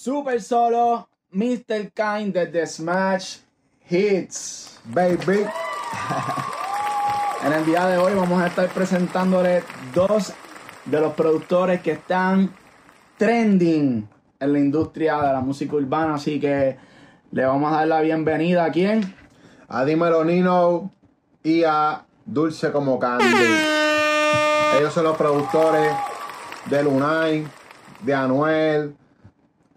Super 0.00 0.40
Solo, 0.40 1.08
Mr. 1.32 1.90
Kind 1.92 2.32
de 2.32 2.46
The 2.46 2.68
Smash 2.68 3.38
Hits, 3.90 4.78
baby. 4.84 5.44
en 7.44 7.52
el 7.52 7.66
día 7.66 7.84
de 7.88 7.98
hoy 7.98 8.14
vamos 8.14 8.40
a 8.40 8.46
estar 8.46 8.68
presentándole 8.68 9.64
dos 9.92 10.32
de 10.84 11.00
los 11.00 11.14
productores 11.14 11.80
que 11.82 11.90
están 11.90 12.54
trending 13.16 14.08
en 14.38 14.52
la 14.52 14.58
industria 14.60 15.16
de 15.16 15.32
la 15.32 15.40
música 15.40 15.74
urbana, 15.74 16.14
así 16.14 16.38
que 16.38 16.76
le 17.32 17.44
vamos 17.44 17.72
a 17.72 17.78
dar 17.78 17.88
la 17.88 18.00
bienvenida 18.00 18.66
a 18.66 18.70
quién? 18.70 19.16
A 19.66 19.84
Dímelo 19.84 20.24
Nino 20.24 20.92
y 21.42 21.64
a 21.64 22.06
Dulce 22.24 22.70
como 22.70 23.00
Candy. 23.00 23.24
Ellos 24.78 24.94
son 24.94 25.02
los 25.02 25.16
productores 25.16 25.92
de 26.66 26.84
Lunay, 26.84 27.48
de 28.04 28.14
Anuel, 28.14 28.94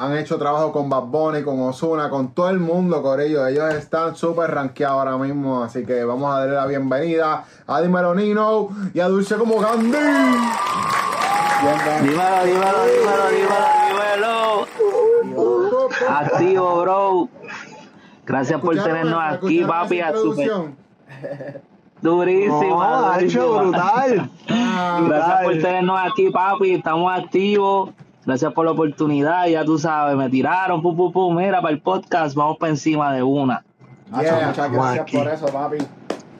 han 0.02 0.18
hecho 0.18 0.40
trabajo 0.40 0.72
con 0.72 0.90
Bad 0.90 1.04
Bunny, 1.04 1.44
con 1.44 1.62
Ozuna, 1.62 2.10
con 2.10 2.34
todo 2.34 2.50
el 2.50 2.60
mundo, 2.60 3.04
con 3.04 3.22
ellos. 3.22 3.48
Están 3.76 4.16
súper 4.16 4.50
rankeados 4.50 4.98
ahora 4.98 5.16
mismo, 5.16 5.62
así 5.64 5.86
que 5.86 6.04
vamos 6.04 6.34
a 6.34 6.40
darle 6.40 6.55
la 6.55 6.66
bienvenida 6.66 7.46
a 7.68 7.82
Dímelo 7.82 8.16
Nino 8.16 8.70
y 8.96 9.00
a 9.00 9.08
Dulce 9.08 9.36
como 9.36 9.58
Candy. 9.58 9.91
Dímelo, 12.02 12.44
dímelo, 12.46 12.84
dímelo, 12.88 13.30
dímelo, 13.30 14.66
dímelo. 15.30 15.62
Activo, 16.10 16.82
bro. 16.82 17.30
Gracias 18.26 18.60
por 18.60 18.76
tenernos 18.82 19.22
aquí, 19.22 19.63
papi. 19.63 20.02
A 20.02 20.13
super... 20.13 20.74
Durísimo. 22.02 22.82
Ha 22.82 23.20
hecho 23.22 23.60
brutal. 23.60 24.32
Gracias 24.48 25.44
por 25.44 25.54
tenernos 25.54 25.99
aquí, 26.02 26.32
papi. 26.32 26.72
Estamos 26.74 27.20
activos. 27.20 27.91
Gracias 28.26 28.54
por 28.54 28.66
la 28.66 28.72
oportunidad. 28.72 29.48
Ya 29.48 29.66
tú 29.66 29.77
sabes, 29.80 30.16
me 30.16 30.30
tiraron, 30.30 30.82
pum, 30.82 30.96
pum, 30.96 31.12
pum. 31.12 31.36
Mira, 31.36 31.62
para 31.62 31.74
el 31.74 31.82
podcast, 31.82 32.36
vamos 32.36 32.58
para 32.60 32.72
encima 32.72 33.13
de 33.13 33.24
una. 33.24 33.63
Yeah, 34.20 34.48
muchas 34.48 34.72
gracias 34.72 35.12
por 35.12 35.28
eso, 35.28 35.46
papi. 35.48 35.78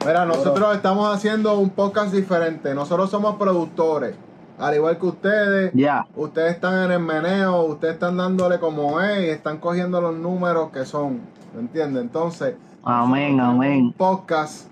Mira, 0.06 0.24
nosotros 0.26 0.74
estamos 0.76 1.14
haciendo 1.14 1.58
un 1.58 1.70
podcast 1.70 2.12
diferente. 2.12 2.74
Nosotros 2.74 3.10
somos 3.10 3.36
productores. 3.36 4.14
Al 4.58 4.74
igual 4.74 4.98
que 4.98 5.06
ustedes, 5.06 5.72
Ya. 5.74 6.06
ustedes 6.14 6.54
están 6.54 6.84
en 6.84 6.92
el 6.92 6.98
meneo, 7.00 7.62
ustedes 7.64 7.94
están 7.94 8.16
dándole 8.16 8.60
como 8.60 9.00
es 9.00 9.24
y 9.24 9.30
están 9.30 9.58
cogiendo 9.58 10.00
los 10.00 10.14
números 10.14 10.70
que 10.70 10.84
son. 10.84 11.20
¿Me 11.54 11.60
entiendes? 11.60 12.02
Entonces, 12.02 12.54
Amén, 12.84 13.34
un 13.34 13.40
amén. 13.40 13.92
podcast 13.96 14.68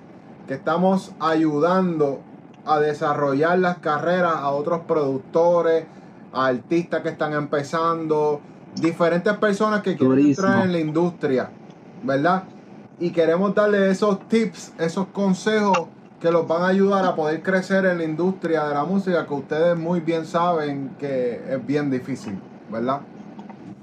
que 0.47 0.55
estamos 0.55 1.13
ayudando 1.19 2.21
a 2.67 2.79
desarrollar 2.79 3.59
las 3.59 3.79
carreras 3.79 4.35
a 4.37 4.51
otros 4.51 4.81
productores, 4.87 5.87
a 6.33 6.47
artistas 6.47 7.03
que 7.03 7.11
están 7.11 7.33
empezando, 7.33 8.41
diferentes 8.75 9.37
personas 9.39 9.83
que 9.83 9.97
quieren 9.97 10.17
Durísimo. 10.17 10.47
entrar 10.47 10.67
en 10.67 10.73
la 10.73 10.81
industria, 10.81 11.51
¿verdad? 12.03 12.45
Y 12.99 13.11
queremos 13.11 13.55
darle 13.55 13.91
esos 13.91 14.29
tips, 14.29 14.75
esos 14.79 15.07
consejos 15.09 15.89
que 16.21 16.31
los 16.31 16.47
van 16.47 16.63
a 16.63 16.69
ayudar 16.69 17.05
a 17.07 17.15
poder 17.15 17.43
crecer 17.43 17.87
en 17.87 17.99
la 17.99 18.05
industria 18.05 18.65
de 18.67 18.75
la 18.75 18.85
música 18.85 19.27
que 19.27 19.35
ustedes 19.35 19.79
muy 19.79 20.01
bien 20.01 20.27
saben 20.27 20.91
que 20.99 21.41
es 21.49 21.67
bien 21.67 21.91
difícil, 21.91 22.39
¿verdad? 22.71 23.01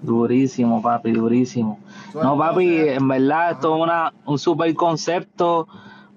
Durísimo, 0.04 0.82
papi, 0.82 1.12
durísimo. 1.12 1.80
No, 2.14 2.38
papi, 2.38 2.78
en 2.90 3.08
verdad 3.08 3.52
esto 3.52 3.76
es 3.76 3.82
una, 3.82 4.14
un 4.26 4.38
super 4.38 4.72
concepto, 4.76 5.68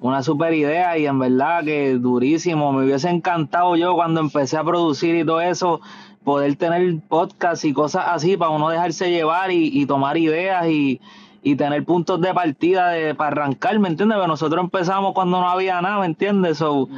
una 0.00 0.22
super 0.22 0.52
idea 0.52 0.98
y 0.98 1.06
en 1.06 1.18
verdad 1.18 1.64
que 1.64 1.94
durísimo. 1.94 2.72
Me 2.72 2.84
hubiese 2.84 3.08
encantado 3.08 3.76
yo 3.76 3.94
cuando 3.94 4.20
empecé 4.20 4.58
a 4.58 4.64
producir 4.64 5.14
y 5.14 5.24
todo 5.24 5.40
eso, 5.40 5.80
poder 6.24 6.56
tener 6.56 7.00
podcast 7.08 7.64
y 7.64 7.72
cosas 7.72 8.04
así 8.08 8.36
para 8.36 8.50
uno 8.50 8.68
dejarse 8.68 9.10
llevar 9.10 9.50
y, 9.50 9.70
y 9.72 9.86
tomar 9.86 10.16
ideas 10.16 10.66
y, 10.66 11.00
y 11.42 11.56
tener 11.56 11.84
puntos 11.84 12.20
de 12.20 12.34
partida 12.34 12.90
de, 12.90 13.14
para 13.14 13.30
arrancar, 13.30 13.78
¿me 13.78 13.88
entiendes? 13.88 14.16
Porque 14.16 14.28
nosotros 14.28 14.62
empezamos 14.62 15.14
cuando 15.14 15.40
no 15.40 15.48
había 15.48 15.80
nada, 15.80 16.00
¿me 16.00 16.06
entiendes? 16.06 16.58
So, 16.58 16.88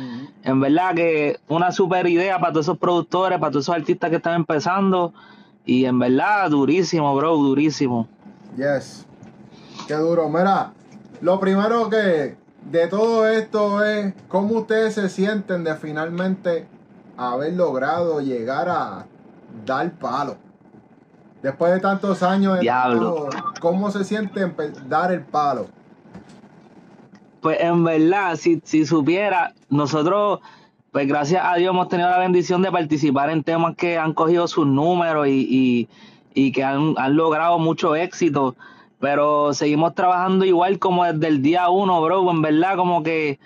En 0.43 0.61
verdad 0.61 0.95
que 0.95 1.39
una 1.49 1.71
super 1.71 2.07
idea 2.07 2.41
para 2.41 2.53
todos 2.53 2.67
esos 2.67 2.79
productores, 2.79 3.39
para 3.39 3.53
todos 3.53 3.67
esos 3.67 3.75
artistas 3.75 4.11
que 4.11 4.17
están 4.17 4.35
empezando. 4.35 5.15
Y 5.65 5.85
en 5.85 5.99
verdad, 5.99 6.51
durísimo, 6.51 7.15
bro, 7.15 7.37
durísimo. 7.37 8.09
Yes. 8.57 9.07
Qué 9.87 9.95
duro. 9.95 10.29
Mira, 10.29 10.73
lo 11.21 11.39
primero 11.39 11.89
que 11.89 12.35
de 12.69 12.89
todo 12.89 13.29
esto 13.29 13.85
es 13.85 14.13
cómo 14.27 14.59
ustedes 14.59 14.95
se 14.95 15.09
sienten 15.09 15.63
de 15.63 15.77
finalmente 15.77 16.67
haber 17.17 17.53
logrado 17.53 18.21
llegar 18.21 18.69
a 18.69 19.07
dar 19.65 19.91
palo. 19.93 20.37
Después 21.43 21.73
de 21.73 21.81
tantos 21.81 22.23
años, 22.23 22.61
Diablo. 22.61 23.29
¿cómo 23.61 23.91
se 23.91 24.05
siente 24.05 24.53
dar 24.87 25.13
el 25.13 25.23
palo? 25.23 25.67
Pues 27.41 27.61
en 27.61 27.83
verdad, 27.83 28.37
si, 28.37 28.61
si 28.65 28.87
supiera, 28.87 29.53
nosotros, 29.69 30.39
pues 30.93 31.09
gracias 31.09 31.45
a 31.45 31.57
Dios 31.57 31.75
hemos 31.75 31.89
tenido 31.89 32.09
la 32.09 32.19
bendición 32.19 32.63
de 32.63 32.71
participar 32.71 33.31
en 33.31 33.43
temas 33.43 33.75
que 33.75 33.99
han 33.99 34.15
cogido 34.15 34.47
sus 34.47 34.67
números 34.67 35.27
y, 35.27 35.41
y, 35.51 35.89
y 36.35 36.53
que 36.53 36.63
han, 36.63 36.95
han 36.97 37.17
logrado 37.17 37.59
mucho 37.59 37.97
éxito, 37.97 38.55
pero 39.01 39.53
seguimos 39.53 39.97
trabajando 39.97 40.45
igual 40.45 40.79
como 40.79 41.05
desde 41.05 41.27
el 41.27 41.43
día 41.43 41.69
uno, 41.69 42.01
bro, 42.01 42.31
en 42.31 42.41
verdad 42.41 42.77
como 42.77 43.03
que, 43.03 43.41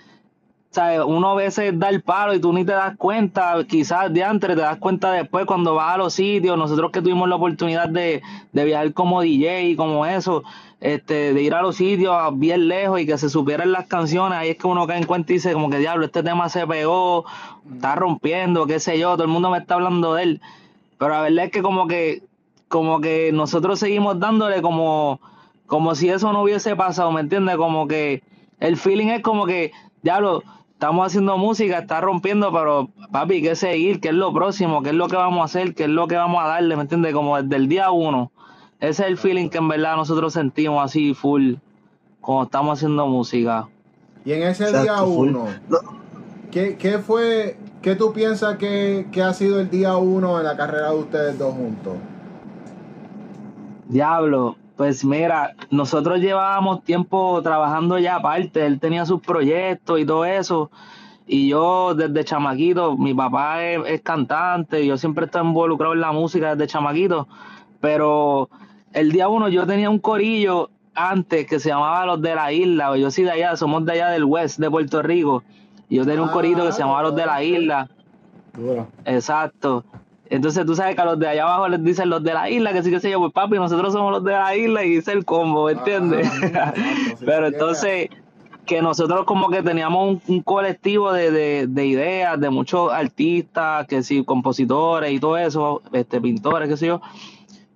¿sabes? 0.71 1.01
Uno 1.05 1.31
a 1.31 1.35
veces 1.35 1.77
da 1.77 1.89
el 1.89 2.01
palo 2.01 2.33
y 2.33 2.39
tú 2.39 2.53
ni 2.53 2.65
te 2.65 2.73
das 2.73 2.95
cuenta, 2.97 3.55
quizás 3.67 4.13
de 4.13 4.23
antes 4.23 4.49
te 4.49 4.55
das 4.55 4.77
cuenta 4.77 5.11
después 5.11 5.45
cuando 5.45 5.75
vas 5.75 5.95
a 5.95 5.97
los 5.97 6.13
sitios, 6.13 6.57
nosotros 6.57 6.91
que 6.91 7.01
tuvimos 7.01 7.27
la 7.29 7.35
oportunidad 7.35 7.89
de, 7.89 8.21
de 8.51 8.65
viajar 8.65 8.93
como 8.93 9.21
DJ 9.21 9.69
y 9.69 9.75
como 9.75 10.05
eso, 10.05 10.43
este, 10.79 11.33
de 11.33 11.41
ir 11.41 11.53
a 11.53 11.61
los 11.61 11.77
sitios 11.77 12.37
bien 12.37 12.67
lejos 12.67 12.99
y 13.01 13.05
que 13.05 13.17
se 13.17 13.29
supieran 13.29 13.71
las 13.71 13.87
canciones, 13.87 14.37
ahí 14.37 14.49
es 14.49 14.57
que 14.57 14.67
uno 14.67 14.85
cae 14.85 14.99
en 14.99 15.05
cuenta 15.05 15.31
y 15.31 15.35
dice 15.35 15.53
como 15.53 15.69
que 15.69 15.79
diablo, 15.79 16.05
este 16.05 16.21
tema 16.21 16.49
se 16.49 16.67
pegó, 16.67 17.25
está 17.73 17.95
rompiendo, 17.95 18.67
qué 18.67 18.79
sé 18.79 18.99
yo, 18.99 19.13
todo 19.13 19.23
el 19.23 19.29
mundo 19.29 19.49
me 19.49 19.57
está 19.57 19.75
hablando 19.75 20.13
de 20.13 20.23
él. 20.23 20.41
Pero 20.97 21.11
la 21.11 21.21
verdad 21.21 21.45
es 21.45 21.51
que 21.51 21.61
como 21.61 21.87
que, 21.87 22.23
como 22.67 23.01
que 23.01 23.31
nosotros 23.31 23.79
seguimos 23.79 24.19
dándole 24.19 24.61
como, 24.61 25.19
como 25.65 25.95
si 25.95 26.09
eso 26.09 26.31
no 26.31 26.43
hubiese 26.43 26.75
pasado, 26.75 27.11
¿me 27.11 27.21
entiendes? 27.21 27.57
Como 27.57 27.87
que 27.87 28.23
el 28.59 28.77
feeling 28.77 29.07
es 29.07 29.21
como 29.21 29.45
que, 29.45 29.71
diablo, 30.01 30.43
estamos 30.77 31.07
haciendo 31.07 31.39
música, 31.39 31.79
está 31.79 32.01
rompiendo, 32.01 32.53
pero 32.53 32.89
papi, 33.11 33.41
¿qué 33.41 33.55
seguir? 33.55 33.99
¿Qué 33.99 34.09
es 34.09 34.13
lo 34.13 34.31
próximo? 34.31 34.83
¿Qué 34.83 34.89
es 34.89 34.95
lo 34.95 35.07
que 35.07 35.15
vamos 35.15 35.41
a 35.41 35.45
hacer? 35.45 35.73
¿Qué 35.73 35.85
es 35.85 35.89
lo 35.89 36.07
que 36.07 36.15
vamos 36.15 36.43
a 36.43 36.47
darle? 36.47 36.75
¿Me 36.75 36.83
entiendes? 36.83 37.15
Como 37.15 37.41
desde 37.41 37.55
el 37.55 37.67
día 37.67 37.89
uno. 37.89 38.31
Ese 38.79 39.01
es 39.01 39.09
el 39.09 39.17
feeling 39.17 39.49
que 39.49 39.57
en 39.57 39.69
verdad 39.69 39.95
nosotros 39.95 40.33
sentimos 40.33 40.85
así 40.85 41.15
full 41.15 41.55
cuando 42.21 42.43
estamos 42.43 42.77
haciendo 42.77 43.07
música. 43.07 43.67
Y 44.23 44.33
en 44.33 44.43
ese 44.43 44.65
Exacto, 44.65 44.83
día 44.83 45.01
uno, 45.01 45.47
No, 45.67 45.79
¿qué, 46.51 46.77
qué 46.77 46.99
fue, 46.99 47.57
qué 47.81 47.95
tú 47.95 48.13
piensas 48.13 48.57
que, 48.57 49.07
que 49.11 49.23
ha 49.23 49.33
sido 49.33 49.59
el 49.59 49.71
día 49.71 49.97
uno 49.97 50.37
en 50.37 50.45
la 50.45 50.55
carrera 50.55 50.91
de 50.91 50.97
ustedes 50.99 51.39
dos 51.39 51.55
juntos? 51.55 51.95
Diablo, 53.87 54.57
pues 54.77 55.03
mira, 55.03 55.55
nosotros 55.71 56.19
llevábamos 56.19 56.83
tiempo 56.83 57.41
trabajando 57.41 57.97
ya 57.97 58.15
aparte, 58.17 58.65
él 58.65 58.79
tenía 58.79 59.05
sus 59.05 59.21
proyectos 59.21 59.99
y 59.99 60.05
todo 60.05 60.23
eso, 60.23 60.69
y 61.25 61.49
yo 61.49 61.93
desde 61.95 62.23
chamaquito, 62.23 62.95
mi 62.95 63.13
papá 63.13 63.63
es, 63.63 63.79
es 63.87 64.01
cantante, 64.01 64.85
yo 64.85 64.95
siempre 64.97 65.23
he 65.23 65.25
estado 65.25 65.45
involucrado 65.45 65.93
en 65.93 66.01
la 66.01 66.11
música 66.11 66.55
desde 66.55 66.71
chamaquito, 66.71 67.27
pero 67.81 68.49
el 68.93 69.11
día 69.11 69.27
uno 69.27 69.49
yo 69.49 69.65
tenía 69.65 69.89
un 69.89 69.99
corillo 69.99 70.69
antes 70.93 71.45
que 71.45 71.59
se 71.59 71.69
llamaba 71.69 72.05
Los 72.05 72.21
de 72.21 72.35
la 72.35 72.51
Isla, 72.51 72.95
yo 72.97 73.11
soy 73.11 73.23
de 73.25 73.31
allá, 73.31 73.55
somos 73.55 73.83
de 73.85 73.91
allá 73.93 74.09
del 74.09 74.23
West, 74.23 74.59
de 74.59 74.69
Puerto 74.69 75.01
Rico, 75.01 75.43
y 75.89 75.97
yo 75.97 76.05
tenía 76.05 76.21
un 76.21 76.29
Ah, 76.29 76.33
corito 76.33 76.65
que 76.65 76.71
se 76.71 76.79
llamaba 76.79 77.03
Los 77.03 77.15
de 77.15 77.25
la. 77.25 77.43
Isla. 77.43 77.89
Duro. 78.53 78.87
Exacto. 79.05 79.83
Entonces 80.29 80.65
tú 80.65 80.75
sabes 80.75 80.95
que 80.95 81.01
a 81.01 81.05
los 81.05 81.19
de 81.19 81.27
allá 81.27 81.43
abajo 81.43 81.67
les 81.69 81.83
dicen 81.83 82.09
los 82.09 82.23
de 82.23 82.33
la 82.33 82.49
isla, 82.49 82.73
que 82.73 82.83
sí 82.83 82.89
que 82.89 82.99
se 82.99 83.09
yo, 83.09 83.19
pues 83.19 83.31
papi, 83.33 83.55
nosotros 83.55 83.93
somos 83.93 84.11
los 84.11 84.23
de 84.23 84.33
la 84.33 84.55
isla 84.55 84.83
y 84.83 84.95
dice 84.95 85.11
el 85.13 85.25
combo, 85.25 85.65
¿me 85.65 85.73
entiendes? 85.73 86.29
Ah, 86.55 86.73
Pero 87.25 87.47
entonces, 87.47 88.09
que 88.65 88.81
nosotros 88.81 89.25
como 89.25 89.49
que 89.49 89.63
teníamos 89.63 90.07
un, 90.07 90.21
un 90.27 90.41
colectivo 90.41 91.13
de, 91.13 91.31
de, 91.31 91.67
de 91.67 91.85
ideas, 91.85 92.39
de 92.39 92.49
muchos 92.49 92.91
artistas, 92.91 93.87
que 93.87 94.03
sí, 94.03 94.23
compositores 94.23 95.11
y 95.11 95.19
todo 95.19 95.37
eso, 95.37 95.81
este, 95.93 96.21
pintores, 96.21 96.69
qué 96.69 96.77
sé 96.77 96.87
yo. 96.87 97.01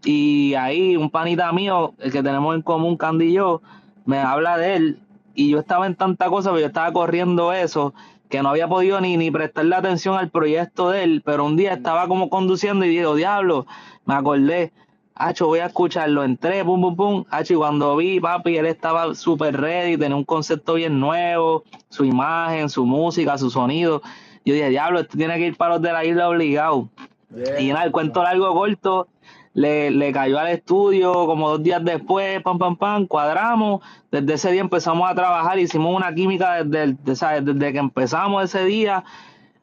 Y 0.03 0.53
ahí 0.55 0.97
un 0.97 1.09
panita 1.09 1.51
mío, 1.51 1.93
el 1.99 2.11
que 2.11 2.23
tenemos 2.23 2.55
en 2.55 2.61
común, 2.61 2.97
Candy 2.97 3.25
y 3.25 3.33
yo, 3.33 3.61
me 4.05 4.17
habla 4.19 4.57
de 4.57 4.75
él. 4.75 4.99
Y 5.33 5.49
yo 5.49 5.59
estaba 5.59 5.87
en 5.87 5.95
tanta 5.95 6.27
cosa, 6.29 6.49
pero 6.49 6.59
yo 6.59 6.67
estaba 6.67 6.91
corriendo 6.91 7.53
eso, 7.53 7.93
que 8.31 8.41
no 8.41 8.49
había 8.49 8.67
podido 8.67 8.99
ni, 9.01 9.17
ni 9.17 9.29
prestarle 9.29 9.75
atención 9.75 10.15
al 10.17 10.29
proyecto 10.29 10.89
de 10.89 11.03
él. 11.03 11.21
Pero 11.23 11.45
un 11.45 11.57
día 11.57 11.73
estaba 11.73 12.07
como 12.07 12.29
conduciendo 12.29 12.85
y 12.85 12.89
digo, 12.89 13.13
diablo, 13.13 13.67
me 14.05 14.15
acordé. 14.15 14.71
Hacho, 15.13 15.45
voy 15.47 15.59
a 15.59 15.67
escucharlo. 15.67 16.23
Entré, 16.23 16.63
pum, 16.65 16.81
pum, 16.81 16.95
pum. 16.95 17.25
Hacho, 17.29 17.53
y 17.53 17.57
cuando 17.57 17.95
vi, 17.97 18.19
papi, 18.19 18.57
él 18.57 18.65
estaba 18.65 19.13
súper 19.13 19.59
ready, 19.59 19.97
tenía 19.97 20.15
un 20.15 20.23
concepto 20.23 20.75
bien 20.75 20.99
nuevo, 20.99 21.63
su 21.89 22.05
imagen, 22.05 22.69
su 22.69 22.85
música, 22.85 23.37
su 23.37 23.51
sonido. 23.51 24.01
Yo 24.45 24.55
dije, 24.55 24.69
diablo, 24.69 25.01
este 25.01 25.17
tiene 25.17 25.37
que 25.37 25.47
ir 25.47 25.57
para 25.57 25.73
los 25.73 25.81
de 25.83 25.91
la 25.91 26.05
isla 26.05 26.29
obligado. 26.29 26.89
Yeah. 27.35 27.59
Y 27.59 27.67
nada, 27.67 27.83
el 27.83 27.91
cuento 27.91 28.23
largo 28.23 28.53
corto, 28.53 29.07
le, 29.53 29.91
le 29.91 30.11
cayó 30.11 30.39
al 30.39 30.49
estudio 30.49 31.25
como 31.25 31.49
dos 31.49 31.63
días 31.63 31.83
después, 31.83 32.41
pam, 32.41 32.57
pam, 32.57 32.75
pam, 32.75 33.05
cuadramos. 33.07 33.81
Desde 34.11 34.33
ese 34.33 34.51
día 34.51 34.61
empezamos 34.61 35.09
a 35.09 35.15
trabajar, 35.15 35.59
hicimos 35.59 35.95
una 35.95 36.13
química 36.13 36.63
desde, 36.63 36.95
desde 37.03 37.73
que 37.73 37.79
empezamos 37.79 38.43
ese 38.43 38.65
día. 38.65 39.03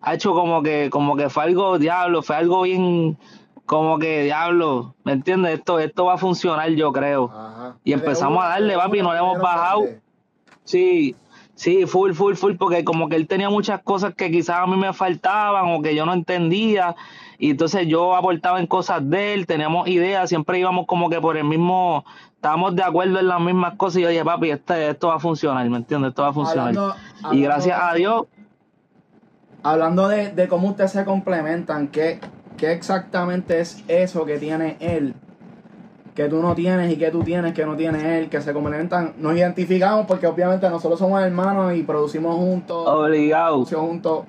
Ha 0.00 0.14
hecho 0.14 0.32
como 0.32 0.62
que, 0.62 0.90
como 0.90 1.16
que 1.16 1.28
fue 1.28 1.44
algo, 1.44 1.78
diablo, 1.78 2.22
fue 2.22 2.36
algo 2.36 2.62
bien, 2.62 3.18
como 3.66 3.98
que, 3.98 4.24
diablo, 4.24 4.94
¿me 5.04 5.12
entiendes? 5.12 5.58
Esto, 5.58 5.78
esto 5.78 6.04
va 6.04 6.14
a 6.14 6.18
funcionar, 6.18 6.70
yo 6.70 6.92
creo. 6.92 7.30
Ajá. 7.34 7.76
Y 7.82 7.92
empezamos 7.92 8.44
a 8.44 8.48
darle, 8.48 8.76
papi, 8.76 9.02
no 9.02 9.12
le 9.12 9.18
hemos 9.18 9.38
bajado. 9.38 9.82
Sí, 10.64 11.16
sí, 11.54 11.86
full, 11.86 12.12
full, 12.12 12.34
full, 12.34 12.54
porque 12.56 12.84
como 12.84 13.08
que 13.08 13.16
él 13.16 13.26
tenía 13.26 13.50
muchas 13.50 13.82
cosas 13.82 14.14
que 14.14 14.30
quizás 14.30 14.58
a 14.60 14.66
mí 14.66 14.76
me 14.76 14.92
faltaban 14.92 15.74
o 15.74 15.82
que 15.82 15.94
yo 15.94 16.06
no 16.06 16.12
entendía, 16.12 16.94
y 17.38 17.50
entonces 17.50 17.86
yo 17.86 18.16
aportaba 18.16 18.58
en 18.60 18.66
cosas 18.66 19.08
de 19.08 19.34
él, 19.34 19.46
teníamos 19.46 19.86
ideas, 19.88 20.28
siempre 20.28 20.58
íbamos 20.58 20.86
como 20.86 21.08
que 21.08 21.20
por 21.20 21.36
el 21.36 21.44
mismo, 21.44 22.04
estábamos 22.34 22.74
de 22.74 22.82
acuerdo 22.82 23.18
en 23.20 23.28
las 23.28 23.40
mismas 23.40 23.74
cosas, 23.76 23.98
y 23.98 24.02
yo 24.02 24.08
dije, 24.08 24.24
papi, 24.24 24.50
este, 24.50 24.90
esto 24.90 25.08
va 25.08 25.14
a 25.16 25.20
funcionar, 25.20 25.68
¿me 25.70 25.76
entiendes? 25.76 26.10
Esto 26.10 26.22
va 26.22 26.28
a 26.28 26.32
funcionar. 26.32 26.68
Hablando- 26.68 26.94
y 27.32 27.40
gracias 27.42 27.78
de 27.78 27.84
a 27.84 27.94
Dios, 27.94 28.26
Hablando 29.62 30.08
de, 30.08 30.30
de 30.30 30.48
cómo 30.48 30.68
ustedes 30.68 30.92
se 30.92 31.04
complementan, 31.04 31.88
¿qué, 31.88 32.20
¿qué 32.56 32.72
exactamente 32.72 33.58
es 33.60 33.82
eso 33.88 34.24
que 34.24 34.38
tiene 34.38 34.76
él? 34.80 35.14
Que 36.14 36.28
tú 36.28 36.40
no 36.40 36.54
tienes 36.54 36.92
y 36.92 36.96
que 36.96 37.10
tú 37.10 37.22
tienes 37.24 37.54
que 37.54 37.66
no 37.66 37.76
tiene 37.76 38.18
él, 38.18 38.28
que 38.28 38.40
se 38.40 38.52
complementan. 38.52 39.14
Nos 39.18 39.36
identificamos 39.36 40.06
porque 40.06 40.26
obviamente 40.28 40.68
nosotros 40.70 40.98
somos 40.98 41.20
hermanos 41.22 41.74
y 41.74 41.82
producimos 41.82 42.36
juntos, 42.36 42.86
obligado. 42.88 43.54
producimos 43.56 43.86
juntos. 43.86 44.24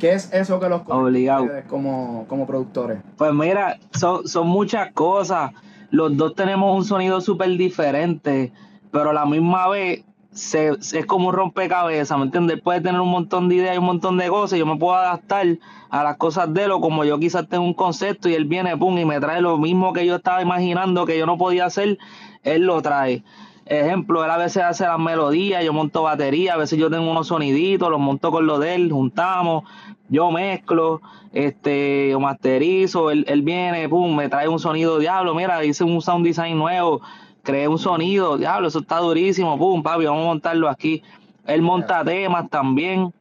¿Qué 0.00 0.12
es 0.14 0.32
eso 0.32 0.58
que 0.58 0.68
los 0.68 0.82
Obligado. 0.88 1.44
ustedes 1.44 1.64
como, 1.66 2.24
como 2.28 2.46
productores? 2.46 2.98
Pues 3.16 3.32
mira, 3.32 3.78
son, 3.92 4.26
son 4.26 4.48
muchas 4.48 4.92
cosas. 4.92 5.52
Los 5.90 6.16
dos 6.16 6.34
tenemos 6.34 6.74
un 6.76 6.84
sonido 6.84 7.20
súper 7.20 7.50
diferente, 7.56 8.52
pero 8.90 9.10
a 9.10 9.12
la 9.12 9.26
misma 9.26 9.68
vez 9.68 10.04
se, 10.32 10.80
se- 10.82 11.00
es 11.00 11.06
como 11.06 11.28
un 11.28 11.34
rompecabezas, 11.34 12.16
¿me 12.16 12.24
entiendes? 12.24 12.60
Puede 12.60 12.80
tener 12.80 13.00
un 13.00 13.10
montón 13.10 13.48
de 13.48 13.56
ideas 13.56 13.74
y 13.74 13.78
un 13.78 13.84
montón 13.84 14.16
de 14.16 14.28
cosas, 14.28 14.56
y 14.56 14.60
yo 14.60 14.66
me 14.66 14.76
puedo 14.76 14.94
adaptar 14.94 15.46
a 15.90 16.04
las 16.04 16.16
cosas 16.16 16.52
de 16.54 16.64
él, 16.64 16.70
o 16.70 16.80
como 16.80 17.04
yo 17.04 17.18
quizás 17.18 17.48
tengo 17.48 17.64
un 17.64 17.74
concepto 17.74 18.28
y 18.28 18.34
él 18.34 18.44
viene, 18.44 18.76
pum, 18.76 18.96
y 18.96 19.04
me 19.04 19.18
trae 19.20 19.40
lo 19.42 19.58
mismo 19.58 19.92
que 19.92 20.06
yo 20.06 20.16
estaba 20.16 20.40
imaginando 20.40 21.04
que 21.04 21.18
yo 21.18 21.26
no 21.26 21.36
podía 21.36 21.64
hacer, 21.66 21.98
él 22.44 22.62
lo 22.62 22.80
trae. 22.80 23.24
Ejemplo, 23.70 24.24
él 24.24 24.30
a 24.32 24.36
veces 24.36 24.64
hace 24.64 24.84
las 24.84 24.98
melodías, 24.98 25.64
yo 25.64 25.72
monto 25.72 26.02
batería, 26.02 26.54
a 26.54 26.56
veces 26.56 26.76
yo 26.76 26.90
tengo 26.90 27.08
unos 27.08 27.28
soniditos, 27.28 27.88
los 27.88 28.00
monto 28.00 28.32
con 28.32 28.44
lo 28.44 28.58
de 28.58 28.74
él, 28.74 28.90
juntamos, 28.90 29.62
yo 30.08 30.32
mezclo, 30.32 31.00
este, 31.32 32.08
yo 32.10 32.18
masterizo, 32.18 33.12
él, 33.12 33.24
él 33.28 33.42
viene, 33.42 33.88
pum, 33.88 34.16
me 34.16 34.28
trae 34.28 34.48
un 34.48 34.58
sonido, 34.58 34.98
diablo, 34.98 35.36
mira, 35.36 35.64
hice 35.64 35.84
un 35.84 36.02
sound 36.02 36.26
design 36.26 36.58
nuevo, 36.58 37.00
creé 37.44 37.68
un 37.68 37.78
sonido, 37.78 38.38
diablo, 38.38 38.66
eso 38.66 38.80
está 38.80 38.98
durísimo, 38.98 39.56
pum, 39.56 39.84
papi, 39.84 40.04
vamos 40.04 40.22
a 40.22 40.26
montarlo 40.26 40.68
aquí. 40.68 41.04
Él 41.46 41.62
monta 41.62 42.04
temas 42.04 42.50
también, 42.50 43.14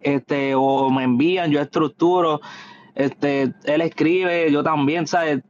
este, 0.00 0.56
o 0.56 0.90
me 0.90 1.04
envían, 1.04 1.52
yo 1.52 1.60
estructuro, 1.60 2.40
este, 2.96 3.54
él 3.62 3.80
escribe, 3.82 4.50
yo 4.50 4.64
también, 4.64 5.06
¿sabes? 5.06 5.42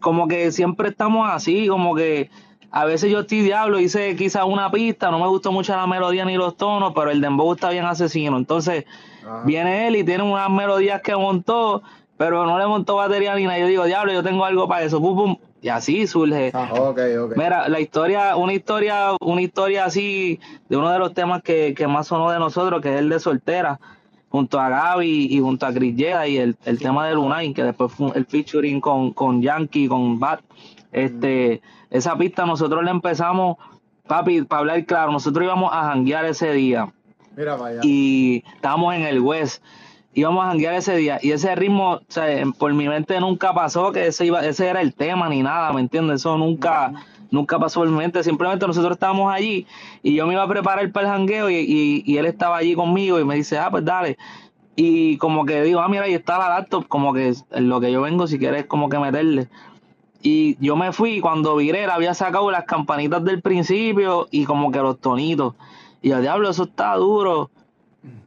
Como 0.00 0.26
que 0.26 0.52
siempre 0.52 0.88
estamos 0.88 1.28
así, 1.30 1.68
como 1.68 1.94
que 1.94 2.30
a 2.72 2.86
veces 2.86 3.10
yo 3.10 3.20
estoy 3.20 3.42
diablo, 3.42 3.78
hice 3.78 4.16
quizás 4.16 4.44
una 4.46 4.70
pista, 4.70 5.10
no 5.10 5.18
me 5.18 5.26
gustó 5.28 5.52
mucho 5.52 5.76
la 5.76 5.86
melodía 5.86 6.24
ni 6.24 6.36
los 6.36 6.56
tonos, 6.56 6.92
pero 6.94 7.10
el 7.10 7.20
dembow 7.20 7.52
está 7.52 7.68
bien 7.68 7.84
asesino, 7.84 8.38
entonces 8.38 8.86
Ajá. 9.22 9.42
viene 9.44 9.86
él 9.86 9.96
y 9.96 10.04
tiene 10.04 10.24
unas 10.24 10.48
melodías 10.48 11.02
que 11.02 11.14
montó, 11.14 11.82
pero 12.16 12.46
no 12.46 12.58
le 12.58 12.66
montó 12.66 12.96
batería 12.96 13.34
ni 13.34 13.44
nada, 13.44 13.58
yo 13.58 13.66
digo, 13.66 13.84
diablo, 13.84 14.12
yo 14.14 14.22
tengo 14.22 14.46
algo 14.46 14.66
para 14.66 14.84
eso, 14.84 15.00
pum, 15.00 15.14
pum, 15.14 15.36
y 15.60 15.68
así 15.68 16.06
surge. 16.06 16.50
Ok, 16.54 16.98
ok. 17.20 17.36
Mira, 17.36 17.68
la 17.68 17.78
historia, 17.78 18.36
una 18.36 18.54
historia, 18.54 19.10
una 19.20 19.42
historia 19.42 19.84
así 19.84 20.40
de 20.70 20.76
uno 20.78 20.90
de 20.90 20.98
los 20.98 21.12
temas 21.12 21.42
que, 21.42 21.74
que 21.74 21.86
más 21.86 22.06
sonó 22.06 22.30
de 22.30 22.38
nosotros, 22.38 22.80
que 22.80 22.94
es 22.94 23.00
el 23.00 23.10
de 23.10 23.20
soltera, 23.20 23.78
junto 24.30 24.58
a 24.58 24.70
Gaby 24.70 25.28
y 25.30 25.40
junto 25.40 25.66
a 25.66 25.74
Chris 25.74 25.94
Yeda, 25.94 26.26
y 26.26 26.38
el, 26.38 26.56
el 26.64 26.78
tema 26.78 27.06
de 27.06 27.14
Lunay, 27.14 27.52
que 27.52 27.62
después 27.62 27.92
fue 27.92 28.12
el 28.14 28.24
featuring 28.24 28.80
con, 28.80 29.12
con 29.12 29.42
Yankee, 29.42 29.88
con 29.88 30.18
Bat. 30.18 30.40
Este, 30.90 31.60
esa 31.92 32.16
pista 32.16 32.44
nosotros 32.46 32.82
la 32.84 32.90
empezamos, 32.90 33.56
papi, 34.08 34.42
para 34.42 34.60
hablar 34.60 34.84
claro, 34.86 35.12
nosotros 35.12 35.44
íbamos 35.44 35.72
a 35.72 35.84
janguear 35.84 36.24
ese 36.24 36.52
día 36.52 36.92
Mira 37.36 37.56
para 37.56 37.70
allá. 37.70 37.80
y 37.84 38.42
estábamos 38.54 38.94
en 38.94 39.02
el 39.02 39.20
West. 39.20 39.62
Íbamos 40.14 40.44
a 40.44 40.48
janguear 40.48 40.74
ese 40.74 40.94
día 40.96 41.18
y 41.22 41.30
ese 41.30 41.54
ritmo, 41.54 41.92
o 41.94 42.00
sea, 42.08 42.26
por 42.58 42.74
mi 42.74 42.86
mente 42.86 43.18
nunca 43.18 43.54
pasó 43.54 43.92
que 43.92 44.08
ese, 44.08 44.26
iba, 44.26 44.44
ese 44.44 44.66
era 44.68 44.82
el 44.82 44.92
tema 44.92 45.26
ni 45.30 45.42
nada, 45.42 45.72
¿me 45.72 45.80
entiendes? 45.80 46.16
Eso 46.20 46.36
nunca, 46.36 46.92
nunca 47.30 47.58
pasó 47.58 47.80
por 47.80 47.88
mi 47.88 47.96
mente. 47.96 48.22
Simplemente 48.22 48.66
nosotros 48.66 48.92
estábamos 48.92 49.32
allí 49.32 49.66
y 50.02 50.14
yo 50.14 50.26
me 50.26 50.34
iba 50.34 50.42
a 50.42 50.48
preparar 50.48 50.92
para 50.92 51.06
el 51.06 51.12
jangueo 51.14 51.48
y, 51.48 51.54
y- 51.56 52.02
y 52.04 52.18
él 52.18 52.26
estaba 52.26 52.58
allí 52.58 52.74
conmigo 52.74 53.18
y 53.20 53.24
me 53.24 53.36
dice, 53.36 53.58
ah, 53.58 53.70
pues 53.70 53.86
dale. 53.86 54.18
Y 54.76 55.16
como 55.16 55.46
que 55.46 55.62
digo, 55.62 55.80
ah, 55.80 55.88
mira, 55.88 56.04
ahí 56.04 56.12
está 56.12 56.36
la 56.38 56.48
laptop, 56.50 56.86
como 56.88 57.14
que 57.14 57.32
en 57.50 57.68
lo 57.70 57.80
que 57.80 57.90
yo 57.90 58.02
vengo, 58.02 58.26
si 58.26 58.38
quieres, 58.38 58.66
como 58.66 58.90
que 58.90 58.98
meterle. 58.98 59.48
Y 60.22 60.56
yo 60.64 60.76
me 60.76 60.92
fui 60.92 61.20
cuando 61.20 61.56
viré, 61.56 61.84
había 61.84 62.14
sacado 62.14 62.50
las 62.50 62.64
campanitas 62.64 63.24
del 63.24 63.42
principio 63.42 64.28
y 64.30 64.44
como 64.44 64.70
que 64.70 64.78
los 64.78 65.00
tonitos. 65.00 65.54
Y 66.00 66.10
yo, 66.10 66.20
diablo, 66.20 66.48
eso 66.48 66.64
está 66.64 66.94
duro. 66.94 67.50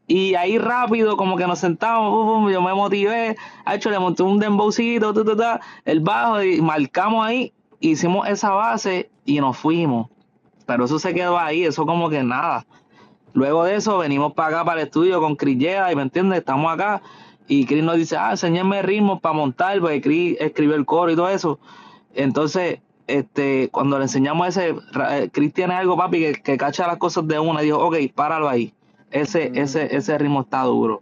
Y 0.07 0.35
ahí 0.35 0.57
rápido, 0.57 1.17
como 1.17 1.37
que 1.37 1.47
nos 1.47 1.59
sentamos, 1.59 2.11
pum, 2.11 2.43
pum, 2.43 2.51
yo 2.51 2.61
me 2.61 2.73
motivé, 2.73 3.35
ha 3.65 3.75
hecho, 3.75 3.89
le 3.89 3.97
monté 3.97 4.23
un 4.23 4.39
dembowcito, 4.39 5.13
el 5.85 5.99
bajo, 6.01 6.43
y 6.43 6.61
marcamos 6.61 7.25
ahí, 7.25 7.53
hicimos 7.79 8.27
esa 8.27 8.51
base 8.51 9.09
y 9.25 9.39
nos 9.39 9.57
fuimos. 9.57 10.09
Pero 10.67 10.85
eso 10.85 10.99
se 10.99 11.13
quedó 11.13 11.39
ahí, 11.39 11.63
eso 11.63 11.85
como 11.85 12.09
que 12.09 12.23
nada. 12.23 12.65
Luego 13.33 13.63
de 13.63 13.75
eso 13.75 13.97
venimos 13.97 14.33
para 14.33 14.49
acá, 14.49 14.65
para 14.65 14.81
el 14.81 14.87
estudio 14.87 15.19
con 15.19 15.35
Chris 15.35 15.57
Yeda, 15.57 15.91
y 15.91 15.95
me 15.95 16.03
entiendes, 16.03 16.39
estamos 16.39 16.71
acá, 16.71 17.01
y 17.47 17.65
Chris 17.65 17.83
nos 17.83 17.97
dice, 17.97 18.15
ah, 18.17 18.31
enséñame 18.31 18.81
ritmos 18.81 19.21
para 19.21 19.33
montar, 19.33 19.79
porque 19.79 20.01
Chris 20.01 20.37
escribió 20.39 20.75
el 20.75 20.85
coro 20.85 21.11
y 21.11 21.15
todo 21.15 21.29
eso. 21.29 21.59
Entonces, 22.15 22.79
este, 23.07 23.69
cuando 23.69 23.97
le 23.97 24.05
enseñamos 24.05 24.47
ese, 24.47 24.75
ra- 24.91 25.19
eh, 25.19 25.29
Chris 25.31 25.53
tiene 25.53 25.73
algo, 25.75 25.97
papi, 25.97 26.19
que, 26.19 26.33
que 26.41 26.57
cacha 26.57 26.87
las 26.87 26.97
cosas 26.97 27.27
de 27.27 27.39
una, 27.39 27.61
dijo, 27.61 27.77
ok, 27.79 27.95
páralo 28.13 28.49
ahí. 28.49 28.73
Ese, 29.11 29.51
ese, 29.55 29.95
ese 29.95 30.17
ritmo 30.17 30.41
está 30.41 30.63
duro. 30.63 31.01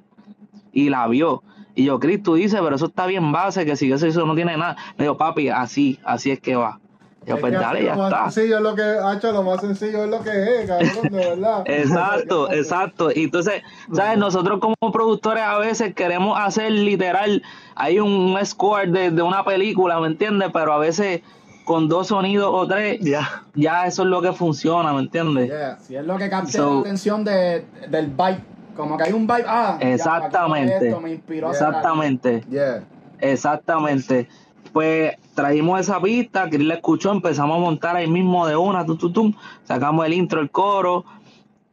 Y 0.71 0.89
la 0.89 1.07
vio. 1.07 1.43
Y 1.75 1.85
yo, 1.85 1.99
Chris, 1.99 2.21
tú 2.21 2.35
dices, 2.35 2.59
pero 2.61 2.75
eso 2.75 2.87
está 2.87 3.05
bien 3.07 3.31
base, 3.31 3.65
que 3.65 3.75
si 3.75 3.91
eso, 3.91 4.05
eso 4.05 4.25
no 4.25 4.35
tiene 4.35 4.57
nada. 4.57 4.75
Me 4.97 5.05
dijo, 5.05 5.17
papi, 5.17 5.49
así, 5.49 5.99
así 6.03 6.31
es 6.31 6.39
que 6.39 6.55
va. 6.55 6.79
Pues 7.25 7.53
dale, 7.53 7.83
ya 7.85 7.95
lo 7.95 8.01
más 8.03 8.11
está. 8.11 8.31
sencillo 8.31 8.57
es 8.57 8.63
lo 8.63 8.75
que, 8.75 8.81
hacho, 8.83 9.31
lo 9.31 9.43
más 9.43 9.61
sencillo 9.61 10.03
es 10.03 10.09
lo 10.09 10.21
que 10.21 10.61
es, 10.61 10.67
cabrón, 10.67 10.89
de 11.11 11.17
verdad. 11.29 11.63
Exacto, 11.67 12.51
exacto. 12.51 13.11
Y 13.15 13.23
entonces, 13.23 13.61
¿sabes? 13.93 14.17
Nosotros 14.17 14.59
como 14.59 14.91
productores 14.91 15.43
a 15.43 15.57
veces 15.57 15.93
queremos 15.93 16.37
hacer 16.39 16.71
literal, 16.71 17.41
hay 17.75 17.99
un, 17.99 18.37
score 18.45 18.87
de, 18.91 19.11
de 19.11 19.21
una 19.21 19.43
película, 19.45 19.99
¿me 19.99 20.07
entiendes? 20.07 20.49
Pero 20.53 20.73
a 20.73 20.77
veces 20.77 21.21
con 21.65 21.87
dos 21.87 22.07
sonidos 22.07 22.49
o 22.53 22.67
tres, 22.67 22.99
Ya. 23.01 23.43
ya 23.55 23.85
eso 23.87 24.03
es 24.03 24.09
lo 24.09 24.21
que 24.21 24.33
funciona, 24.33 24.91
¿me 24.91 24.99
entiendes? 24.99 25.47
Yeah. 25.47 25.77
Si 25.79 25.95
es 25.95 26.05
lo 26.05 26.17
que 26.17 26.29
capta 26.29 26.51
So- 26.51 26.73
la 26.75 26.79
atención 26.81 27.23
de, 27.23 27.65
del 27.89 28.07
vibe. 28.07 28.43
Como 28.75 28.97
que 28.97 29.03
hay 29.03 29.13
un 29.13 29.27
vibe. 29.27 29.45
Ah, 29.47 29.77
Exactamente. 29.79 30.87
esto 30.87 30.99
me 30.99 31.11
inspiró. 31.11 31.51
Exactamente. 31.51 32.43
Yeah. 32.49 32.83
Exactamente. 33.19 34.27
Pues 34.73 35.15
trajimos 35.35 35.79
esa 35.79 36.01
pista, 36.01 36.49
Chris 36.49 36.65
la 36.65 36.73
escuchó, 36.75 37.11
empezamos 37.11 37.57
a 37.57 37.59
montar 37.59 37.95
ahí 37.95 38.07
mismo 38.07 38.47
de 38.47 38.55
una, 38.55 38.85
tum, 38.85 38.97
tum, 38.97 39.13
tum, 39.13 39.33
sacamos 39.63 40.05
el 40.05 40.13
intro, 40.13 40.41
el 40.41 40.49
coro, 40.49 41.05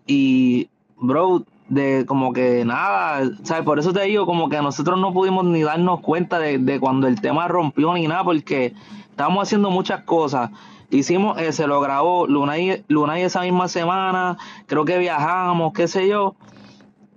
y 0.06 0.68
bro, 0.98 1.44
de 1.68 2.04
como 2.06 2.32
que 2.32 2.64
nada, 2.64 3.22
¿sabes? 3.42 3.64
Por 3.64 3.78
eso 3.78 3.92
te 3.92 4.02
digo, 4.02 4.26
como 4.26 4.50
que 4.50 4.60
nosotros 4.60 5.00
no 5.00 5.12
pudimos 5.14 5.44
ni 5.46 5.62
darnos 5.62 6.00
cuenta 6.00 6.38
de, 6.38 6.58
de 6.58 6.78
cuando 6.78 7.06
el 7.06 7.20
tema 7.20 7.48
rompió 7.48 7.94
ni 7.94 8.06
nada, 8.06 8.22
porque 8.22 8.74
estábamos 9.08 9.44
haciendo 9.44 9.70
muchas 9.70 10.02
cosas. 10.04 10.50
Hicimos, 10.90 11.40
eh, 11.40 11.52
se 11.52 11.66
lo 11.66 11.80
grabó 11.80 12.26
Lunay, 12.26 12.84
Lunay 12.88 13.22
esa 13.22 13.42
misma 13.42 13.68
semana, 13.68 14.36
creo 14.66 14.84
que 14.84 14.98
viajamos, 14.98 15.72
qué 15.72 15.86
sé 15.86 16.08
yo, 16.08 16.34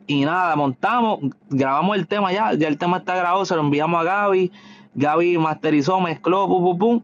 y 0.06 0.24
nada, 0.26 0.56
montamos, 0.56 1.20
grabamos 1.50 1.98
el 1.98 2.08
tema 2.08 2.32
ya, 2.32 2.54
ya 2.54 2.68
el 2.68 2.78
tema 2.78 2.98
está 2.98 3.16
grabado, 3.16 3.44
se 3.46 3.56
lo 3.56 3.62
enviamos 3.62 4.00
a 4.00 4.04
Gaby, 4.04 4.52
Gaby 4.96 5.38
masterizó, 5.38 6.00
mezcló, 6.00 6.48
pum, 6.48 6.64
pum, 6.64 6.78
pum, 6.78 7.02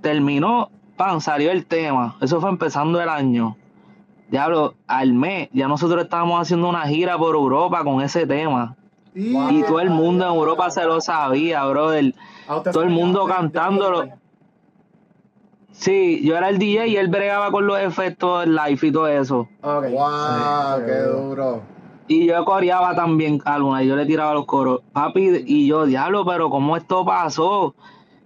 terminó, 0.00 0.70
pan, 0.96 1.20
salió 1.20 1.50
el 1.50 1.66
tema, 1.66 2.16
eso 2.20 2.40
fue 2.40 2.50
empezando 2.50 3.00
el 3.00 3.08
año. 3.08 3.56
Diablo, 4.28 4.74
al 4.86 5.12
mes, 5.12 5.48
ya 5.52 5.66
nosotros 5.66 6.04
estábamos 6.04 6.40
haciendo 6.40 6.68
una 6.68 6.86
gira 6.86 7.18
por 7.18 7.34
Europa 7.34 7.82
con 7.82 8.00
ese 8.00 8.26
tema. 8.26 8.76
Y 9.12 9.62
todo 9.64 9.80
el 9.80 9.90
mundo 9.90 10.24
en 10.24 10.34
Europa 10.34 10.70
se 10.70 10.84
lo 10.84 11.00
sabía, 11.00 11.64
brother. 11.64 12.14
Todo 12.72 12.82
el 12.82 12.90
mundo 12.90 13.26
cantándolo. 13.26 14.08
Sí, 15.72 16.20
yo 16.22 16.36
era 16.36 16.48
el 16.48 16.58
DJ 16.58 16.88
y 16.88 16.96
él 16.96 17.08
bregaba 17.08 17.50
con 17.50 17.66
los 17.66 17.80
efectos 17.80 18.46
live 18.46 18.78
y 18.82 18.92
todo 18.92 19.08
eso. 19.08 19.48
Wow, 19.62 19.82
Sí, 19.82 20.82
qué 20.86 20.98
duro. 21.02 21.62
Y 22.10 22.26
yo 22.26 22.44
coreaba 22.44 22.92
también 22.96 23.40
a 23.44 23.56
Luna 23.56 23.84
y 23.84 23.86
yo 23.86 23.94
le 23.94 24.04
tiraba 24.04 24.34
los 24.34 24.44
coros. 24.44 24.80
Papi, 24.92 25.44
y 25.46 25.68
yo, 25.68 25.86
diablo, 25.86 26.24
pero 26.26 26.50
¿cómo 26.50 26.76
esto 26.76 27.04
pasó? 27.04 27.76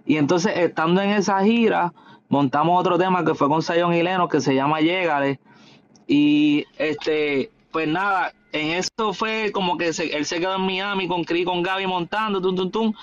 Y 0.07 0.17
entonces, 0.17 0.57
estando 0.57 1.03
en 1.03 1.11
esa 1.11 1.43
gira, 1.43 1.93
montamos 2.27 2.79
otro 2.79 2.97
tema 2.97 3.23
que 3.23 3.35
fue 3.35 3.47
con 3.47 3.61
Sayon 3.61 3.93
y 3.93 4.01
Leno, 4.01 4.27
que 4.27 4.41
se 4.41 4.55
llama 4.55 4.81
Llegale. 4.81 5.39
Y 6.07 6.65
este, 6.79 7.51
pues 7.69 7.87
nada, 7.87 8.33
en 8.53 8.71
eso 8.71 9.13
fue 9.13 9.51
como 9.51 9.77
que 9.77 9.89
él 9.89 10.25
se 10.25 10.39
quedó 10.39 10.55
en 10.55 10.65
Miami 10.65 11.07
con 11.07 11.23
Cris, 11.23 11.45
con 11.45 11.61
Gaby 11.61 11.85
montando, 11.85 12.41
tum, 12.41 12.55
tum, 12.55 12.71
tum. 12.71 12.93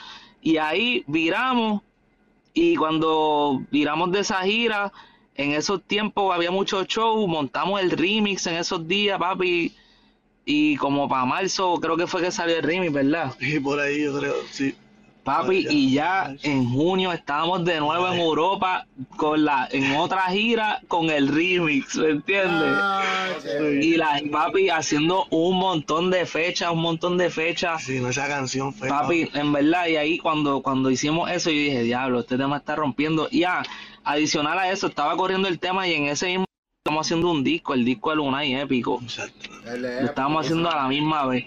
Y 0.41 0.57
ahí 0.57 1.05
viramos. 1.07 1.83
Y 2.55 2.75
cuando 2.75 3.63
viramos 3.71 4.11
de 4.11 4.19
esa 4.19 4.43
gira, 4.43 4.93
en 5.37 5.53
esos 5.53 5.81
tiempos 5.85 6.35
había 6.35 6.51
muchos 6.51 6.89
shows, 6.89 7.29
montamos 7.29 7.81
el 7.81 7.93
remix 7.93 8.49
en 8.49 8.57
esos 8.57 8.89
días, 8.89 9.17
papi. 9.21 9.77
Y 10.45 10.77
como 10.77 11.09
para 11.09 11.25
marzo, 11.25 11.79
creo 11.81 11.97
que 11.97 12.07
fue 12.07 12.21
que 12.21 12.31
salió 12.33 12.57
el 12.57 12.63
remix, 12.63 12.93
¿verdad? 12.93 13.33
Y 13.41 13.61
por 13.61 13.79
ahí 13.79 14.03
yo 14.03 14.19
creo, 14.19 14.35
sí. 14.51 14.75
Papi, 15.25 15.63
Ya, 15.63 15.71
y 15.73 15.93
ya 15.93 16.35
ya. 16.41 16.51
en 16.51 16.69
junio 16.69 17.13
estábamos 17.13 17.65
de 17.65 17.79
nuevo 17.79 18.09
en 18.13 18.19
Europa 18.19 18.89
con 19.17 19.45
la, 19.45 19.69
en 19.71 19.95
otra 19.95 20.23
gira 20.23 20.81
con 20.89 21.11
el 21.11 21.29
remix, 21.29 21.95
¿me 21.95 22.11
entiendes? 22.11 22.75
Ah. 22.77 23.03
Y 23.81 23.95
la 23.97 24.21
papi 24.33 24.69
haciendo 24.71 25.27
un 25.31 25.59
montón 25.59 26.11
de 26.11 26.27
fechas, 26.27 26.73
un 26.73 26.81
montón 26.83 27.19
de 27.19 27.31
fechas. 27.31 27.85
Sí, 27.85 28.01
no, 28.01 28.09
esa 28.09 28.27
canción 28.27 28.75
fue. 28.75 28.89
Papi, 28.89 29.31
en 29.35 29.53
verdad, 29.53 29.87
y 29.87 29.95
ahí 29.97 30.19
cuando, 30.19 30.61
cuando 30.61 30.91
hicimos 30.91 31.31
eso, 31.31 31.51
yo 31.51 31.57
dije, 31.57 31.85
diablo, 31.85 32.19
este 32.19 32.37
tema 32.37 32.57
está 32.57 32.75
rompiendo. 32.75 33.29
Y 33.31 33.45
ah, 33.45 33.63
adicional 34.03 34.59
a 34.59 34.73
eso, 34.73 34.89
estaba 34.89 35.17
corriendo 35.17 35.47
el 35.47 35.61
tema 35.61 35.87
y 35.87 35.95
en 35.95 36.07
ese 36.07 36.27
mismo 36.27 36.47
estamos 36.83 37.07
haciendo 37.07 37.31
un 37.31 37.45
disco, 37.45 37.75
el 37.75 37.85
disco 37.85 38.11
de 38.11 38.17
Lunay 38.17 38.55
épico. 38.57 38.99
Exacto. 39.05 39.51
Lo 39.65 40.07
estábamos 40.07 40.45
haciendo 40.45 40.69
a 40.69 40.75
la 40.75 40.89
misma 40.89 41.27
vez. 41.27 41.45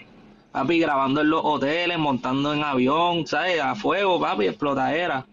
Papi, 0.50 0.78
grabando 0.78 1.20
en 1.20 1.28
los 1.28 1.42
hoteles, 1.44 1.98
montando 1.98 2.54
en 2.54 2.64
avión, 2.64 3.26
¿sabes? 3.26 3.60
A 3.60 3.74
fuego, 3.74 4.18
papi, 4.18 4.46
explotadera. 4.46 5.26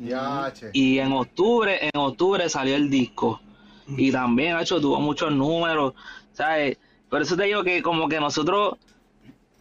Ya, 0.00 0.52
che. 0.52 0.70
Y 0.72 0.98
en 0.98 1.12
octubre, 1.12 1.78
en 1.80 2.00
octubre 2.00 2.48
salió 2.48 2.74
el 2.74 2.90
disco. 2.90 3.40
Y 3.96 4.10
también, 4.10 4.58
hecho, 4.58 4.80
tuvo 4.80 4.98
muchos 4.98 5.30
números, 5.30 5.94
¿sabes? 6.32 6.76
Por 7.08 7.22
eso 7.22 7.36
te 7.36 7.44
digo 7.44 7.62
que 7.62 7.80
como 7.80 8.08
que 8.08 8.18
nosotros 8.18 8.74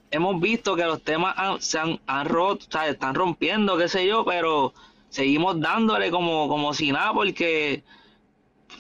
hemos 0.10 0.42
visto 0.42 0.76
que 0.76 0.86
los 0.86 1.04
temas 1.04 1.36
han- 1.38 1.62
se 1.62 1.78
han, 1.78 2.00
han 2.08 2.26
roto, 2.28 2.66
¿sabes? 2.68 2.94
Están 2.94 3.14
rompiendo, 3.14 3.78
qué 3.78 3.88
sé 3.88 4.08
yo, 4.08 4.26
pero 4.26 4.74
seguimos 5.10 5.60
dándole 5.62 6.10
como, 6.10 6.48
como 6.48 6.74
si 6.74 6.92
nada, 6.92 7.14
porque 7.14 7.84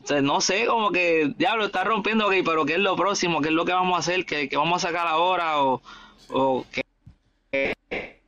o 0.03 0.07
sea, 0.07 0.21
no 0.21 0.41
sé, 0.41 0.65
como 0.65 0.91
que, 0.91 1.33
diablo, 1.37 1.65
está 1.65 1.83
rompiendo, 1.83 2.27
ok, 2.27 2.33
pero 2.45 2.65
¿qué 2.65 2.73
es 2.73 2.79
lo 2.79 2.95
próximo? 2.95 3.41
¿Qué 3.41 3.47
es 3.49 3.53
lo 3.53 3.63
que 3.65 3.71
vamos 3.73 3.95
a 3.95 3.99
hacer? 3.99 4.25
¿Qué, 4.25 4.49
qué 4.49 4.57
vamos 4.57 4.83
a 4.83 4.87
sacar 4.87 5.07
ahora? 5.07 5.63
O, 5.63 5.81
o 6.29 6.65
qué, 6.71 6.81
qué- 7.51 7.73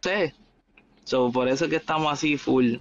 no 0.04 0.10
sé. 0.10 0.34
So, 1.04 1.32
por 1.32 1.48
eso 1.50 1.66
es 1.66 1.70
que 1.70 1.76
estamos 1.78 2.12
así 2.12 2.38
full. 2.38 2.76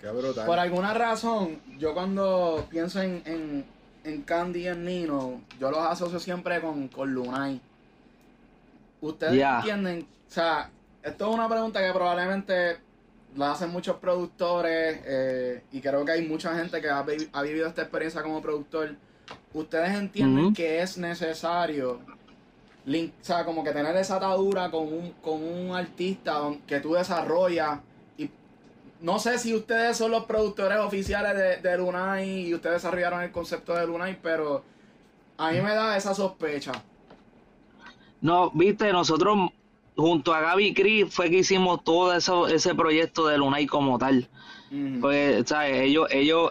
Qué 0.00 0.10
brutal. 0.10 0.46
Por 0.46 0.58
alguna 0.58 0.94
razón, 0.94 1.60
yo 1.78 1.92
cuando 1.92 2.66
pienso 2.70 3.02
en, 3.02 3.22
en, 3.26 3.64
en 4.04 4.22
Candy 4.22 4.60
y 4.60 4.68
en 4.68 4.84
Nino, 4.84 5.40
yo 5.58 5.70
los 5.70 5.80
asocio 5.80 6.20
siempre 6.20 6.60
con, 6.60 6.88
con 6.88 7.12
Lunay. 7.12 7.60
Ustedes 9.00 9.34
entienden, 9.58 10.06
o 10.28 10.32
sea, 10.32 10.70
esto 11.02 11.28
es 11.28 11.34
una 11.34 11.48
pregunta 11.48 11.80
que 11.84 11.92
probablemente 11.92 12.78
la 13.36 13.52
hacen 13.52 13.70
muchos 13.70 13.96
productores 13.96 15.00
eh, 15.04 15.62
y 15.72 15.80
creo 15.80 16.04
que 16.04 16.12
hay 16.12 16.26
mucha 16.26 16.54
gente 16.56 16.80
que 16.80 16.88
ha, 16.88 17.02
vi- 17.02 17.28
ha 17.32 17.42
vivido 17.42 17.66
esta 17.68 17.82
experiencia 17.82 18.22
como 18.22 18.40
productor. 18.42 18.94
Ustedes 19.52 19.90
entienden 19.94 20.52
que 20.54 20.80
es 20.82 20.96
necesario, 20.98 22.00
link- 22.86 23.12
o 23.20 23.24
sea, 23.24 23.44
como 23.44 23.62
que 23.64 23.72
tener 23.72 23.96
esa 23.96 24.16
atadura 24.16 24.70
con 24.70 24.86
un, 24.92 25.12
con 25.22 25.42
un 25.42 25.74
artista 25.76 26.40
que 26.66 26.80
tú 26.80 26.94
desarrollas 26.94 27.80
y 28.16 28.30
no 29.00 29.18
sé 29.18 29.38
si 29.38 29.54
ustedes 29.54 29.96
son 29.96 30.10
los 30.12 30.24
productores 30.24 30.78
oficiales 30.78 31.34
de, 31.36 31.56
de 31.68 31.78
Lunay 31.78 32.46
y 32.48 32.54
ustedes 32.54 32.76
desarrollaron 32.76 33.22
el 33.22 33.32
concepto 33.32 33.74
de 33.74 33.86
Lunay, 33.86 34.18
pero 34.22 34.62
a 35.38 35.50
mí 35.50 35.60
me 35.60 35.74
da 35.74 35.96
esa 35.96 36.14
sospecha. 36.14 36.72
No, 38.20 38.50
viste, 38.50 38.90
nosotros 38.92 39.50
junto 39.96 40.34
a 40.34 40.40
Gaby 40.40 40.74
Cris 40.74 41.12
fue 41.12 41.30
que 41.30 41.38
hicimos 41.38 41.82
todo 41.82 42.14
eso, 42.14 42.46
ese 42.46 42.74
proyecto 42.74 43.26
de 43.26 43.38
Lunay 43.38 43.66
como 43.66 43.98
tal. 43.98 44.28
Pues, 45.00 45.48
¿sabes? 45.48 45.82
Ellos, 45.82 46.08
ellos, 46.10 46.50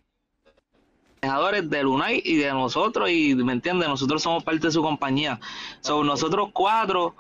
manejadores 1.22 1.70
de 1.70 1.84
Lunay 1.84 2.22
y 2.24 2.38
de 2.38 2.52
nosotros, 2.52 3.10
y 3.10 3.36
me 3.36 3.54
entiendes, 3.54 3.88
nosotros 3.88 4.24
somos 4.24 4.44
parte 4.44 4.68
de 4.68 4.72
su 4.72 4.82
compañía. 4.82 5.40
So, 5.82 6.04
nosotros 6.04 6.50
cuatro, 6.54 7.16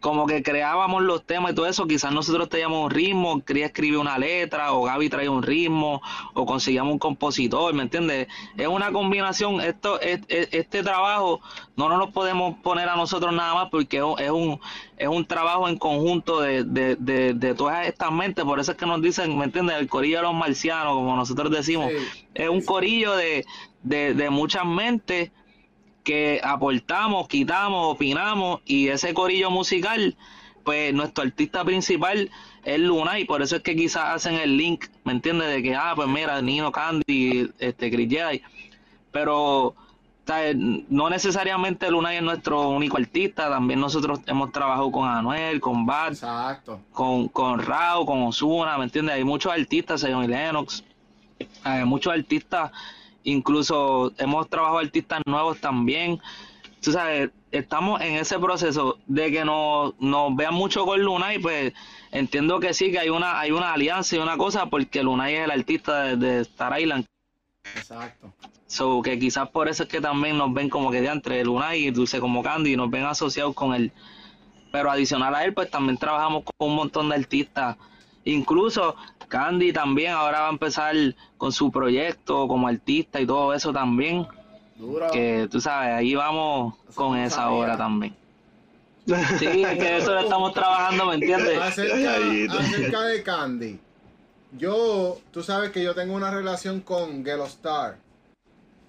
como 0.00 0.26
que 0.26 0.42
creábamos 0.44 1.02
los 1.02 1.24
temas 1.26 1.52
y 1.52 1.54
todo 1.56 1.66
eso, 1.66 1.86
quizás 1.86 2.12
nosotros 2.12 2.48
teníamos 2.48 2.84
un 2.84 2.90
ritmo, 2.90 3.44
quería 3.44 3.66
escribir 3.66 3.98
una 3.98 4.16
letra, 4.16 4.72
o 4.72 4.84
Gaby 4.84 5.08
traía 5.08 5.30
un 5.30 5.42
ritmo, 5.42 6.00
o 6.34 6.46
conseguíamos 6.46 6.92
un 6.92 6.98
compositor, 7.00 7.74
¿me 7.74 7.82
entiendes? 7.82 8.28
Es 8.56 8.68
una 8.68 8.92
combinación, 8.92 9.60
esto, 9.60 10.00
es- 10.00 10.20
es- 10.28 10.48
este 10.52 10.84
trabajo 10.84 11.40
no 11.76 11.88
nos 11.88 11.98
lo 11.98 12.10
podemos 12.12 12.56
poner 12.62 12.88
a 12.88 12.94
nosotros 12.96 13.32
nada 13.32 13.54
más 13.54 13.70
porque 13.70 13.96
es 13.96 14.30
un- 14.30 14.60
es 14.96 15.08
un, 15.08 15.24
trabajo 15.26 15.68
en 15.68 15.76
conjunto 15.78 16.40
de, 16.40 16.62
de, 16.64 16.94
de, 16.96 17.34
de 17.34 17.54
todas 17.54 17.86
estas 17.86 18.12
mentes, 18.12 18.44
por 18.44 18.60
eso 18.60 18.72
es 18.72 18.78
que 18.78 18.86
nos 18.86 19.02
dicen, 19.02 19.36
¿me 19.36 19.44
entiendes? 19.46 19.76
El 19.78 19.88
corillo 19.88 20.18
de 20.18 20.22
los 20.22 20.34
marcianos, 20.34 20.94
como 20.94 21.16
nosotros 21.16 21.50
decimos, 21.50 21.90
Sí. 21.90 22.26
es 22.34 22.48
un 22.48 22.62
corillo 22.62 23.16
de, 23.16 23.44
de, 23.82 24.14
de 24.14 24.30
muchas 24.30 24.64
mentes 24.64 25.30
que 26.08 26.40
aportamos, 26.42 27.28
quitamos, 27.28 27.92
opinamos 27.94 28.62
y 28.64 28.88
ese 28.88 29.12
corillo 29.12 29.50
musical, 29.50 30.16
pues 30.64 30.94
nuestro 30.94 31.24
artista 31.24 31.62
principal 31.66 32.30
es 32.64 32.80
Luna 32.80 33.18
y 33.18 33.26
por 33.26 33.42
eso 33.42 33.56
es 33.56 33.62
que 33.62 33.76
quizás 33.76 34.14
hacen 34.14 34.36
el 34.36 34.56
link, 34.56 34.86
¿me 35.04 35.12
entiendes? 35.12 35.50
De 35.50 35.62
que, 35.62 35.74
ah, 35.76 35.92
pues 35.94 36.08
mira, 36.08 36.40
Nino 36.40 36.72
Candy, 36.72 37.50
este, 37.58 37.90
Chris 37.90 38.08
Jedi, 38.08 38.40
pero 39.12 39.74
no 40.88 41.10
necesariamente 41.10 41.90
Luna 41.90 42.14
es 42.14 42.22
nuestro 42.22 42.70
único 42.70 42.96
artista, 42.96 43.50
también 43.50 43.78
nosotros 43.78 44.20
hemos 44.24 44.50
trabajado 44.50 44.90
con 44.90 45.06
Anuel, 45.06 45.60
con 45.60 45.84
Bad, 45.84 46.12
Exacto. 46.12 46.80
con, 46.90 47.28
con 47.28 47.58
Rao, 47.60 48.06
con 48.06 48.22
Osuna, 48.22 48.78
¿me 48.78 48.84
entiendes? 48.84 49.14
Hay 49.14 49.24
muchos 49.24 49.52
artistas, 49.52 50.02
y 50.04 50.26
Lennox, 50.26 50.84
hay 51.64 51.84
muchos 51.84 52.14
artistas, 52.14 52.72
incluso 53.24 54.12
hemos 54.18 54.48
trabajado 54.48 54.78
artistas 54.78 55.20
nuevos 55.26 55.60
también. 55.60 56.20
Tú 56.80 56.92
sabes, 56.92 57.30
estamos 57.50 58.00
en 58.00 58.16
ese 58.16 58.38
proceso 58.38 58.98
de 59.06 59.30
que 59.32 59.44
nos, 59.44 59.98
nos 60.00 60.34
vean 60.36 60.54
mucho 60.54 60.84
con 60.84 61.02
Luna 61.02 61.34
y 61.34 61.38
pues 61.38 61.72
entiendo 62.12 62.60
que 62.60 62.72
sí, 62.72 62.90
que 62.92 63.00
hay 63.00 63.08
una, 63.08 63.40
hay 63.40 63.50
una 63.50 63.72
alianza 63.72 64.16
y 64.16 64.18
una 64.18 64.36
cosa 64.36 64.66
porque 64.66 65.02
Luna 65.02 65.30
es 65.30 65.40
el 65.40 65.50
artista 65.50 66.02
de, 66.04 66.16
de 66.16 66.40
Star 66.42 66.80
Island. 66.80 67.04
Exacto. 67.74 68.32
So, 68.68 69.00
que 69.00 69.18
quizás 69.18 69.48
por 69.48 69.66
eso 69.68 69.84
es 69.84 69.88
que 69.88 70.00
también 70.00 70.36
nos 70.36 70.52
ven 70.52 70.68
como 70.68 70.90
que 70.90 71.00
de 71.00 71.08
entre 71.08 71.42
Luna 71.42 71.74
y 71.74 71.90
Dulce 71.90 72.20
como 72.20 72.42
Candy, 72.42 72.76
nos 72.76 72.90
ven 72.90 73.04
asociados 73.04 73.54
con 73.54 73.74
él. 73.74 73.92
Pero 74.70 74.90
adicional 74.90 75.34
a 75.34 75.44
él, 75.44 75.54
pues 75.54 75.70
también 75.70 75.96
trabajamos 75.96 76.44
con 76.44 76.68
un 76.68 76.76
montón 76.76 77.08
de 77.08 77.14
artistas. 77.14 77.78
Incluso 78.24 78.94
Candy 79.28 79.72
también 79.72 80.12
ahora 80.12 80.40
va 80.40 80.46
a 80.48 80.50
empezar 80.52 80.94
con 81.36 81.52
su 81.52 81.70
proyecto 81.70 82.48
como 82.48 82.66
artista 82.68 83.20
y 83.20 83.26
todo 83.26 83.52
eso 83.54 83.72
también. 83.72 84.26
Duro. 84.76 85.10
Que 85.10 85.48
tú 85.50 85.60
sabes, 85.60 85.92
ahí 85.94 86.14
vamos 86.14 86.74
Eso 86.88 86.94
con 87.00 87.16
esa 87.18 87.36
sabía. 87.36 87.56
hora 87.58 87.76
también. 87.76 88.14
Sí, 89.38 89.62
es 89.64 89.78
que 89.78 89.96
eso 89.96 90.12
lo 90.12 90.20
estamos 90.20 90.52
trabajando, 90.52 91.06
¿me 91.06 91.14
entiendes? 91.14 91.58
Acerca, 91.58 93.02
de 93.04 93.22
Candy. 93.22 93.80
Yo, 94.56 95.18
tú 95.30 95.42
sabes 95.42 95.70
que 95.70 95.82
yo 95.82 95.94
tengo 95.94 96.14
una 96.14 96.30
relación 96.30 96.80
con 96.80 97.24
Gelo 97.24 97.46
Star. 97.46 97.96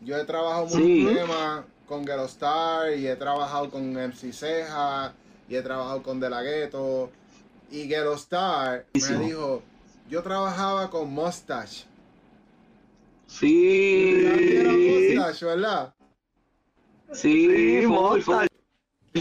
Yo 0.01 0.17
he 0.17 0.24
trabajado 0.25 0.65
muchos 0.65 0.77
Sí. 0.81 1.08
temas 1.13 1.62
con 1.88 2.05
Gelo 2.05 2.25
Star 2.25 2.93
y 2.98 3.08
he 3.08 3.15
trabajado 3.15 3.69
con 3.69 3.93
MC 3.98 4.31
Ceja 4.34 5.13
y 5.50 5.55
he 5.55 5.62
trabajado 5.62 6.01
con 6.03 6.19
De 6.19 6.29
La 6.29 6.41
Ghetto. 6.43 7.10
Y 7.72 7.88
Gelo 7.88 8.13
Star 8.15 8.86
me 8.93 9.25
dijo, 9.25 9.62
yo 10.09 10.23
trabajaba 10.23 10.89
con 10.89 11.11
Mustache. 11.11 11.85
Sí, 13.27 14.25
era 14.25 14.71
Mustache, 14.71 15.45
¿verdad? 15.45 15.93
sí, 17.13 17.81
Sí. 17.81 17.87
Mota. 17.87 18.47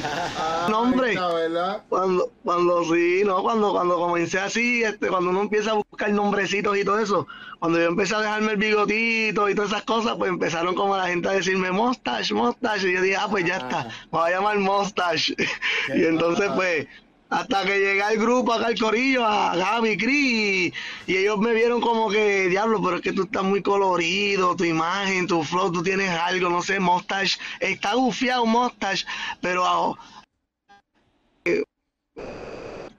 Ah, 0.02 0.68
Nombre. 0.70 1.08
ahí 1.08 1.14
está, 1.14 1.32
¿verdad? 1.32 1.82
Cuando, 1.88 2.30
cuando 2.44 2.84
sí, 2.84 3.22
no, 3.24 3.42
cuando, 3.42 3.72
cuando 3.72 3.96
comencé 3.96 4.38
así, 4.38 4.82
este, 4.82 5.08
cuando 5.08 5.30
uno 5.30 5.40
empieza 5.42 5.70
a 5.70 5.74
buscar 5.74 6.10
nombrecitos 6.10 6.76
y 6.76 6.84
todo 6.84 6.98
eso, 6.98 7.26
cuando 7.58 7.78
yo 7.78 7.86
empecé 7.86 8.14
a 8.14 8.20
dejarme 8.20 8.52
el 8.52 8.58
bigotito 8.58 9.48
y 9.48 9.54
todas 9.54 9.70
esas 9.70 9.84
cosas, 9.84 10.16
pues 10.18 10.28
empezaron 10.30 10.74
como 10.74 10.96
la 10.96 11.06
gente 11.06 11.28
a 11.28 11.32
decirme 11.32 11.72
Mustache, 11.72 12.34
Mustache, 12.34 12.90
y 12.90 12.94
yo 12.94 13.02
dije, 13.02 13.16
ah, 13.16 13.28
pues 13.30 13.46
ya 13.46 13.56
está, 13.56 13.84
me 13.84 14.18
voy 14.18 14.30
a 14.30 14.34
llamar 14.36 14.58
Mustache. 14.58 15.34
y 15.94 16.04
entonces, 16.04 16.50
pues, 16.54 16.86
hasta 17.30 17.62
que 17.64 17.78
llegué 17.78 18.02
al 18.02 18.16
grupo, 18.16 18.52
acá 18.54 18.66
al 18.68 18.78
corillo, 18.78 19.24
a 19.26 19.54
Gaby, 19.54 19.96
Cris, 19.98 20.72
y, 21.06 21.12
y 21.12 21.16
ellos 21.16 21.38
me 21.38 21.52
vieron 21.52 21.80
como 21.80 22.08
que, 22.10 22.48
diablo, 22.48 22.80
pero 22.82 22.96
es 22.96 23.02
que 23.02 23.12
tú 23.12 23.24
estás 23.24 23.42
muy 23.42 23.62
colorido, 23.62 24.56
tu 24.56 24.64
imagen, 24.64 25.26
tu 25.26 25.42
flow, 25.44 25.70
tú 25.70 25.82
tienes 25.82 26.10
algo, 26.10 26.48
no 26.48 26.62
sé, 26.62 26.80
Mustache, 26.80 27.38
está 27.60 27.94
gufiado 27.94 28.46
Mustache, 28.46 29.04
pero 29.42 29.96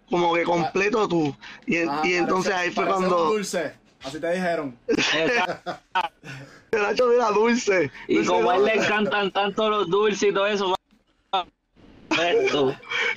como 0.09 0.33
que 0.33 0.43
completo 0.43 1.07
tú. 1.07 1.36
Y, 1.67 1.77
Ah, 1.77 2.01
y 2.03 2.13
entonces 2.15 2.51
parece- 2.51 2.69
ahí 2.69 2.74
fue 2.75 2.86
cuando... 2.88 3.25
Dulce. 3.29 3.74
Así 4.03 4.19
te 4.19 4.31
dijeron. 4.31 4.77
Hacho, 6.88 7.07
mira, 7.12 7.31
dulce. 7.31 7.91
Y 8.07 8.15
Dulce, 8.15 8.29
como 8.31 8.50
a 8.51 8.55
él 8.55 8.65
le 8.65 8.75
encantan 8.75 9.31
tanto 9.31 9.69
los 9.69 9.89
dulces 9.89 10.29
y 10.29 10.33
todo 10.33 10.48
eso, 10.48 10.74
esto. 12.22 12.76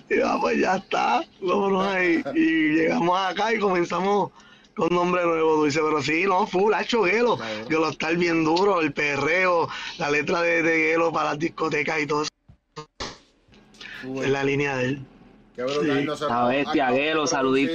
Y 0.09 0.19
va, 0.19 0.41
pues 0.41 0.59
ya 0.59 0.77
está. 0.77 1.25
Vámonos 1.41 1.87
ahí. 1.87 2.23
Y 2.35 2.75
llegamos 2.75 3.19
acá 3.19 3.53
y 3.55 3.59
comenzamos 3.59 4.31
con 4.75 4.95
nombre 4.95 5.25
nuevo, 5.25 5.57
Dulce. 5.57 5.81
Pero 5.81 6.03
sí, 6.03 6.25
no, 6.25 6.47
full, 6.47 6.73
hacho 6.75 7.05
Gelo. 7.05 7.39
Gelo 7.69 7.91
está 7.91 8.11
el 8.11 8.17
bien 8.19 8.45
duro, 8.45 8.81
el 8.81 8.93
perreo, 8.93 9.69
la 9.99 10.11
letra 10.11 10.43
de, 10.43 10.63
de 10.63 10.91
Gelo 10.93 11.13
para 11.13 11.31
las 11.31 11.39
discotecas 11.39 12.01
y 12.01 12.07
todo 12.07 12.23
eso. 12.23 12.33
Es 14.23 14.31
la 14.31 14.43
línea 14.45 14.77
de 14.77 14.85
él. 14.87 15.07
Qué 15.55 15.63
brutal. 15.63 15.99
Sí. 16.01 16.05
Nosotros 16.05 16.39
La 16.39 16.47
bestia, 16.47 16.91
de 16.91 17.27
saludito. 17.27 17.73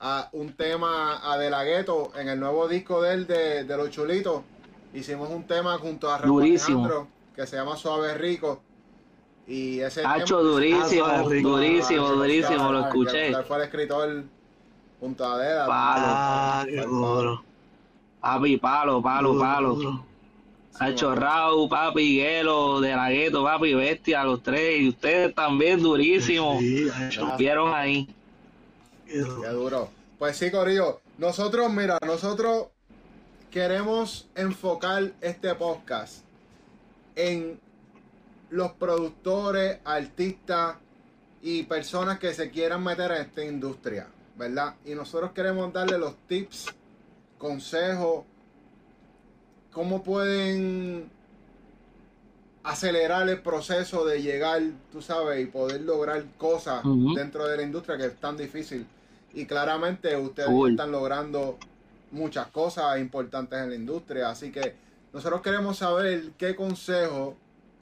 a 0.00 0.28
un 0.32 0.52
tema 0.54 1.20
a 1.22 1.36
De 1.38 1.50
La 1.50 1.64
Ghetto 1.64 2.12
en 2.16 2.28
el 2.28 2.40
nuevo 2.40 2.66
disco 2.66 3.02
de 3.02 3.14
él 3.14 3.26
de, 3.26 3.64
de 3.64 3.76
Los 3.76 3.90
Chulitos. 3.90 4.42
Hicimos 4.92 5.30
un 5.30 5.46
tema 5.46 5.78
junto 5.78 6.10
a 6.10 6.18
Raúl 6.18 6.42
Durísimo. 6.42 6.84
Alejandro 6.84 7.08
que 7.36 7.46
se 7.46 7.56
llama 7.56 7.76
Suave 7.76 8.14
Rico. 8.14 8.62
Y 9.50 9.80
ese 9.80 10.04
Hacho, 10.06 10.42
durísimo, 10.44 11.04
Ah, 11.06 11.24
rico. 11.28 11.48
durísimo, 11.56 12.06
Ah, 12.06 12.10
durísimo, 12.12 12.70
lo 12.72 12.84
ah, 12.84 12.88
escuché. 12.88 13.30
que 13.34 13.42
Fue 13.42 13.56
el 13.56 13.62
escritor 13.64 14.22
junto 15.00 15.24
a 15.24 15.38
Deda. 15.38 15.66
Palo. 15.66 16.06
Ah, 16.06 16.64
qué 16.68 16.80
duro. 16.82 17.42
Papi, 18.20 18.56
palo, 18.58 19.02
palo, 19.02 19.28
Duro, 19.32 19.40
palo. 19.40 19.74
duro. 19.74 20.04
Hacho 20.78 21.14
Raúl, 21.16 21.68
papi, 21.68 22.14
Hielo, 22.20 22.80
de 22.80 22.94
la 22.94 23.10
gueto, 23.10 23.42
papi, 23.42 23.74
bestia, 23.74 24.22
los 24.24 24.40
tres. 24.42 24.80
Y 24.82 24.88
ustedes 24.90 25.34
también, 25.34 25.82
durísimo. 25.82 26.58
Sí, 26.60 26.86
Vieron 27.36 27.74
ahí. 27.74 28.08
qué 29.06 29.18
duro. 29.18 29.42
Qué 29.42 29.48
duro. 29.48 29.88
Pues 30.18 30.36
sí, 30.36 30.50
Corillo. 30.52 31.00
Nosotros, 31.18 31.72
mira, 31.72 31.98
nosotros 32.06 32.66
queremos 33.50 34.28
enfocar 34.36 35.10
este 35.20 35.52
podcast 35.56 36.22
en 37.16 37.58
los 38.50 38.72
productores, 38.72 39.78
artistas 39.84 40.76
y 41.42 41.62
personas 41.62 42.18
que 42.18 42.34
se 42.34 42.50
quieran 42.50 42.84
meter 42.84 43.10
en 43.12 43.22
esta 43.22 43.44
industria, 43.44 44.08
¿verdad? 44.36 44.74
Y 44.84 44.94
nosotros 44.94 45.32
queremos 45.32 45.72
darle 45.72 45.98
los 45.98 46.16
tips, 46.26 46.66
consejos, 47.38 48.24
cómo 49.72 50.02
pueden 50.02 51.10
acelerar 52.62 53.28
el 53.28 53.40
proceso 53.40 54.04
de 54.04 54.20
llegar, 54.20 54.60
tú 54.92 55.00
sabes, 55.00 55.42
y 55.42 55.46
poder 55.46 55.80
lograr 55.82 56.24
cosas 56.36 56.82
dentro 57.14 57.46
de 57.46 57.56
la 57.56 57.62
industria 57.62 57.96
que 57.96 58.06
es 58.06 58.16
tan 58.16 58.36
difícil. 58.36 58.86
Y 59.32 59.46
claramente 59.46 60.16
ustedes 60.16 60.50
están 60.68 60.90
logrando 60.90 61.56
muchas 62.10 62.48
cosas 62.48 62.98
importantes 62.98 63.58
en 63.60 63.70
la 63.70 63.76
industria. 63.76 64.28
Así 64.28 64.50
que 64.50 64.74
nosotros 65.12 65.40
queremos 65.40 65.78
saber 65.78 66.32
qué 66.36 66.54
consejo 66.54 67.36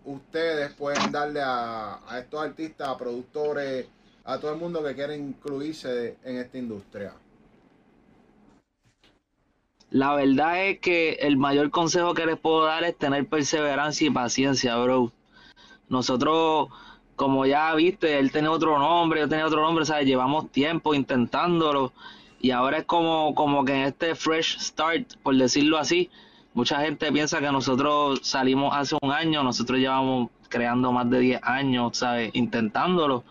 ustedes 0.09 0.73
pueden 0.73 1.13
darle 1.13 1.41
a, 1.43 2.01
estos 2.19 2.43
artistas, 2.43 2.89
a 2.89 2.97
productores, 2.97 3.87
a 4.25 4.39
todo 4.39 4.53
el 4.53 4.59
mundo 4.59 4.83
que 4.83 4.95
quiere 4.95 5.17
incluirse 5.17 6.17
en 6.25 6.39
esta 6.39 6.59
industria. 6.59 7.13
La 9.91 10.15
verdad 10.15 10.67
es 10.67 10.81
que 10.81 11.13
el 11.21 11.37
mayor 11.37 11.71
consejo 11.71 12.15
que 12.15 12.27
les 12.27 12.39
puedo 12.39 12.65
dar 12.65 12.85
es 12.85 12.97
tener 12.97 13.27
perseverancia 13.27 14.07
y 14.07 14.11
paciencia, 14.11 14.77
bro. 14.77 15.13
Nosotros, 15.89 16.69
como 17.17 17.47
ya 17.47 17.75
viste, 17.75 18.19
él 18.19 18.31
tenía 18.31 18.51
otro 18.51 18.79
nombre, 18.79 19.21
yo 19.21 19.29
tenía 19.29 19.47
otro 19.47 19.63
nombre, 19.63 19.87
¿sabes? 19.87 20.07
Llevamos 20.07 20.51
tiempo 20.51 20.95
intentándolo 20.95 21.93
y 22.41 22.51
ahora 22.51 22.79
es 22.79 22.85
como, 22.85 23.35
como 23.35 23.65
que 23.65 23.73
en 23.75 23.83
este 23.83 24.15
fresh 24.15 24.59
start, 24.59 25.15
por 25.23 25.35
decirlo 25.37 25.79
así, 25.79 26.11
mucha 26.59 26.81
gente 26.81 27.13
piensa 27.13 27.39
que 27.39 27.53
nosotros 27.53 28.19
salimos 28.25 28.75
hace 28.77 28.97
un 29.01 29.13
año, 29.13 29.45
nosotros 29.45 29.79
llevamos 29.79 30.29
creando 30.49 30.91
más 30.91 31.09
de 31.09 31.21
10 31.21 31.41
años, 31.45 31.97
¿sabes? 31.97 32.31
Intentándolo. 32.35 33.23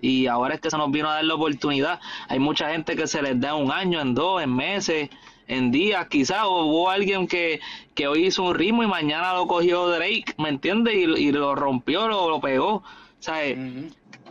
Y 0.00 0.26
ahora 0.26 0.56
es 0.56 0.60
que 0.60 0.70
se 0.70 0.76
nos 0.76 0.90
vino 0.90 1.08
a 1.08 1.14
dar 1.14 1.24
la 1.24 1.34
oportunidad. 1.34 2.00
Hay 2.28 2.40
mucha 2.40 2.70
gente 2.72 2.96
que 2.96 3.06
se 3.06 3.22
les 3.22 3.40
da 3.40 3.54
un 3.54 3.70
año, 3.70 4.00
en 4.00 4.12
dos, 4.14 4.42
en 4.42 4.52
meses, 4.54 5.08
en 5.46 5.70
días, 5.70 6.08
quizás. 6.08 6.42
O 6.46 6.64
hubo 6.64 6.90
alguien 6.90 7.28
que, 7.28 7.60
que 7.94 8.08
hoy 8.08 8.26
hizo 8.26 8.42
un 8.42 8.54
ritmo 8.56 8.82
y 8.82 8.88
mañana 8.88 9.34
lo 9.34 9.46
cogió 9.46 9.86
Drake, 9.88 10.34
¿me 10.36 10.48
entiendes? 10.48 10.94
Y, 10.96 11.04
y 11.04 11.30
lo 11.32 11.54
rompió, 11.54 12.08
lo, 12.08 12.28
lo 12.28 12.40
pegó. 12.40 12.82
¿Sabes? 13.20 13.56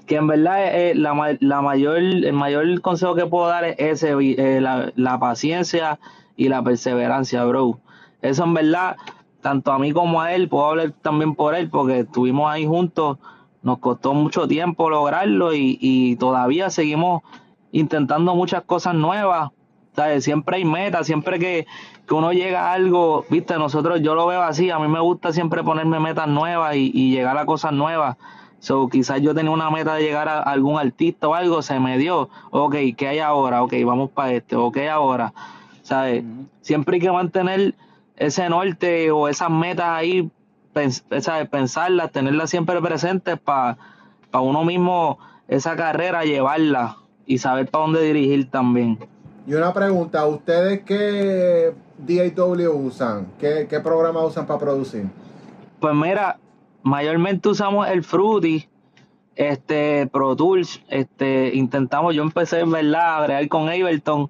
que 0.06 0.18
en 0.18 0.28
verdad 0.28 0.76
eh, 0.76 0.96
la, 0.96 1.14
ma- 1.14 1.38
la 1.40 1.62
mayor, 1.62 1.98
el 1.98 2.34
mayor 2.34 2.82
consejo 2.82 3.16
que 3.16 3.26
puedo 3.26 3.48
dar 3.48 3.64
es 3.64 3.78
ese, 4.04 4.12
eh, 4.20 4.60
la, 4.60 4.92
la 4.98 5.18
paciencia 5.18 5.98
y 6.36 6.50
la 6.50 6.62
perseverancia, 6.62 7.46
bro. 7.46 7.80
Eso 8.24 8.44
en 8.46 8.56
verdad, 8.56 8.98
tanto 9.42 9.72
a 9.72 9.78
mí 9.78 9.94
como 9.94 10.20
a 10.20 10.34
él, 10.34 10.50
puedo 10.50 10.66
hablar 10.66 10.94
también 11.04 11.36
por 11.36 11.54
él, 11.54 11.70
porque 11.70 12.00
estuvimos 12.00 12.52
ahí 12.52 12.66
juntos, 12.66 13.20
nos 13.62 13.78
costó 13.78 14.16
mucho 14.16 14.48
tiempo 14.48 14.90
lograrlo 14.90 15.54
y, 15.54 15.78
y 15.80 16.16
todavía 16.16 16.72
seguimos 16.72 17.22
intentando 17.72 18.34
muchas 18.34 18.64
cosas 18.64 18.96
nuevas. 18.96 19.52
¿sabes? 19.96 20.24
Siempre 20.24 20.58
hay 20.58 20.66
metas, 20.66 21.06
siempre 21.06 21.40
que, 21.40 21.68
que 22.08 22.14
uno 22.14 22.34
llega 22.34 22.70
a 22.70 22.74
algo, 22.74 23.26
viste, 23.30 23.56
nosotros 23.58 24.02
yo 24.02 24.16
lo 24.16 24.26
veo 24.26 24.42
así, 24.42 24.72
a 24.72 24.80
mí 24.80 24.88
me 24.88 25.00
gusta 25.00 25.32
siempre 25.32 25.64
ponerme 25.64 26.00
metas 26.00 26.28
nuevas 26.28 26.76
y, 26.76 26.92
y 26.94 27.12
llegar 27.12 27.38
a 27.38 27.46
cosas 27.46 27.74
nuevas. 27.74 28.18
So, 28.60 28.88
quizás 28.88 29.22
yo 29.22 29.36
tenía 29.36 29.52
una 29.52 29.70
meta 29.70 29.96
de 29.96 30.04
llegar 30.04 30.30
a 30.30 30.40
algún 30.40 30.80
artista 30.80 31.28
o 31.28 31.34
algo, 31.34 31.62
se 31.62 31.82
me 31.82 31.98
dio. 31.98 32.30
Ok, 32.50 32.76
¿qué 32.96 33.10
hay 33.10 33.20
ahora? 33.20 33.62
Ok, 33.62 33.74
vamos 33.86 34.10
para 34.12 34.32
este. 34.32 34.56
Ok, 34.56 34.78
ahora. 34.90 35.34
¿Sabes? 35.82 36.24
Siempre 36.62 36.96
hay 36.96 37.02
que 37.02 37.12
mantener 37.12 37.76
ese 38.18 38.48
norte 38.50 39.12
o 39.12 39.28
esas 39.28 39.50
metas 39.50 39.88
ahí, 39.88 40.30
pens- 40.74 41.04
pensarlas, 41.50 42.12
tenerlas 42.12 42.50
siempre 42.50 42.80
presentes 42.82 43.40
para 43.40 43.78
uno 44.34 44.64
mismo 44.64 45.18
esa 45.48 45.76
carrera 45.76 46.24
llevarla 46.24 46.98
y 47.26 47.38
saber 47.38 47.68
para 47.70 47.86
dónde 47.86 48.02
dirigir 48.02 48.50
también. 48.50 48.98
Y 49.46 49.54
una 49.56 49.74
pregunta, 49.74 50.26
¿ustedes 50.26 50.82
qué 50.86 51.74
DAW 51.98 52.70
usan? 52.88 53.28
¿Qué, 53.40 53.68
qué 53.70 53.80
programa 53.80 54.22
usan 54.22 54.46
para 54.48 54.60
producir? 54.60 55.06
Pues 55.80 55.94
mira, 55.94 56.40
mayormente 56.82 57.50
usamos 57.50 57.88
el 57.90 58.04
Fruity, 58.04 58.68
este 59.36 60.08
Pro 60.08 60.36
Tools, 60.36 60.82
este 60.88 61.54
intentamos, 61.56 62.16
yo 62.16 62.24
empecé 62.24 62.60
en 62.62 62.72
verdad 62.72 63.18
a 63.18 63.24
bregar 63.26 63.48
con 63.50 63.68
Ableton, 63.68 64.30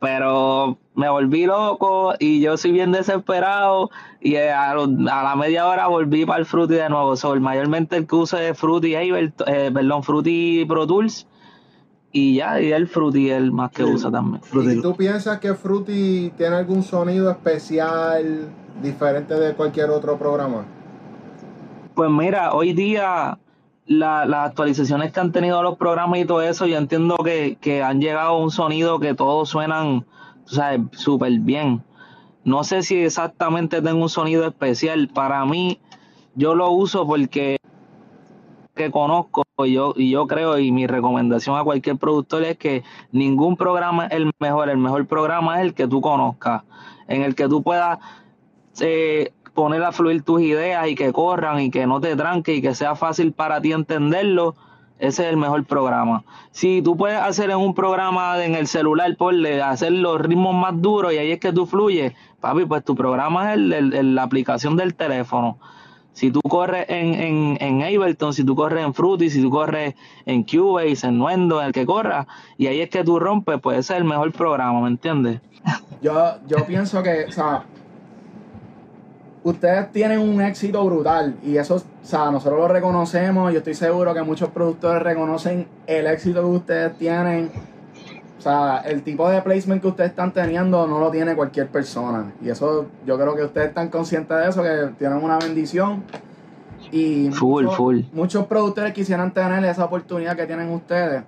pero 0.00 0.78
me 0.94 1.08
volví 1.08 1.46
loco 1.46 2.14
y 2.18 2.40
yo 2.40 2.56
soy 2.56 2.72
bien 2.72 2.92
desesperado 2.92 3.90
y 4.20 4.34
eh, 4.34 4.50
a, 4.52 4.74
lo- 4.74 4.84
a 5.10 5.22
la 5.22 5.34
media 5.36 5.66
hora 5.66 5.86
volví 5.88 6.24
para 6.24 6.38
el 6.40 6.46
Fruity 6.46 6.74
de 6.74 6.88
nuevo. 6.88 7.16
So, 7.16 7.34
mayormente 7.40 7.96
el 7.96 8.06
que 8.06 8.14
uso 8.16 8.38
es 8.38 8.56
Fruity 8.58 8.94
Ableton, 8.94 9.48
eh, 9.52 9.70
perdón, 9.72 10.02
Fruity 10.02 10.64
Pro 10.66 10.86
Tools 10.86 11.26
y 12.12 12.36
ya, 12.36 12.60
y 12.60 12.72
el 12.72 12.88
Fruity 12.88 13.30
es 13.30 13.36
el 13.36 13.52
más 13.52 13.70
que 13.70 13.84
usa 13.84 14.10
también. 14.10 14.40
¿Y 14.52 14.80
tú 14.80 14.94
piensas 14.96 15.38
que 15.40 15.54
Fruity 15.54 16.30
tiene 16.36 16.56
algún 16.56 16.82
sonido 16.82 17.30
especial 17.30 18.48
diferente 18.82 19.34
de 19.34 19.54
cualquier 19.54 19.90
otro 19.90 20.16
programa? 20.16 20.64
Pues 21.94 22.10
mira, 22.10 22.52
hoy 22.52 22.72
día 22.72 23.36
la- 23.88 24.26
las 24.26 24.48
actualizaciones 24.50 25.12
que 25.12 25.20
han 25.20 25.32
tenido 25.32 25.62
los 25.62 25.76
programas 25.78 26.20
y 26.20 26.24
todo 26.24 26.42
eso, 26.42 26.66
yo 26.66 26.76
entiendo 26.78 27.16
que, 27.18 27.56
que 27.60 27.82
han 27.82 28.00
llegado 28.00 28.30
a 28.30 28.38
un 28.38 28.50
sonido 28.50 29.00
que 29.00 29.14
todos 29.14 29.48
suenan, 29.48 30.06
tú 30.46 30.54
sabes, 30.56 30.80
súper 30.92 31.32
bien. 31.40 31.82
No 32.44 32.64
sé 32.64 32.82
si 32.82 32.96
exactamente 32.96 33.82
tengo 33.82 34.02
un 34.02 34.08
sonido 34.08 34.46
especial. 34.46 35.08
Para 35.08 35.44
mí, 35.44 35.80
yo 36.34 36.54
lo 36.54 36.70
uso 36.70 37.06
porque 37.06 37.56
que 38.74 38.90
conozco 38.92 39.42
y 39.64 39.72
yo, 39.72 39.92
y 39.96 40.10
yo 40.10 40.26
creo 40.28 40.56
y 40.58 40.70
mi 40.70 40.86
recomendación 40.86 41.56
a 41.58 41.64
cualquier 41.64 41.96
productor 41.96 42.44
es 42.44 42.56
que 42.58 42.84
ningún 43.10 43.56
programa 43.56 44.06
es 44.06 44.12
el 44.12 44.30
mejor, 44.38 44.68
el 44.70 44.78
mejor 44.78 45.06
programa 45.08 45.58
es 45.58 45.66
el 45.66 45.74
que 45.74 45.88
tú 45.88 46.00
conozcas, 46.00 46.62
en 47.08 47.22
el 47.22 47.34
que 47.34 47.48
tú 47.48 47.62
puedas 47.64 47.98
eh, 48.80 49.32
poner 49.58 49.82
a 49.82 49.90
fluir 49.90 50.22
tus 50.22 50.40
ideas 50.40 50.86
y 50.86 50.94
que 50.94 51.12
corran 51.12 51.58
y 51.58 51.68
que 51.72 51.84
no 51.84 52.00
te 52.00 52.14
tranque 52.14 52.54
y 52.54 52.62
que 52.62 52.76
sea 52.76 52.94
fácil 52.94 53.32
para 53.32 53.60
ti 53.60 53.72
entenderlo, 53.72 54.54
ese 55.00 55.24
es 55.24 55.30
el 55.30 55.36
mejor 55.36 55.64
programa. 55.64 56.22
Si 56.52 56.80
tú 56.80 56.96
puedes 56.96 57.18
hacer 57.18 57.50
en 57.50 57.56
un 57.56 57.74
programa 57.74 58.40
en 58.44 58.54
el 58.54 58.68
celular, 58.68 59.16
ponle, 59.16 59.60
hacer 59.60 59.90
los 59.90 60.20
ritmos 60.20 60.54
más 60.54 60.80
duros 60.80 61.12
y 61.12 61.18
ahí 61.18 61.32
es 61.32 61.40
que 61.40 61.52
tú 61.52 61.66
fluyes, 61.66 62.12
papi, 62.40 62.66
pues 62.66 62.84
tu 62.84 62.94
programa 62.94 63.52
es 63.52 63.58
el- 63.58 64.14
la 64.14 64.22
aplicación 64.22 64.76
del 64.76 64.94
teléfono. 64.94 65.58
Si 66.12 66.30
tú 66.30 66.40
corres 66.48 66.86
en, 66.88 67.14
en, 67.14 67.58
en 67.60 67.82
Ableton, 67.82 68.32
si 68.32 68.44
tú 68.44 68.54
corres 68.54 68.84
en 68.84 68.94
Fruity, 68.94 69.28
si 69.28 69.42
tú 69.42 69.50
corres 69.50 69.94
en 70.24 70.44
Cubase, 70.44 71.08
en 71.08 71.18
Nuendo, 71.18 71.60
en 71.60 71.66
el 71.66 71.72
que 71.72 71.84
corras, 71.84 72.26
y 72.56 72.68
ahí 72.68 72.80
es 72.80 72.90
que 72.90 73.02
tú 73.02 73.18
rompes, 73.18 73.58
pues 73.60 73.78
ese 73.78 73.94
es 73.94 73.98
el 73.98 74.04
mejor 74.04 74.30
programa, 74.30 74.80
¿me 74.82 74.88
entiendes? 74.88 75.40
Yo, 76.00 76.14
yo 76.46 76.64
pienso 76.64 77.02
que, 77.02 77.24
o 77.28 77.32
sea, 77.32 77.64
ustedes 79.44 79.90
tienen 79.92 80.18
un 80.20 80.40
éxito 80.40 80.84
brutal 80.84 81.36
y 81.44 81.56
eso, 81.56 81.76
o 81.76 81.82
sea, 82.06 82.30
nosotros 82.30 82.58
lo 82.58 82.68
reconocemos. 82.68 83.52
Yo 83.52 83.58
estoy 83.58 83.74
seguro 83.74 84.12
que 84.14 84.22
muchos 84.22 84.50
productores 84.50 85.02
reconocen 85.02 85.66
el 85.86 86.06
éxito 86.06 86.40
que 86.40 86.46
ustedes 86.46 86.98
tienen 86.98 87.50
o 88.38 88.40
sea, 88.40 88.78
el 88.86 89.02
tipo 89.02 89.28
de 89.28 89.42
placement 89.42 89.82
que 89.82 89.88
ustedes 89.88 90.10
están 90.10 90.32
teniendo 90.32 90.86
no 90.86 91.00
lo 91.00 91.10
tiene 91.10 91.34
cualquier 91.34 91.66
persona. 91.66 92.32
Y 92.40 92.48
eso, 92.50 92.86
yo 93.04 93.18
creo 93.18 93.34
que 93.34 93.42
ustedes 93.42 93.68
están 93.70 93.88
conscientes 93.88 94.36
de 94.38 94.48
eso, 94.48 94.62
que 94.62 94.90
tienen 94.96 95.22
una 95.24 95.38
bendición. 95.38 96.04
Y 96.92 97.30
Full, 97.32 97.64
muchos, 97.64 97.76
full. 97.76 98.00
muchos 98.12 98.46
productores 98.46 98.92
quisieran 98.94 99.32
tener 99.34 99.64
esa 99.64 99.84
oportunidad 99.84 100.36
que 100.36 100.46
tienen 100.46 100.70
ustedes. 100.70 101.24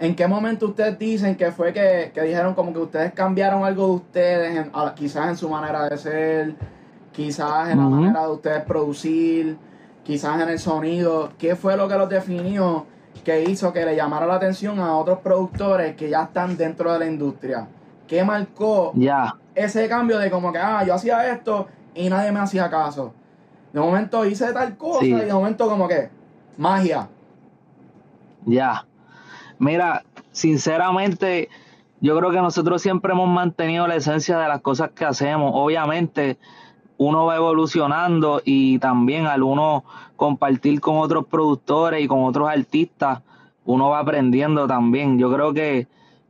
¿En 0.00 0.16
qué 0.16 0.26
momento 0.26 0.66
ustedes 0.66 0.98
dicen 0.98 1.36
que 1.36 1.52
fue 1.52 1.72
que, 1.72 2.10
que 2.12 2.20
dijeron 2.22 2.54
como 2.54 2.72
que 2.72 2.80
ustedes 2.80 3.12
cambiaron 3.12 3.62
algo 3.64 3.86
de 3.86 3.92
ustedes, 3.92 4.56
en- 4.56 4.70
a- 4.74 4.94
quizás 4.96 5.28
en 5.28 5.36
su 5.36 5.48
manera 5.48 5.88
de 5.88 5.96
ser, 5.96 6.54
quizás 7.12 7.70
en 7.70 7.78
la 7.78 7.84
manera 7.84 8.22
de 8.26 8.32
ustedes 8.32 8.62
producir, 8.64 9.56
quizás 10.04 10.40
en 10.40 10.48
el 10.48 10.58
sonido? 10.58 11.30
¿Qué 11.38 11.54
fue 11.56 11.76
lo 11.76 11.88
que 11.88 11.96
los 11.96 12.08
definió 12.08 12.86
que 13.24 13.44
hizo 13.44 13.72
que 13.72 13.84
le 13.84 13.94
llamara 13.94 14.26
la 14.26 14.34
atención 14.34 14.78
a 14.80 14.96
otros 14.96 15.18
productores 15.20 15.94
que 15.96 16.08
ya 16.10 16.22
están 16.24 16.56
dentro 16.56 16.92
de 16.92 16.98
la 16.98 17.06
industria? 17.06 17.68
¿Qué 18.06 18.24
marcó 18.24 18.92
ese 19.54 19.88
cambio 19.88 20.18
de 20.18 20.30
como 20.30 20.52
que, 20.52 20.58
ah, 20.58 20.84
yo 20.84 20.94
hacía 20.94 21.30
esto 21.32 21.68
y 21.94 22.08
nadie 22.10 22.32
me 22.32 22.40
hacía 22.40 22.68
caso? 22.68 23.14
De 23.72 23.80
momento 23.80 24.24
hice 24.26 24.52
tal 24.52 24.76
cosa 24.76 25.00
Sí. 25.00 25.12
y 25.12 25.14
de 25.14 25.32
momento 25.32 25.66
como 25.68 25.88
que, 25.88 26.10
magia. 26.56 27.08
ya. 28.44 28.84
Mira, 29.58 30.02
sinceramente, 30.32 31.48
yo 32.00 32.18
creo 32.18 32.32
que 32.32 32.38
nosotros 32.40 32.82
siempre 32.82 33.12
hemos 33.12 33.28
mantenido 33.28 33.86
la 33.86 33.94
esencia 33.94 34.36
de 34.38 34.48
las 34.48 34.60
cosas 34.60 34.90
que 34.90 35.04
hacemos. 35.04 35.52
Obviamente, 35.54 36.36
uno 36.98 37.26
va 37.26 37.36
evolucionando 37.36 38.42
y 38.44 38.78
también 38.78 39.26
al 39.26 39.42
uno 39.42 39.84
compartir 40.16 40.80
con 40.80 40.98
otros 40.98 41.26
productores 41.26 42.02
y 42.02 42.08
con 42.08 42.24
otros 42.24 42.48
artistas, 42.48 43.22
uno 43.64 43.88
va 43.90 44.00
aprendiendo 44.00 44.66
también. 44.66 45.18
Yo 45.18 45.32
creo 45.32 45.52
que, 45.52 45.88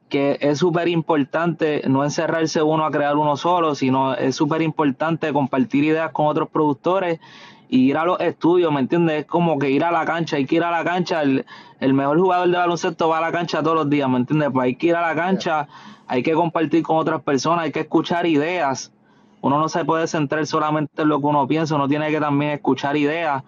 que 0.08 0.38
es 0.40 0.58
súper 0.58 0.88
importante 0.88 1.82
no 1.88 2.04
encerrarse 2.04 2.62
uno 2.62 2.84
a 2.84 2.90
crear 2.90 3.16
uno 3.16 3.36
solo, 3.36 3.74
sino 3.74 4.14
es 4.14 4.36
súper 4.36 4.62
importante 4.62 5.32
compartir 5.32 5.84
ideas 5.84 6.10
con 6.12 6.26
otros 6.26 6.48
productores 6.48 7.20
y 7.68 7.88
ir 7.88 7.96
a 7.96 8.04
los 8.04 8.20
estudios, 8.20 8.70
¿me 8.70 8.80
entiendes? 8.80 9.20
Es 9.20 9.26
como 9.26 9.58
que 9.58 9.70
ir 9.70 9.82
a 9.82 9.90
la 9.90 10.04
cancha, 10.04 10.36
hay 10.36 10.44
que 10.44 10.56
ir 10.56 10.62
a 10.62 10.70
la 10.70 10.84
cancha, 10.84 11.22
el, 11.22 11.46
el 11.80 11.94
mejor 11.94 12.20
jugador 12.20 12.50
de 12.50 12.58
baloncesto 12.58 13.08
va 13.08 13.16
a 13.16 13.20
la 13.22 13.32
cancha 13.32 13.62
todos 13.62 13.76
los 13.76 13.90
días, 13.90 14.08
¿me 14.10 14.18
entiendes? 14.18 14.50
Pues 14.52 14.66
hay 14.66 14.76
que 14.76 14.88
ir 14.88 14.94
a 14.94 15.00
la 15.00 15.14
cancha, 15.14 15.68
hay 16.06 16.22
que 16.22 16.34
compartir 16.34 16.82
con 16.82 16.98
otras 16.98 17.22
personas, 17.22 17.64
hay 17.64 17.72
que 17.72 17.80
escuchar 17.80 18.26
ideas. 18.26 18.92
Uno 19.42 19.58
no 19.58 19.68
se 19.68 19.84
puede 19.84 20.06
centrar 20.06 20.46
solamente 20.46 21.02
en 21.02 21.08
lo 21.08 21.20
que 21.20 21.26
uno 21.26 21.46
piensa, 21.46 21.74
uno 21.74 21.88
tiene 21.88 22.10
que 22.10 22.20
también 22.20 22.52
escuchar 22.52 22.96
ideas 22.96 23.42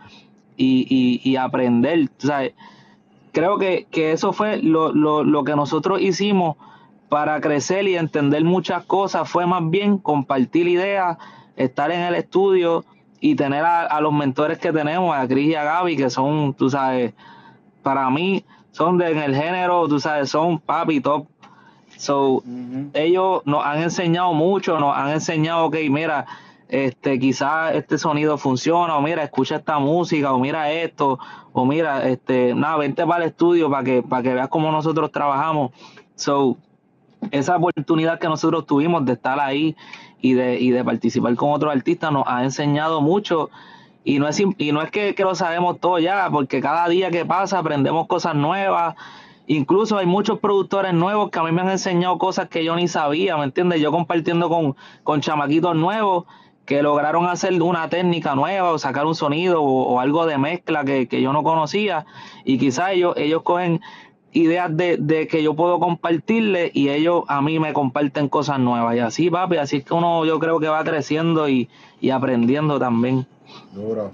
y, 0.57 0.87
y, 0.91 1.29
y 1.29 1.37
aprender. 1.37 2.11
O 2.19 2.27
sea, 2.27 2.43
creo 3.33 3.59
que, 3.59 3.87
que 3.91 4.13
eso 4.13 4.33
fue 4.33 4.61
lo, 4.61 4.93
lo, 4.93 5.25
lo 5.25 5.45
que 5.45 5.57
nosotros 5.57 6.01
hicimos 6.03 6.57
para 7.09 7.41
crecer 7.41 7.87
y 7.87 7.97
entender 7.97 8.45
muchas 8.45 8.85
cosas. 8.85 9.29
Fue 9.31 9.47
más 9.47 9.71
bien 9.71 9.99
compartir 9.99 10.67
ideas, 10.67 11.17
estar 11.57 11.91
en 11.93 12.01
el 12.01 12.17
estudio 12.17 12.85
y 13.21 13.37
tener 13.37 13.65
a, 13.65 13.87
a 13.87 14.01
los 14.01 14.13
mentores 14.13 14.59
que 14.59 14.73
tenemos, 14.73 15.17
a 15.17 15.27
Chris 15.29 15.51
y 15.51 15.55
a 15.55 15.65
Gaby, 15.65 15.97
que 15.97 16.11
son, 16.11 16.55
tú 16.55 16.69
sabes, 16.69 17.15
para 17.83 18.11
mí, 18.11 18.45
son 18.73 18.99
de, 18.99 19.13
en 19.13 19.19
el 19.19 19.37
género, 19.37 19.87
tú 19.87 20.01
sabes, 20.01 20.29
son 20.31 20.59
papi 20.59 21.01
top. 21.01 21.29
So, 22.05 22.43
ellos 22.93 23.41
nos 23.47 23.65
han 23.65 23.83
enseñado 23.83 24.35
mucho, 24.35 24.79
nos 24.79 24.95
han 24.95 25.09
enseñado, 25.09 25.65
ok, 25.65 25.77
mira, 25.89 26.27
este, 26.69 27.19
quizás 27.19 27.75
este 27.75 27.97
sonido 27.97 28.37
funciona, 28.37 28.95
o 28.99 29.01
mira, 29.01 29.23
escucha 29.23 29.57
esta 29.57 29.79
música, 29.79 30.35
o 30.35 30.39
mira 30.39 30.71
esto, 30.71 31.19
o 31.55 31.65
mira, 31.65 32.07
este, 32.07 32.55
nada, 32.55 32.77
vente 32.77 33.07
para 33.07 33.25
el 33.25 33.31
estudio 33.31 33.71
para 33.71 33.85
que, 33.85 34.03
para 34.03 34.23
que 34.23 34.35
veas 34.35 34.49
cómo 34.49 34.71
nosotros 34.71 35.11
trabajamos. 35.13 35.73
So, 36.15 36.59
esa 37.31 37.57
oportunidad 37.57 38.19
que 38.19 38.29
nosotros 38.29 38.67
tuvimos 38.67 39.07
de 39.07 39.15
estar 39.15 39.41
ahí 39.41 39.75
y 40.21 40.35
de, 40.35 40.61
y 40.61 40.73
de 40.73 40.85
participar 40.85 41.35
con 41.37 41.53
otros 41.53 41.75
artistas 41.75 42.13
nos 42.13 42.25
ha 42.27 42.45
enseñado 42.45 43.01
mucho. 43.01 43.49
Y 44.05 44.19
no 44.19 44.29
es, 44.29 44.39
y 44.59 44.73
no 44.73 44.83
es 44.83 44.91
que, 44.91 45.15
que 45.15 45.23
lo 45.23 45.35
sabemos 45.35 45.81
todo 45.81 45.99
ya, 45.99 46.29
porque 46.31 46.61
cada 46.61 46.87
día 46.87 47.11
que 47.11 47.25
pasa 47.25 47.61
aprendemos 47.61 48.07
cosas 48.09 48.35
nuevas. 48.35 48.95
Incluso 49.47 49.99
hay 49.99 50.07
muchos 50.07 50.39
productores 50.39 50.95
nuevos 50.95 51.31
que 51.31 51.39
a 51.39 51.43
mí 51.43 51.53
me 51.53 51.61
han 51.61 51.71
enseñado 51.71 52.17
cosas 52.19 52.49
que 52.49 52.65
yo 52.65 52.77
ni 52.77 52.89
sabía, 52.89 53.37
¿me 53.37 53.45
entiendes? 53.45 53.81
Yo 53.81 53.93
compartiendo 53.93 54.49
con, 54.49 54.75
con 55.03 55.21
chamaquitos 55.21 55.77
nuevos 55.77 56.25
que 56.65 56.83
lograron 56.83 57.27
hacer 57.27 57.61
una 57.61 57.91
técnica 57.91 58.35
nueva 58.35 58.73
o 58.73 58.79
sacar 58.79 59.05
un 59.05 59.15
sonido 59.15 59.63
o, 59.63 60.01
algo 60.01 60.25
de 60.25 60.39
mezcla 60.39 60.85
que, 60.85 61.09
que 61.09 61.21
yo 61.21 61.33
no 61.35 61.43
conocía. 61.43 62.07
Y 62.45 62.59
quizás 62.59 62.93
ellos, 62.93 63.15
ellos 63.19 63.43
cogen 63.43 63.83
ideas 64.33 64.75
de, 64.75 64.97
de 64.97 65.29
que 65.29 65.43
yo 65.43 65.55
puedo 65.55 65.79
compartirle 65.79 66.71
y 66.73 66.89
ellos 66.89 67.25
a 67.29 67.43
mí 67.43 67.59
me 67.59 67.75
comparten 67.75 68.29
cosas 68.29 68.59
nuevas. 68.59 68.97
Y 68.97 69.01
así, 69.01 69.31
papi, 69.31 69.59
así 69.59 69.77
es 69.79 69.85
que 69.85 69.93
uno 69.93 70.25
yo 70.25 70.39
creo 70.39 70.59
que 70.59 70.69
va 70.69 70.83
creciendo 70.85 71.49
y, 71.51 71.69
y 72.01 72.11
aprendiendo 72.11 72.79
también. 72.79 73.27
Duro. 73.73 74.11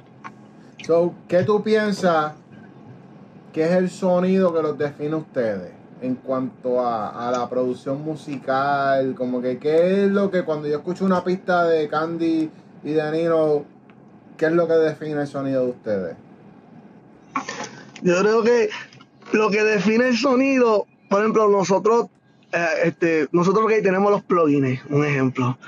So, 0.84 1.14
¿qué 1.28 1.44
tú 1.44 1.62
piensas 1.62 2.34
que 3.52 3.64
es 3.64 3.72
el 3.72 3.90
sonido 3.90 4.54
que 4.54 4.62
los 4.62 4.78
define 4.78 5.14
a 5.14 5.18
ustedes 5.18 5.72
en 6.02 6.14
cuanto 6.14 6.84
a, 6.86 7.30
la 7.30 7.48
producción 7.48 8.02
musical? 8.02 9.14
Como 9.16 9.40
que, 9.40 9.58
¿qué 9.58 10.04
es 10.04 10.10
lo 10.10 10.30
que 10.30 10.42
cuando 10.42 10.68
yo 10.68 10.76
escucho 10.76 11.04
una 11.04 11.22
pista 11.24 11.64
de 11.64 11.88
Candy 11.88 12.50
y 12.84 12.92
de 12.92 13.10
Nino, 13.10 13.64
qué 14.36 14.46
es 14.46 14.52
lo 14.52 14.66
que 14.66 14.74
define 14.74 15.22
el 15.22 15.26
sonido 15.26 15.64
de 15.64 15.70
ustedes? 15.70 16.16
Yo 18.02 18.18
creo 18.20 18.42
que 18.42 18.70
lo 19.32 19.50
que 19.50 19.62
define 19.62 20.08
el 20.08 20.16
sonido, 20.16 20.86
por 21.08 21.20
ejemplo, 21.20 21.48
nosotros, 21.48 22.06
eh, 22.52 22.66
este, 22.84 23.28
nosotros 23.32 23.68
que 23.68 23.82
tenemos 23.82 24.10
los 24.10 24.22
plugins, 24.22 24.80
un 24.88 25.04
ejemplo, 25.04 25.58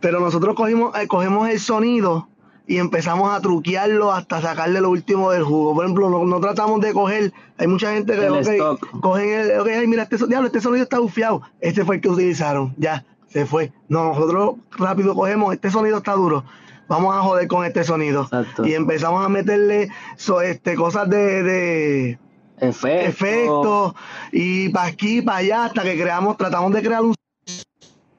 pero 0.00 0.18
nosotros 0.18 0.54
cogimos, 0.54 0.96
eh, 0.98 1.06
cogemos 1.06 1.48
el 1.48 1.60
sonido 1.60 2.28
y 2.72 2.78
empezamos 2.78 3.30
a 3.34 3.40
truquearlo 3.42 4.12
hasta 4.12 4.40
sacarle 4.40 4.80
lo 4.80 4.88
último 4.88 5.30
del 5.30 5.42
jugo. 5.42 5.74
Por 5.74 5.84
ejemplo, 5.84 6.08
no, 6.08 6.24
no 6.24 6.40
tratamos 6.40 6.80
de 6.80 6.94
coger, 6.94 7.30
hay 7.58 7.66
mucha 7.66 7.92
gente 7.92 8.14
que 8.14 8.24
El 8.24 8.32
ok, 8.32 8.38
stock. 8.48 9.00
cogen 9.00 9.28
el, 9.28 9.60
ok, 9.60 9.68
ay, 9.78 9.86
mira, 9.86 10.04
este, 10.04 10.16
diablo, 10.26 10.46
este 10.46 10.62
sonido 10.62 10.82
está 10.84 10.98
bufiado, 10.98 11.42
este 11.60 11.84
fue 11.84 11.96
el 11.96 12.00
que 12.00 12.08
utilizaron, 12.08 12.74
ya, 12.78 13.04
se 13.28 13.44
fue. 13.44 13.72
No, 13.88 14.04
nosotros 14.04 14.54
rápido 14.78 15.14
cogemos, 15.14 15.52
este 15.52 15.70
sonido 15.70 15.98
está 15.98 16.12
duro. 16.14 16.44
Vamos 16.88 17.14
a 17.14 17.20
joder 17.20 17.46
con 17.46 17.64
este 17.66 17.84
sonido. 17.84 18.22
Exacto. 18.22 18.66
Y 18.66 18.72
empezamos 18.72 19.24
a 19.24 19.28
meterle 19.28 19.90
so- 20.16 20.40
este, 20.40 20.74
cosas 20.74 21.10
de, 21.10 21.42
de, 21.42 22.18
Efecto. 22.58 23.08
efectos 23.08 23.94
y 24.32 24.68
para 24.70 24.86
aquí, 24.86 25.20
para 25.20 25.38
allá, 25.38 25.64
hasta 25.66 25.82
que 25.82 26.00
creamos, 26.00 26.36
tratamos 26.38 26.72
de 26.72 26.82
crear 26.82 27.02
un 27.02 27.14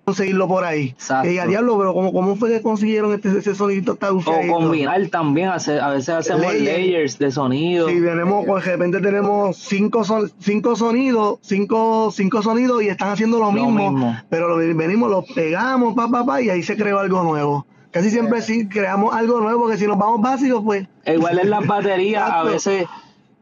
conseguirlo 0.06 0.48
por 0.48 0.63
ahí. 0.66 0.89
Exacto. 0.89 1.24
Que 1.24 1.30
diga, 1.30 1.48
diablo, 1.48 1.78
pero 1.78 1.94
¿cómo, 1.94 2.12
cómo 2.12 2.36
fue 2.36 2.50
que 2.50 2.62
consiguieron 2.62 3.13
este, 3.13 3.38
ese 3.38 3.56
sonidito 3.56 3.96
tan 3.96 4.12
O 4.12 4.13
bufiadito?" 4.16 4.54
combinar 4.54 5.08
también, 5.08 5.50
hace- 5.50 5.80
a 5.80 5.89
veces 5.89 6.10
hacemos 6.10 6.42
Layer. 6.42 6.80
layers 6.80 7.18
de 7.20 7.32
sonido. 7.32 7.88
Sí, 7.88 7.96
tenemos, 8.02 8.46
pues, 8.46 8.66
de 8.66 8.72
repente 8.72 9.00
tenemos 9.00 9.58
cinco, 9.58 10.04
son, 10.04 10.32
cinco 10.39 10.76
sonidos, 10.76 11.39
cinco, 11.42 12.12
cinco 12.12 12.42
sonidos 12.42 12.84
y 12.84 12.89
están 12.89 13.10
haciendo 13.10 13.38
lo, 13.39 13.46
Lo 13.46 13.52
mismo, 13.52 13.92
mismo. 13.92 14.18
pero 14.30 14.48
lo, 14.50 14.58
venimos, 14.76 15.10
los 15.10 15.26
pegamos, 15.34 15.94
pa, 15.96 16.08
pa, 16.10 16.26
pa, 16.26 16.42
y 16.42 16.50
ahí 16.50 16.63
se 16.63 16.76
creó 16.76 17.00
algo 17.00 17.24
nuevo. 17.24 17.66
Casi 17.92 18.10
siempre 18.10 18.42
sí 18.42 18.68
creamos 18.68 19.13
algo 19.13 19.39
nuevo, 19.39 19.70
que 19.70 19.78
si 19.78 19.86
nos 19.86 20.00
vamos 20.00 20.20
básicos, 20.20 20.63
pues 20.66 20.88
Igual 21.06 21.38
en 21.39 21.50
las 21.52 21.66
baterías, 21.68 22.28
a 22.30 22.44
veces, 22.44 22.86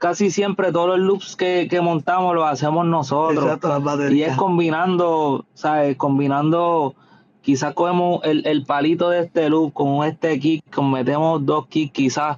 casi 0.02 0.32
siempre 0.32 0.72
todos 0.72 0.88
los 0.90 1.00
loops 1.00 1.36
que, 1.36 1.68
que 1.70 1.80
montamos 1.80 2.34
los 2.34 2.44
hacemos 2.46 2.88
nosotros. 2.88 3.46
Exacto, 3.46 3.68
Y 4.12 4.24
es 4.24 4.36
combinando, 4.36 5.46
¿sabes? 5.54 5.96
Combinando, 5.96 6.96
quizás 7.44 7.76
cogemos 7.76 8.22
el, 8.24 8.44
el 8.48 8.66
palito 8.66 9.10
de 9.12 9.20
este 9.22 9.48
loop 9.48 9.74
con 9.74 10.04
este 10.04 10.40
kick, 10.40 10.64
con 10.74 10.90
metemos 10.92 11.46
dos 11.46 11.68
kicks, 11.68 11.94
quizás 11.94 12.38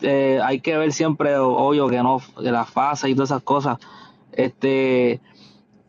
eh, 0.00 0.40
hay 0.42 0.60
que 0.60 0.78
ver 0.78 0.90
siempre, 0.92 1.36
obvio, 1.36 1.86
que 1.88 2.02
no, 2.02 2.20
que 2.42 2.50
las 2.50 2.70
fases 2.70 3.10
y 3.10 3.14
todas 3.14 3.30
esas 3.30 3.42
cosas. 3.42 3.76
Este, 4.32 5.20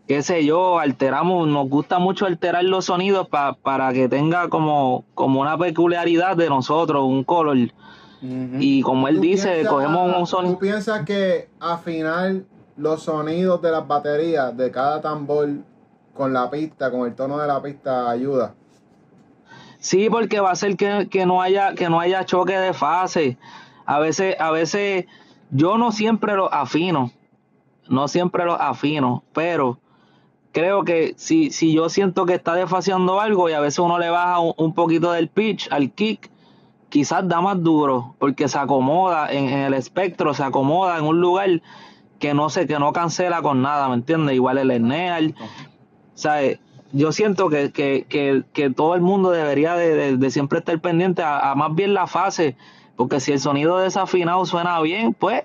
qué 0.08 0.22
sé 0.24 0.46
yo, 0.46 0.78
alteramos, 0.80 1.48
nos 1.48 1.70
gusta 1.70 2.00
mucho 2.00 2.26
alterar 2.26 2.64
los 2.66 2.84
sonidos 2.86 3.30
pa- 3.30 3.54
para 3.54 3.94
que 3.94 4.10
tenga 4.10 4.50
como, 4.50 5.06
como 5.14 5.40
una 5.40 5.58
peculiaridad 5.58 6.36
de 6.36 6.50
nosotros, 6.50 7.04
un 7.06 7.24
color. 7.24 7.58
Y 8.22 8.82
como 8.82 9.08
él 9.08 9.16
¿Tú 9.18 9.22
dice, 9.22 9.50
piensas- 9.64 9.72
cogemos 9.74 10.08
un 10.16 10.20
¿Tú 10.22 10.26
sonido. 10.26 10.60
piensas 10.60 11.06
que 11.06 11.50
afinar 11.60 12.34
los 12.76 13.04
sonidos 13.04 13.62
de 13.62 13.72
las 13.72 13.88
baterías 13.88 14.56
de 14.58 14.72
cada 14.72 15.02
tambor 15.02 15.50
con 16.16 16.34
la 16.34 16.50
pista, 16.50 16.90
con 16.90 17.08
el 17.08 17.14
tono 17.16 17.38
de 17.38 17.48
la 17.48 17.62
pista 17.62 18.10
ayuda? 18.10 18.56
Sí, 19.80 20.10
porque 20.10 20.40
va 20.40 20.52
a 20.52 20.56
ser 20.56 20.76
que, 20.76 21.08
que 21.10 21.26
no 21.26 21.42
haya 21.42 21.76
que 21.76 21.90
no 21.90 22.00
haya 22.00 22.26
choque 22.26 22.58
de 22.58 22.74
fase. 22.74 23.38
A 23.86 24.00
veces 24.00 24.36
a 24.40 24.50
veces 24.52 25.06
yo 25.52 25.78
no 25.78 25.92
siempre 25.92 26.36
lo 26.36 26.52
afino, 26.52 27.12
no 27.88 28.08
siempre 28.08 28.44
lo 28.46 28.54
afino, 28.60 29.24
pero 29.34 29.78
creo 30.52 30.84
que 30.84 31.14
si, 31.18 31.52
si 31.52 31.74
yo 31.74 31.88
siento 31.90 32.26
que 32.26 32.34
está 32.34 32.56
desfaseando 32.56 33.22
algo 33.22 33.48
y 33.50 33.54
a 33.54 33.60
veces 33.60 33.78
uno 33.80 34.00
le 34.00 34.10
baja 34.10 34.40
un, 34.40 34.54
un 34.58 34.74
poquito 34.74 35.12
del 35.12 35.30
pitch 35.30 35.68
al 35.72 35.92
kick, 35.92 36.32
quizás 36.90 37.28
da 37.28 37.42
más 37.42 37.62
duro 37.62 38.16
porque 38.20 38.48
se 38.48 38.58
acomoda 38.58 39.32
en, 39.32 39.50
el 39.50 39.74
espectro, 39.74 40.34
se 40.34 40.44
acomoda 40.44 40.98
en 40.98 41.06
un 41.06 41.20
lugar 41.22 41.62
que 42.20 42.34
no 42.34 42.50
se, 42.50 42.66
que 42.68 42.80
no 42.80 42.94
cancela 42.94 43.42
con 43.42 43.62
nada, 43.62 43.88
¿me 43.90 43.96
entiendes? 43.96 44.36
Igual 44.36 44.58
el 44.58 44.72
Erneal, 44.72 45.36
¿sabes? 46.16 46.60
Yo 46.94 47.12
siento 47.12 47.50
que, 47.50 47.72
que, 47.72 48.06
que, 48.08 48.44
que 48.54 48.70
todo 48.70 48.96
el 48.96 49.02
mundo 49.02 49.30
debería 49.32 49.76
de, 49.76 49.94
de- 49.94 50.18
de 50.18 50.32
siempre 50.32 50.60
estar 50.60 50.80
pendiente 50.80 51.22
a, 51.22 51.52
a 51.52 51.56
más 51.56 51.76
bien 51.76 51.94
la 51.94 52.08
fase, 52.08 52.56
porque 52.96 53.20
si 53.20 53.34
el 53.34 53.40
sonido 53.40 53.78
desafinado 53.78 54.46
suena 54.46 54.80
bien, 54.82 55.14
pues 55.14 55.44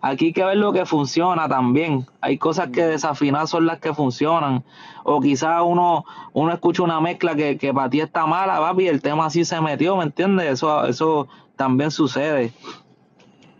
aquí 0.00 0.26
hay 0.26 0.32
que 0.32 0.44
ver 0.44 0.56
lo 0.56 0.72
que 0.72 0.86
funciona 0.86 1.48
también. 1.48 2.06
Hay 2.20 2.38
cosas 2.38 2.68
que 2.70 2.86
desafinadas 2.86 3.50
son 3.50 3.66
las 3.66 3.78
que 3.80 3.94
funcionan. 3.94 4.64
O 5.04 5.20
quizás 5.20 5.62
uno, 5.64 6.04
uno 6.32 6.52
escucha 6.52 6.82
una 6.82 7.00
mezcla 7.00 7.34
que, 7.34 7.56
que 7.58 7.72
para 7.72 7.88
ti 7.90 8.00
está 8.00 8.26
mala, 8.26 8.58
papi, 8.58 8.84
y 8.84 8.88
el 8.88 9.00
tema 9.02 9.26
así 9.26 9.44
se 9.44 9.60
metió, 9.60 9.96
¿me 9.96 10.04
entiendes? 10.04 10.52
Eso, 10.52 10.84
eso 10.86 11.28
también 11.56 11.90
sucede. 11.90 12.52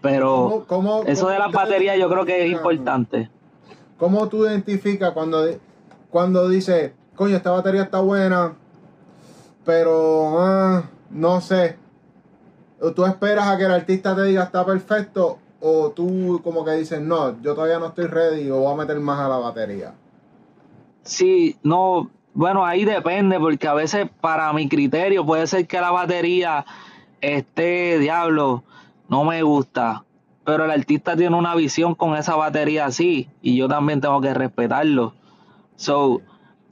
Pero 0.00 0.64
¿Cómo- 0.64 0.64
cómo- 0.64 1.02
eso 1.06 1.22
cómo 1.22 1.32
de 1.32 1.38
las 1.38 1.52
baterías 1.52 1.98
yo 1.98 2.08
creo 2.08 2.24
que 2.24 2.44
es 2.46 2.52
importante. 2.52 3.30
¿Cómo 3.98 4.28
tú 4.28 4.46
identificas 4.46 5.10
cuando, 5.12 5.44
cuando 6.10 6.48
dices, 6.48 6.92
coño, 7.16 7.36
esta 7.36 7.50
batería 7.50 7.82
está 7.82 8.00
buena, 8.00 8.54
pero 9.64 10.38
ah, 10.40 10.84
no 11.10 11.40
sé? 11.40 11.76
¿O 12.80 12.92
¿Tú 12.92 13.04
esperas 13.04 13.48
a 13.48 13.56
que 13.58 13.64
el 13.64 13.72
artista 13.72 14.14
te 14.14 14.22
diga 14.22 14.44
está 14.44 14.64
perfecto? 14.64 15.38
¿O 15.60 15.90
tú 15.90 16.40
como 16.44 16.64
que 16.64 16.72
dices, 16.72 17.00
no, 17.00 17.40
yo 17.42 17.54
todavía 17.54 17.78
no 17.78 17.86
estoy 17.86 18.06
ready 18.06 18.48
o 18.50 18.58
voy 18.58 18.72
a 18.72 18.76
meter 18.76 19.00
más 19.00 19.18
a 19.18 19.28
la 19.28 19.38
batería? 19.38 19.94
Sí, 21.02 21.56
no, 21.62 22.10
bueno, 22.34 22.64
ahí 22.64 22.84
depende, 22.84 23.40
porque 23.40 23.66
a 23.66 23.74
veces 23.74 24.08
para 24.20 24.52
mi 24.52 24.68
criterio 24.68 25.26
puede 25.26 25.46
ser 25.46 25.66
que 25.66 25.80
la 25.80 25.90
batería 25.90 26.64
esté, 27.20 27.98
diablo, 27.98 28.62
no 29.08 29.24
me 29.24 29.42
gusta, 29.42 30.04
pero 30.44 30.64
el 30.64 30.70
artista 30.70 31.16
tiene 31.16 31.34
una 31.34 31.54
visión 31.56 31.94
con 31.94 32.14
esa 32.14 32.36
batería 32.36 32.86
así, 32.86 33.28
y 33.42 33.56
yo 33.56 33.66
también 33.68 34.00
tengo 34.00 34.20
que 34.20 34.34
respetarlo. 34.34 35.14
So, 35.74 36.20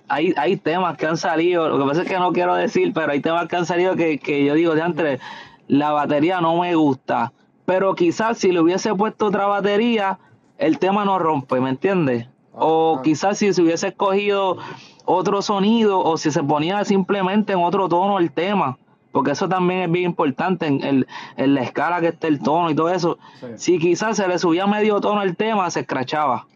hay, 0.06 0.34
hay 0.36 0.56
temas 0.56 0.96
que 0.96 1.06
han 1.06 1.16
salido, 1.16 1.68
lo 1.68 1.78
que 1.78 1.84
pasa 1.84 2.02
es 2.02 2.08
que 2.08 2.18
no 2.18 2.32
quiero 2.32 2.54
decir, 2.54 2.92
pero 2.92 3.10
hay 3.10 3.20
temas 3.20 3.48
que 3.48 3.56
han 3.56 3.66
salido 3.66 3.96
que, 3.96 4.18
que 4.18 4.44
yo 4.44 4.54
digo, 4.54 4.74
de 4.74 4.82
antes, 4.82 5.20
la 5.66 5.90
batería 5.90 6.40
no 6.40 6.56
me 6.60 6.74
gusta, 6.76 7.32
pero 7.66 7.94
quizás 7.94 8.38
si 8.38 8.50
le 8.52 8.60
hubiese 8.60 8.94
puesto 8.94 9.26
otra 9.26 9.46
batería, 9.46 10.18
el 10.58 10.78
tema 10.78 11.04
no 11.04 11.18
rompe, 11.18 11.60
¿me 11.60 11.68
entiendes? 11.70 12.26
O 12.52 12.94
Ajá. 12.94 13.02
quizás 13.02 13.36
si 13.38 13.52
se 13.52 13.60
hubiese 13.60 13.88
escogido 13.88 14.56
otro 15.04 15.42
sonido 15.42 16.00
o 16.00 16.16
si 16.16 16.30
se 16.30 16.42
ponía 16.42 16.82
simplemente 16.84 17.52
en 17.52 17.58
otro 17.62 17.88
tono 17.88 18.18
el 18.18 18.30
tema, 18.32 18.78
porque 19.12 19.32
eso 19.32 19.48
también 19.48 19.80
es 19.82 19.90
bien 19.90 20.06
importante 20.06 20.66
en, 20.66 20.82
el- 20.82 21.06
en 21.36 21.54
la 21.54 21.62
escala 21.62 22.00
que 22.00 22.08
esté 22.08 22.28
el 22.28 22.40
tono 22.40 22.70
y 22.70 22.74
todo 22.74 22.88
eso. 22.90 23.18
Sí. 23.40 23.46
Si 23.56 23.78
quizás 23.78 24.16
se 24.16 24.26
le 24.26 24.38
subía 24.38 24.66
medio 24.66 25.00
tono 25.00 25.22
el 25.22 25.36
tema, 25.36 25.70
se 25.70 25.80
escrachaba. 25.80 26.46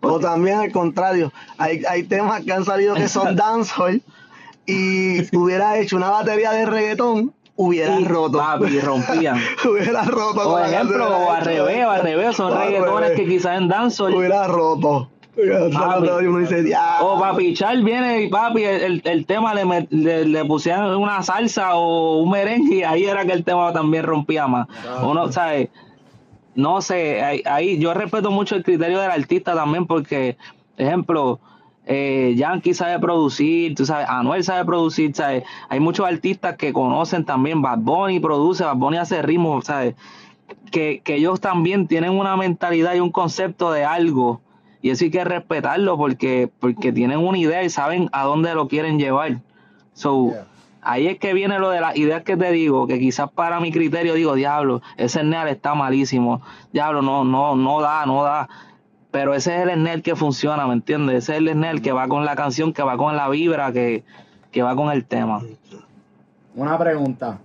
O 0.00 0.18
también 0.18 0.58
al 0.58 0.72
contrario, 0.72 1.32
hay, 1.58 1.82
hay 1.88 2.02
temas 2.04 2.44
que 2.44 2.52
han 2.52 2.64
salido 2.64 2.94
que 2.94 3.08
son 3.08 3.34
dancehall 3.36 4.02
y 4.66 5.36
hubiera 5.36 5.78
hecho 5.78 5.96
una 5.96 6.10
batería 6.10 6.52
de 6.52 6.66
reggaetón, 6.66 7.32
hubiera 7.56 7.98
Y, 8.00 8.04
roto. 8.04 8.38
papi, 8.38 8.80
rompían. 8.80 9.38
hubiera 9.70 10.02
roto. 10.04 10.58
La 10.58 10.68
ejemplo, 10.68 11.08
o 11.08 11.30
al 11.30 11.44
revés, 11.44 11.84
o 11.86 11.90
al 11.90 12.02
revés, 12.02 12.36
son 12.36 12.56
reggaetones 12.56 13.12
que 13.12 13.26
quizás 13.26 13.58
en 13.60 13.68
dancehall 13.68 14.14
Hubiera 14.14 14.46
roto. 14.46 15.08
Papi. 15.72 16.08
O 17.00 17.18
para 17.18 17.34
pichar 17.36 17.78
viene 17.82 18.22
y 18.22 18.28
papi, 18.28 18.64
el, 18.64 19.00
el- 19.04 19.24
tema 19.26 19.54
le, 19.54 19.86
le, 19.90 20.24
le 20.26 20.44
pusieron 20.44 20.94
una 20.96 21.22
salsa 21.22 21.74
o 21.76 22.18
un 22.18 22.30
merengue 22.30 22.76
y 22.76 22.82
ahí 22.82 23.04
era 23.04 23.24
que 23.24 23.32
el 23.32 23.42
tema 23.44 23.72
también 23.72 24.04
rompía 24.04 24.46
más. 24.46 24.66
Uno, 25.02 25.32
¿sabes? 25.32 25.68
No 26.54 26.82
sé, 26.82 27.22
ahí, 27.22 27.42
ahí 27.46 27.78
yo 27.78 27.94
respeto 27.94 28.30
mucho 28.30 28.56
el 28.56 28.62
criterio 28.62 29.00
del 29.00 29.10
artista 29.10 29.54
también 29.54 29.86
porque, 29.86 30.36
ejemplo, 30.76 31.40
eh, 31.86 32.34
Yankee 32.36 32.74
sabe 32.74 32.98
producir, 32.98 33.74
tú 33.74 33.84
sabes, 33.86 34.08
Anuel 34.08 34.44
sabe 34.44 34.64
producir, 34.64 35.14
¿sabes? 35.14 35.44
Hay 35.68 35.80
muchos 35.80 36.06
artistas 36.06 36.56
que 36.56 36.72
conocen 36.72 37.24
también, 37.24 37.62
Bad 37.62 37.78
Bunny 37.78 38.20
produce, 38.20 38.64
Bad 38.64 38.76
Bunny 38.76 38.98
hace 38.98 39.22
ritmos, 39.22 39.64
¿sabes? 39.66 39.94
Que, 40.70 41.00
que 41.04 41.16
ellos 41.16 41.40
también 41.40 41.86
tienen 41.86 42.12
una 42.12 42.36
mentalidad 42.36 42.94
y 42.94 43.00
un 43.00 43.10
concepto 43.10 43.72
de 43.72 43.84
algo 43.84 44.40
y 44.82 44.90
eso 44.90 45.04
hay 45.04 45.10
que 45.12 45.24
respetarlo 45.24 45.96
porque, 45.96 46.50
porque 46.58 46.92
tienen 46.92 47.18
una 47.20 47.38
idea 47.38 47.62
y 47.62 47.70
saben 47.70 48.08
a 48.12 48.24
dónde 48.24 48.52
lo 48.54 48.66
quieren 48.66 48.98
llevar. 48.98 49.40
So, 49.94 50.30
Yeah. 50.30 50.46
ahí 50.82 51.06
es 51.06 51.18
que 51.18 51.32
viene 51.34 51.60
lo 51.60 51.70
de 51.70 51.80
las 51.80 51.96
ideas 51.96 52.24
que 52.24 52.36
te 52.36 52.50
digo, 52.50 52.88
que 52.88 52.98
quizás 52.98 53.30
para 53.30 53.60
mi 53.60 53.70
criterio 53.70 54.14
digo, 54.14 54.34
diablo, 54.34 54.82
ese 54.96 55.22
Neal 55.22 55.48
está 55.48 55.74
malísimo, 55.74 56.42
diablo, 56.72 57.00
no, 57.00 57.22
no, 57.24 57.54
no 57.54 57.80
da, 57.80 58.04
no 58.06 58.24
da. 58.24 58.48
Pero 59.12 59.34
ese 59.34 59.54
es 59.54 59.68
el 59.68 59.74
Snell 59.74 60.02
que 60.02 60.16
funciona, 60.16 60.66
¿me 60.66 60.72
entiendes? 60.72 61.24
Ese 61.24 61.32
es 61.34 61.38
el 61.38 61.50
Snell 61.50 61.82
que 61.82 61.92
va 61.92 62.08
con 62.08 62.24
la 62.24 62.34
canción, 62.34 62.72
que 62.72 62.82
va 62.82 62.96
con 62.96 63.14
la 63.14 63.28
vibra, 63.28 63.70
que, 63.70 64.04
que 64.50 64.62
va 64.62 64.74
con 64.74 64.90
el 64.90 65.04
tema. 65.04 65.42
Una 66.56 66.78
pregunta. 66.78 67.38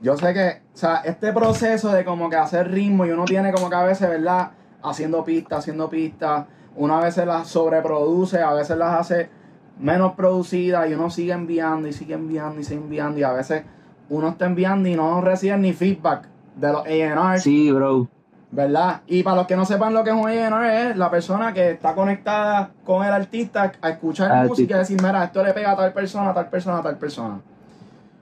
Yo 0.00 0.16
sé 0.16 0.34
que, 0.34 0.62
o 0.74 0.76
sea, 0.76 0.96
este 1.04 1.32
proceso 1.32 1.92
de 1.92 2.04
como 2.04 2.28
que 2.28 2.36
hacer 2.36 2.70
ritmo 2.70 3.06
y 3.06 3.10
uno 3.10 3.26
tiene 3.26 3.52
como 3.52 3.68
que 3.68 3.76
a 3.76 3.84
veces, 3.84 4.08
¿verdad? 4.08 4.50
Haciendo 4.82 5.22
pistas, 5.22 5.60
haciendo 5.60 5.88
pistas, 5.88 6.46
uno 6.76 6.96
a 6.96 7.00
veces 7.04 7.26
las 7.26 7.48
sobreproduce, 7.48 8.40
a 8.40 8.52
veces 8.52 8.76
las 8.76 9.00
hace 9.00 9.30
menos 9.78 10.12
producidas 10.12 10.88
y 10.88 10.94
uno 10.94 11.10
sigue 11.10 11.32
enviando 11.32 11.88
y 11.88 11.92
sigue 11.92 12.14
enviando 12.14 12.60
y 12.60 12.64
sigue 12.64 12.80
enviando 12.80 13.18
y 13.18 13.22
a 13.22 13.32
veces 13.32 13.64
uno 14.08 14.28
está 14.28 14.46
enviando 14.46 14.88
y 14.88 14.94
no 14.94 15.20
recibe 15.20 15.56
ni 15.58 15.72
feedback 15.72 16.28
de 16.56 16.72
los 16.72 16.86
A&R, 16.86 17.40
Sí, 17.40 17.70
bro. 17.72 18.08
¿Verdad? 18.54 19.00
Y 19.06 19.22
para 19.22 19.36
los 19.36 19.46
que 19.46 19.56
no 19.56 19.64
sepan 19.64 19.92
lo 19.92 20.04
que 20.04 20.10
es 20.10 20.16
un 20.16 20.28
A&R 20.28 20.90
es 20.90 20.96
la 20.96 21.10
persona 21.10 21.52
que 21.52 21.72
está 21.72 21.94
conectada 21.94 22.70
con 22.84 23.04
el 23.04 23.12
artista 23.12 23.72
a 23.80 23.90
escuchar 23.90 24.30
Al 24.30 24.48
música 24.48 24.76
y 24.76 24.78
decir, 24.78 25.02
mira, 25.02 25.24
esto 25.24 25.42
le 25.42 25.52
pega 25.52 25.72
a 25.72 25.76
tal 25.76 25.92
persona, 25.92 26.30
a 26.30 26.34
tal 26.34 26.48
persona, 26.48 26.78
a 26.78 26.82
tal 26.82 26.96
persona. 26.96 27.40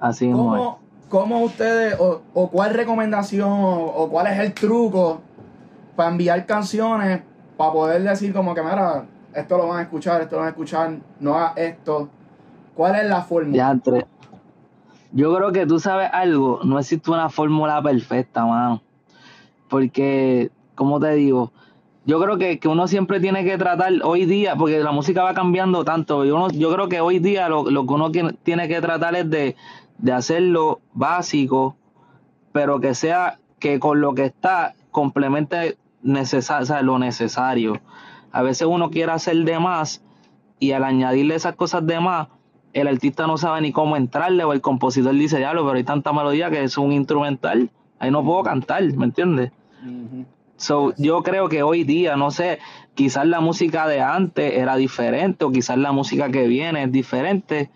Así 0.01 0.27
mismo 0.27 0.57
es. 0.57 0.63
¿Cómo, 0.63 0.79
cómo 1.09 1.41
ustedes, 1.41 1.97
o, 2.01 2.23
o 2.33 2.51
cuál 2.51 2.73
recomendación, 2.73 3.51
o, 3.51 3.85
o 3.85 4.09
cuál 4.09 4.27
es 4.29 4.39
el 4.39 4.55
truco 4.55 5.21
para 5.95 6.11
enviar 6.11 6.47
canciones, 6.47 7.23
para 7.59 7.73
poder 7.73 8.03
decir 8.03 8.33
como 8.33 8.55
que, 8.55 8.63
mira, 8.63 9.05
esto 9.35 9.59
lo 9.59 9.69
van 9.69 9.81
a 9.81 9.83
escuchar, 9.83 10.23
esto 10.23 10.37
lo 10.37 10.41
van 10.41 10.47
a 10.47 10.51
escuchar, 10.51 10.97
no 11.21 11.35
hagas 11.35 11.59
esto? 11.59 12.09
¿Cuál 12.75 12.97
es 12.97 13.05
la 13.05 13.21
fórmula? 13.21 13.57
Ya, 13.57 13.71
entre. 13.71 14.07
Yo 15.13 15.35
creo 15.37 15.53
que 15.53 15.67
tú 15.67 15.79
sabes 15.79 16.09
algo, 16.11 16.61
no 16.65 16.79
existe 16.79 17.11
una 17.11 17.29
fórmula 17.29 17.83
perfecta, 17.83 18.47
mano. 18.47 18.81
Porque, 19.73 20.51
como 20.75 21.01
te 21.01 21.15
digo, 21.15 21.51
yo 22.05 22.21
creo 22.21 22.37
que, 22.37 22.59
que 22.59 22.69
uno 22.69 22.87
siempre 22.89 23.21
tiene 23.21 23.43
que 23.43 23.57
tratar 23.57 23.91
hoy 24.05 24.27
día, 24.27 24.55
porque 24.55 24.79
la 24.81 24.93
música 24.93 25.23
va 25.23 25.33
cambiando 25.33 25.83
tanto, 25.83 26.27
yo, 26.27 26.39
no, 26.39 26.51
yo 26.51 26.71
creo 26.75 26.91
que 26.91 27.01
hoy 27.01 27.21
día 27.21 27.49
lo, 27.49 27.71
lo 27.71 27.87
que 27.87 27.95
uno 27.95 28.11
tiene- 28.13 28.69
que 28.69 28.81
tratar 28.83 29.17
es 29.17 29.31
de, 29.31 29.57
de 29.97 30.13
hacerlo 30.13 30.83
básico, 30.93 31.75
pero 32.53 32.81
que 32.81 32.95
sea 32.95 33.39
que 33.61 33.81
con 33.81 34.03
lo 34.03 34.13
que 34.15 34.27
está 34.27 34.75
complemente 34.91 35.79
necesa- 36.05 36.61
o 36.61 36.67
sea, 36.67 36.83
lo 36.83 36.99
necesario. 36.99 37.81
A 38.31 38.43
veces 38.43 38.69
uno 38.71 38.91
quiere 38.91 39.13
hacer 39.13 39.39
de 39.39 39.59
más 39.59 40.03
y 40.59 40.73
al 40.73 40.85
añadirle 40.85 41.35
esas 41.35 41.55
cosas 41.57 41.87
de 41.87 41.99
más, 41.99 42.29
el 42.75 42.89
artista 42.89 43.27
no 43.27 43.39
sabe 43.39 43.63
ni 43.63 43.73
cómo 43.73 43.97
entrarle 43.97 44.45
o 44.45 44.53
el 44.53 44.61
compositor 44.61 45.15
dice, 45.15 45.39
diablo, 45.39 45.65
pero 45.65 45.79
hay 45.79 45.85
tanta 45.85 46.13
melodía 46.13 46.51
que 46.51 46.63
es 46.63 46.77
un 46.77 46.93
instrumental, 46.93 47.71
ahí 47.99 48.11
no 48.11 48.23
puedo 48.23 48.43
cantar, 48.43 48.83
¿me 48.99 49.07
entiendes? 49.07 49.51
So, 50.57 50.95
yo 50.97 51.23
creo 51.23 51.49
que 51.49 51.63
hoy 51.63 51.83
día, 51.85 52.17
no 52.17 52.31
sé, 52.31 52.61
quizás 52.95 53.27
la 53.27 53.41
música 53.41 53.87
de 53.89 54.01
antes 54.01 54.55
era 54.55 54.77
diferente 54.77 55.45
o 55.45 55.51
quizás 55.51 55.77
la 55.77 55.93
música 55.93 56.31
que 56.31 56.47
viene 56.47 56.85
es 56.85 56.93
diferente. 56.93 57.71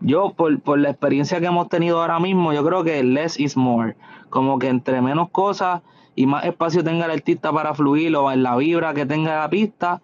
Yo, 0.00 0.32
por, 0.32 0.60
por 0.60 0.78
la 0.78 0.90
experiencia 0.90 1.40
que 1.40 1.46
hemos 1.46 1.68
tenido 1.68 2.00
ahora 2.00 2.18
mismo, 2.18 2.52
yo 2.54 2.64
creo 2.64 2.82
que 2.82 3.02
less 3.02 3.38
is 3.38 3.56
more. 3.56 3.96
Como 4.30 4.58
que 4.58 4.68
entre 4.68 5.02
menos 5.02 5.28
cosas 5.30 5.82
y 6.14 6.26
más 6.26 6.44
espacio 6.44 6.82
tenga 6.82 7.04
el 7.04 7.10
artista 7.10 7.52
para 7.52 7.74
fluir 7.74 8.16
o 8.16 8.32
en 8.32 8.42
la 8.42 8.56
vibra 8.56 8.94
que 8.94 9.04
tenga 9.04 9.38
la 9.38 9.50
pista, 9.50 10.00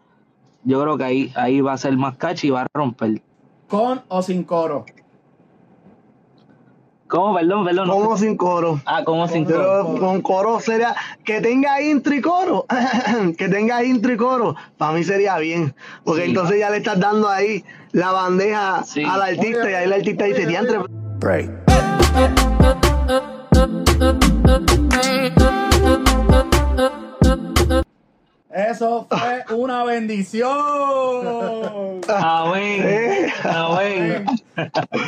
yo 0.65 0.83
creo 0.83 0.99
que 0.99 1.05
ahí, 1.05 1.33
ahí 1.37 1.61
va 1.61 1.73
a 1.73 1.79
ser 1.79 1.97
más 1.97 2.17
catchy 2.17 2.49
y 2.49 2.51
va 2.51 2.63
a 2.63 2.67
romper. 2.75 3.23
¿Con 3.69 4.03
o 4.09 4.21
sin 4.21 4.45
coro? 4.45 4.85
¿Cómo? 7.09 7.35
Perdón, 7.35 7.65
perdón. 7.65 7.87
no- 7.89 7.95
Como 7.95 8.19
sin 8.19 8.37
coro. 8.37 8.81
Ah, 8.85 9.03
¿cómo 9.05 9.29
sin 9.29 9.47
Pero 9.47 9.85
coro? 9.85 10.01
con 10.01 10.23
coro 10.23 10.61
sería 10.61 10.95
que 11.25 11.41
tenga 11.41 11.81
intro 11.81 12.15
y 12.15 12.21
coro. 12.21 12.67
que 13.39 13.49
tenga 13.49 13.85
intro 13.85 14.13
y 14.13 14.17
coro. 14.17 14.57
Para 14.77 14.93
mí 14.93 15.05
sería 15.05 15.39
bien. 15.39 15.75
Porque 16.05 16.23
Sí. 16.25 16.29
entonces 16.31 16.59
ya 16.59 16.71
le 16.71 16.79
estás 16.79 16.99
dando 16.99 17.29
ahí 17.29 17.65
la 17.93 18.11
bandeja 18.13 18.83
Sí. 18.85 19.05
al 19.05 19.23
artista 19.23 19.71
y 19.71 19.75
ahí 19.75 19.85
el 19.85 19.93
artista 19.93 20.25
dice, 20.25 20.47
diantre, 20.47 20.79
Break. 21.19 21.51
Eso 28.57 29.07
fue 29.11 29.45
una 29.55 29.85
bendición. 29.85 30.49
Amén. 32.09 33.27
Amén. 33.45 34.25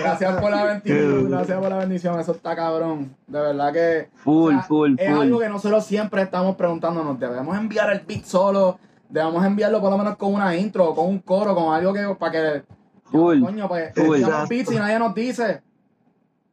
Gracias 0.03 0.39
por 0.39 0.51
la 0.51 0.65
bendición, 0.65 1.31
gracias 1.31 1.59
por 1.59 1.71
la 1.71 1.79
bendición, 1.79 2.21
eso 2.21 2.33
está 2.33 2.55
cabrón. 2.55 3.17
De 3.27 3.41
verdad 3.41 3.73
que 3.73 4.09
Full, 4.17 4.49
o 4.49 4.59
sea, 4.59 4.63
full, 4.65 4.95
es 4.99 5.11
full. 5.11 5.23
algo 5.23 5.39
que 5.39 5.49
nosotros 5.49 5.87
siempre 5.87 6.21
estamos 6.21 6.57
preguntándonos, 6.57 7.19
debemos 7.19 7.57
enviar 7.57 7.91
el 7.91 8.01
beat 8.01 8.25
solo, 8.25 8.79
debemos 9.09 9.43
enviarlo 9.43 9.81
por 9.81 9.93
lo 9.93 9.97
menos 9.97 10.17
con 10.17 10.35
una 10.35 10.55
intro, 10.55 10.95
con 10.95 11.07
un 11.07 11.21
coro, 11.21 11.55
con 11.55 11.73
algo 11.75 11.95
que 11.95 12.03
para 12.19 12.33
que 12.33 12.63
Full. 13.05 13.41
coño, 13.43 13.67
pues 13.67 13.95
Full. 13.95 14.21
beats 14.51 14.73
y 14.73 14.77
nadie 14.77 14.99
nos 14.99 15.15
dice. 15.15 15.63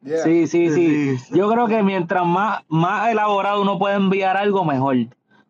Yeah. 0.01 0.19
Sí, 0.23 0.47
sí, 0.47 0.69
sí. 0.69 0.75
Sí, 0.75 1.17
sí. 1.17 1.35
Yo 1.35 1.49
creo 1.49 1.67
que 1.67 1.83
mientras 1.83 2.25
más, 2.25 2.61
más 2.69 3.09
elaborado 3.09 3.61
uno 3.61 3.77
puede 3.77 3.95
enviar 3.95 4.37
algo, 4.37 4.63
mejor. 4.63 4.95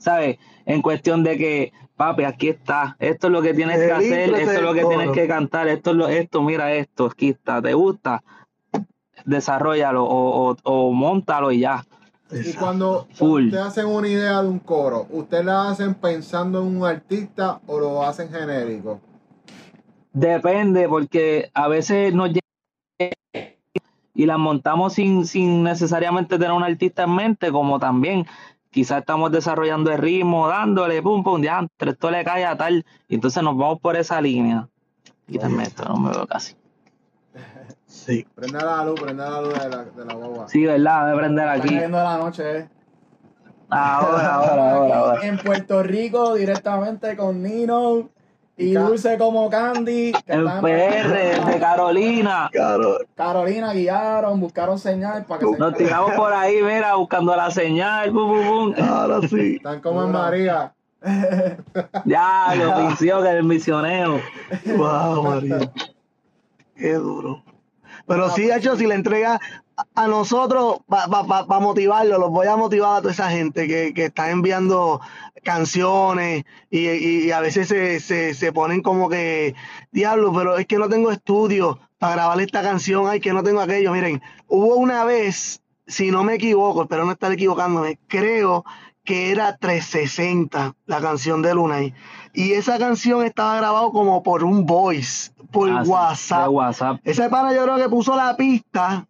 ¿Sabes? 0.06 0.38
En 0.68 0.84
cuestión 0.84 1.24
de 1.24 1.36
que, 1.36 1.74
papi, 1.96 2.26
aquí 2.26 2.50
está. 2.50 2.96
Esto 3.00 3.26
es 3.26 3.34
lo 3.34 3.42
que 3.42 3.56
tienes 3.56 3.80
que 3.80 3.92
hacer, 3.92 4.36
esto 4.36 4.52
es 4.52 4.62
lo 4.62 4.74
que 4.76 4.86
tienes 4.86 5.10
que 5.10 5.28
cantar, 5.28 5.68
esto 5.68 5.90
es 5.90 5.98
lo, 5.98 6.08
esto, 6.08 6.44
mira 6.44 6.72
esto, 6.74 7.08
aquí 7.08 7.30
está, 7.30 7.60
¿te 7.60 7.74
gusta? 7.74 8.24
Desarrollalo 9.26 10.06
o, 10.06 10.52
o, 10.52 10.58
o 10.62 10.92
montalo 10.92 11.52
y 11.52 11.62
ya. 11.62 11.84
Y 12.32 12.54
cuando 12.54 13.08
Full. 13.16 13.46
ustedes 13.46 13.66
hacen 13.66 13.88
una 13.88 14.08
idea 14.08 14.44
de 14.44 14.48
un 14.48 14.60
coro, 14.60 15.08
¿ustedes 15.10 15.46
la 15.46 15.72
hacen 15.72 15.96
pensando 15.96 16.62
en 16.62 16.78
un 16.78 16.86
artista 16.86 17.60
o 17.66 17.80
lo 17.80 18.04
hacen 18.04 18.30
genérico? 18.30 19.02
Depende, 20.14 20.88
porque 20.88 21.50
a 21.56 21.68
veces 21.68 22.14
nos 22.14 22.30
llega 22.30 23.16
y 24.14 24.26
las 24.28 24.38
montamos 24.38 24.94
sin, 24.94 25.26
sin 25.26 25.64
necesariamente 25.64 26.38
tener 26.38 26.52
un 26.52 26.64
artista 26.64 27.04
en 27.04 27.16
mente, 27.16 27.52
como 27.52 27.80
también 27.80 28.28
quizás 28.76 29.00
estamos 29.00 29.32
desarrollando 29.32 29.90
el 29.90 29.98
ritmo, 30.00 30.50
dándole, 30.50 31.02
pum, 31.02 31.24
pum, 31.24 31.42
ya, 31.42 31.66
esto 31.80 32.12
le 32.12 32.26
cae 32.26 32.44
a 32.46 32.58
tal, 32.58 32.86
y 33.08 33.16
entonces 33.16 33.42
nos 33.42 33.56
vamos 33.56 33.80
por 33.80 33.96
esa 33.96 34.20
línea. 34.20 34.68
Quítame 35.26 35.64
esto, 35.64 35.86
no 35.86 35.96
me 35.96 36.12
veo 36.12 36.28
casi. 36.28 36.58
Sí. 37.86 38.28
Prenda 38.36 38.66
la 38.66 38.84
luz, 38.84 39.00
prenda 39.00 39.30
la 39.30 39.42
luz 39.42 39.54
de 39.54 39.70
la, 39.70 39.86
de 39.86 40.06
la 40.06 40.14
guagua. 40.14 40.50
Sí, 40.50 40.66
¿verdad? 40.66 41.04
Voy 41.04 41.14
a 41.14 41.16
prender 41.16 41.46
Está 41.48 41.64
aquí. 41.64 41.74
cayendo 41.74 41.98
de 41.98 42.04
la 42.04 42.18
noche, 42.18 42.58
eh. 42.58 42.70
Ahora, 43.70 44.34
ahora, 44.36 44.72
ahora, 44.76 44.98
ahora. 44.98 45.26
En 45.26 45.38
Puerto 45.38 45.82
Rico, 45.82 46.36
directamente 46.36 47.16
con 47.16 47.42
Nino 47.42 48.10
y 48.58 48.74
Dulce 48.74 49.18
como 49.18 49.50
Candy. 49.50 50.12
que 50.14 50.18
están- 50.34 50.62
PR, 50.62 51.46
de 51.46 51.60
Carolina. 51.60 52.50
Carolina 53.16 53.74
guiaron, 53.74 54.40
buscaron 54.40 54.80
señal 54.80 55.26
para 55.26 55.40
que 55.42 55.46
se 55.48 55.58
Nos 55.58 55.76
tiramos 55.76 56.12
por 56.14 56.32
ahí, 56.34 56.62
mira, 56.64 56.96
buscando 56.96 57.36
la 57.36 57.52
señal, 57.52 58.12
pum, 58.12 58.30
pum, 58.32 58.74
pum. 58.76 58.84
Ahora 58.88 59.28
sí. 59.28 59.56
Están 59.58 59.82
como 59.82 60.04
en 60.04 60.12
María. 60.12 60.74
Ya, 62.06 62.54
lo 62.56 62.88
vició 62.88 63.22
que 63.22 63.30
el 63.30 63.44
misionero. 63.44 64.20
Wow, 64.76 65.24
María. 65.24 65.72
Qué 66.76 66.94
duro. 66.94 67.44
Pero 68.08 68.30
sí, 68.32 68.50
hecho, 68.52 68.76
si 68.76 68.88
le 68.88 68.96
entrega 68.96 69.40
a- 69.96 70.08
nosotros 70.08 70.78
para 70.88 71.60
motivarlo, 71.60 72.18
los 72.18 72.30
voy 72.30 72.48
a 72.48 72.56
motivar 72.56 72.98
a 72.98 73.02
toda 73.02 73.12
esa 73.14 73.30
gente 73.30 73.68
que, 73.68 73.94
que 73.94 74.06
está 74.06 74.30
enviando 74.32 75.02
canciones 75.44 76.44
y, 76.70 76.88
y- 76.88 77.26
y 77.28 77.32
a 77.32 77.40
veces 77.40 77.68
se, 77.68 78.00
se, 78.00 78.34
se 78.34 78.52
ponen 78.52 78.82
como 78.82 79.10
que, 79.10 79.56
diablo, 79.92 80.34
pero 80.34 80.58
es 80.58 80.66
que 80.66 80.78
no 80.78 80.90
tengo 80.90 81.12
estudio 81.12 81.80
para 81.98 82.14
grabar 82.16 82.42
esta 82.42 82.62
canción, 82.62 83.08
ay, 83.08 83.20
que 83.20 83.34
no 83.34 83.44
tengo 83.44 83.62
aquello. 83.62 83.92
Miren, 83.94 84.22
hubo 84.48 84.76
una 84.76 85.06
vez, 85.06 85.62
si 85.88 86.12
no 86.12 86.24
me 86.24 86.36
equivoco, 86.36 86.84
espero 86.84 87.06
no 87.06 87.12
estar 87.14 87.32
equivocándome, 87.32 88.00
creo 88.08 88.66
que 89.04 89.32
era 89.32 89.56
360 89.58 90.76
la 90.88 91.00
canción 91.00 91.42
de 91.42 91.54
Lunay. 91.54 91.94
Y 92.34 92.54
esa 92.54 92.78
canción 92.80 93.24
estaba 93.24 93.56
grabado 93.58 93.92
como 93.92 94.24
por 94.24 94.44
un 94.44 94.66
voice, 94.66 95.32
por 95.52 95.70
Ah, 95.70 95.84
WhatsApp. 95.86 96.50
WhatsApp. 96.50 96.98
Ese 97.04 97.30
pana 97.30 97.54
yo 97.54 97.64
creo 97.64 97.78
que 97.78 97.88
puso 97.88 98.16
la 98.16 98.36
pista, 98.36 99.06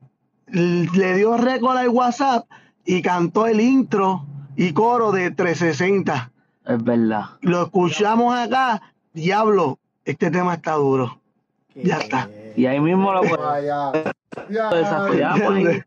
le 0.47 1.13
dio 1.15 1.37
récord 1.37 1.77
al 1.77 1.89
WhatsApp 1.89 2.45
y 2.85 3.01
cantó 3.01 3.47
el 3.47 3.61
intro 3.61 4.25
y 4.55 4.73
coro 4.73 5.11
de 5.11 5.31
360. 5.31 6.31
Es 6.65 6.83
verdad. 6.83 7.25
Lo 7.41 7.63
escuchamos 7.63 8.35
acá, 8.35 8.81
diablo, 9.13 9.79
este 10.03 10.29
tema 10.31 10.55
está 10.55 10.73
duro. 10.73 11.19
Ya 11.75 11.97
está. 11.97 12.29
Y 12.55 12.65
ahí 12.67 12.79
mismo 12.79 13.11
lo 13.11 13.21
desarrollamos. 13.21 13.95
ahí. 15.55 15.81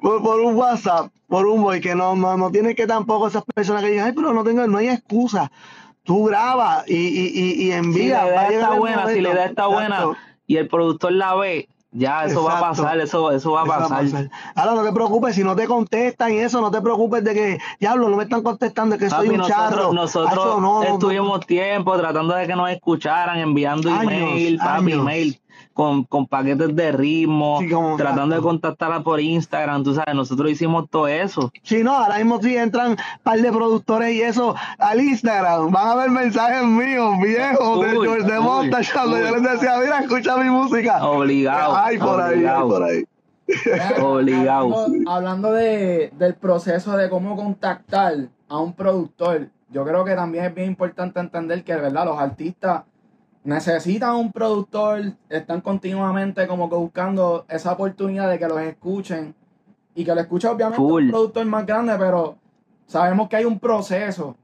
Por, 0.00 0.22
por 0.22 0.40
un 0.40 0.56
WhatsApp, 0.56 1.12
por 1.28 1.46
un 1.46 1.62
boy, 1.62 1.80
que 1.80 1.94
no, 1.94 2.16
no, 2.16 2.36
no 2.36 2.50
tiene 2.50 2.74
que 2.74 2.86
tampoco 2.86 3.28
esas 3.28 3.44
personas 3.54 3.82
que 3.82 3.90
digan, 3.90 4.06
ay, 4.06 4.12
pero 4.12 4.34
no 4.34 4.42
tengo, 4.44 4.66
no 4.66 4.78
hay 4.78 4.88
excusa. 4.88 5.50
Tú 6.02 6.24
grabas 6.24 6.84
y, 6.88 6.96
y, 6.96 7.26
y, 7.28 7.52
y 7.52 7.56
Si 7.66 7.72
envía. 7.72 8.24
la 8.24 8.48
idea 8.48 8.60
está 8.60 8.74
buena, 8.74 9.06
si 9.08 9.20
la 9.20 9.30
idea 9.30 9.44
está 9.46 9.66
buena 9.68 10.06
y 10.46 10.56
el 10.56 10.68
productor 10.68 11.12
la 11.12 11.34
ve, 11.36 11.68
ya 11.94 12.24
eso 12.24 12.42
va 12.44 12.58
a 12.58 12.60
pasar, 12.60 12.98
eso, 12.98 13.30
eso 13.30 13.52
va 13.52 13.62
a 13.62 13.64
Eso 13.64 13.88
pasar. 13.88 14.30
Ahora 14.54 14.74
no 14.74 14.82
te 14.84 14.92
preocupes, 14.92 15.34
si 15.36 15.44
no 15.44 15.54
te 15.56 15.66
contestan 15.66 16.32
y 16.32 16.38
eso, 16.38 16.60
no 16.60 16.70
te 16.70 16.80
preocupes 16.82 17.22
de 17.24 17.34
que, 17.34 17.58
diablo, 17.78 18.08
no 18.08 18.16
me 18.16 18.24
están 18.24 18.42
contestando, 18.42 18.96
es 18.96 19.00
que 19.00 19.08
soy 19.10 19.28
un 19.28 19.42
charro. 19.42 19.92
nosotros, 19.92 19.94
nosotros 19.94 20.32
Hacho, 20.32 20.60
no, 20.60 20.82
no, 20.82 20.88
no. 20.88 20.94
estuvimos 20.94 21.46
tiempo 21.46 21.96
tratando 21.96 22.34
de 22.34 22.46
que 22.46 22.56
nos 22.56 22.70
escucharan, 22.70 23.38
enviando 23.38 23.88
Años, 23.90 24.12
email, 24.12 24.58
papi, 24.58 24.92
años. 24.92 25.00
email 25.00 25.40
con, 25.74 26.04
con 26.04 26.26
paquetes 26.26 26.74
de 26.74 26.92
ritmo, 26.92 27.58
Sí, 27.60 27.68
como- 27.68 27.96
tratando 27.96 28.36
de 28.36 28.40
contactarla 28.40 29.02
por 29.02 29.20
Instagram, 29.20 29.82
tú 29.84 29.94
sabes, 29.94 30.14
nosotros 30.14 30.50
hicimos 30.50 30.88
todo 30.88 31.08
eso. 31.08 31.52
Si 31.62 31.82
no, 31.82 31.94
ahora 31.96 32.16
mismo 32.18 32.40
si 32.40 32.56
entran 32.56 32.92
un 32.92 32.96
par 33.22 33.38
de 33.40 33.50
productores 33.52 34.14
y 34.14 34.22
eso 34.22 34.54
al 34.78 35.00
Instagram, 35.00 35.70
van 35.72 35.88
a 35.88 35.94
ver 35.96 36.10
mensajes 36.10 36.62
míos, 36.64 37.14
viejos, 37.22 37.80
de 37.84 37.90
George 37.90 38.22
de 38.32 38.40
Monta, 38.40 38.78
cuando 38.94 39.18
yo 39.18 39.30
les 39.36 39.42
decía, 39.42 39.78
mira, 39.80 39.98
escucha 39.98 40.36
mi 40.36 40.48
música. 40.48 41.04
Obligado. 41.04 41.76
Ay, 41.76 41.98
por 41.98 42.20
ahí, 42.20 42.28
ay, 42.30 42.34
obligado. 42.38 42.68
por 42.68 42.82
ahí. 42.84 43.04
Obligado. 44.00 44.84
Hablando, 44.84 45.10
hablando 45.10 45.52
de, 45.52 46.10
del 46.16 46.34
proceso 46.34 46.96
de 46.96 47.10
cómo 47.10 47.36
contactar 47.36 48.14
a 48.48 48.58
un 48.58 48.72
productor, 48.72 49.48
yo 49.70 49.84
creo 49.84 50.04
que 50.04 50.14
también 50.14 50.44
es 50.44 50.54
bien 50.54 50.68
importante 50.68 51.18
entender 51.20 51.64
que, 51.64 51.74
¿verdad? 51.74 52.04
Los 52.06 52.18
artistas 52.18 52.82
necesitan 53.44 54.16
un 54.16 54.32
productor, 54.32 55.12
están 55.28 55.60
continuamente 55.60 56.46
como 56.46 56.68
que 56.68 56.76
buscando 56.76 57.44
esa 57.48 57.72
oportunidad 57.72 58.30
de 58.30 58.38
que 58.38 58.48
los 58.48 58.60
escuchen 58.60 59.34
y 59.94 60.04
que 60.04 60.14
lo 60.14 60.20
escuche 60.22 60.48
obviamente 60.48 60.78
Full. 60.78 61.04
un 61.04 61.10
productor 61.10 61.46
más 61.46 61.66
grande, 61.66 61.94
pero 61.98 62.36
sabemos 62.86 63.28
que 63.28 63.36
hay 63.36 63.44
un 63.44 63.60
proceso. 63.60 64.34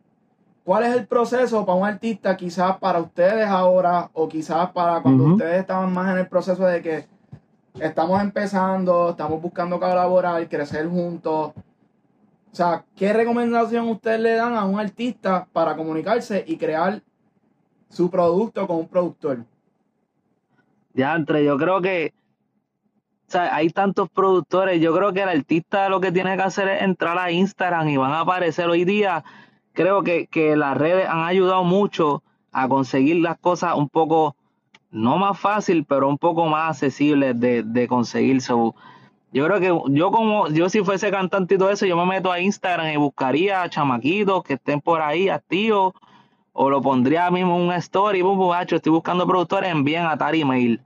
¿Cuál 0.63 0.85
es 0.85 0.95
el 0.95 1.07
proceso 1.07 1.65
para 1.65 1.79
un 1.79 1.87
artista 1.87 2.37
quizás 2.37 2.77
para 2.77 3.01
ustedes 3.01 3.49
ahora 3.49 4.11
o 4.13 4.29
quizás 4.29 4.71
para 4.71 5.01
cuando 5.01 5.25
ustedes 5.25 5.61
estaban 5.61 5.93
más 5.93 6.13
en 6.13 6.19
el 6.19 6.29
proceso 6.29 6.65
de 6.65 6.83
que 6.83 7.07
estamos 7.81 8.21
empezando, 8.21 9.11
estamos 9.11 9.41
buscando 9.41 9.81
colaborar, 9.81 10.47
crecer 10.49 10.87
juntos? 10.87 11.53
O 12.53 12.55
sea, 12.55 12.85
¿qué 12.95 13.13
recomendación 13.15 13.89
ustedes 13.89 14.21
le 14.21 14.35
dan 14.35 14.55
a 14.55 14.65
un 14.67 14.79
artista 14.79 15.49
para 15.53 15.75
comunicarse 15.75 16.45
y 16.47 16.59
crear 16.59 17.01
su 17.91 18.11
producto 18.11 18.67
con 18.67 18.79
un 18.79 18.89
productor? 18.89 19.45
Ya, 20.95 21.15
entre, 21.15 21.45
yo 21.45 21.59
creo 21.59 21.81
que 21.81 22.15
o 23.29 23.33
sea, 23.33 23.55
hay 23.55 23.71
tantos 23.71 24.09
productores, 24.11 24.81
yo 24.81 24.93
creo 24.93 25.13
que 25.13 25.23
el 25.23 25.29
artista 25.29 25.89
lo 25.89 26.01
que 26.01 26.11
tiene 26.11 26.35
que 26.37 26.43
hacer 26.43 26.67
es 26.69 26.83
entrar 26.83 27.17
a 27.17 27.31
Instagram 27.31 27.89
y 27.89 27.97
van 27.97 28.13
a 28.13 28.21
aparecer 28.23 28.69
hoy 28.69 28.85
día. 28.85 29.23
Creo 29.73 30.03
que, 30.03 30.27
que 30.27 30.57
las 30.57 30.77
redes 30.77 31.09
han 31.09 31.23
ayudado 31.23 31.63
mucho 31.63 32.25
a 32.51 32.67
conseguir 32.67 33.19
las 33.19 33.39
cosas 33.39 33.77
un 33.77 33.89
poco, 33.89 34.35
no 34.91 35.17
más 35.17 35.39
fácil, 35.39 35.85
pero 35.85 36.09
un 36.09 36.19
poco 36.19 36.47
más 36.47 36.71
accesibles 36.71 37.39
de, 37.39 37.63
de 37.63 37.87
conseguir. 37.87 38.43
So, 38.43 38.75
yo 39.33 39.47
creo 39.47 39.61
que 39.61 39.93
yo 39.95 40.11
como, 40.11 40.49
yo 40.49 40.69
si 40.69 40.83
fuese 40.83 41.13
cantante 41.13 41.55
y 41.55 41.59
todo 41.59 41.71
eso, 41.71 41.87
yo 41.87 41.97
me 41.97 42.07
meto 42.07 42.33
a 42.33 42.41
Instagram 42.41 42.91
y 42.91 42.97
buscaría 42.97 43.71
chamaquitos 43.71 44.43
que 44.43 44.55
estén 44.55 44.81
por 44.81 45.03
ahí 45.03 45.29
activos 45.29 45.95
o 46.63 46.69
lo 46.69 46.83
pondría 46.83 47.31
mismo 47.31 47.57
una 47.57 47.77
story, 47.77 48.21
bum, 48.21 48.37
bum, 48.37 48.53
hacho, 48.53 48.77
estoy 48.77 48.93
buscando 48.93 49.27
productores, 49.27 49.71
envíen 49.71 50.05
a 50.05 50.19
tal 50.19 50.35
email. 50.35 50.83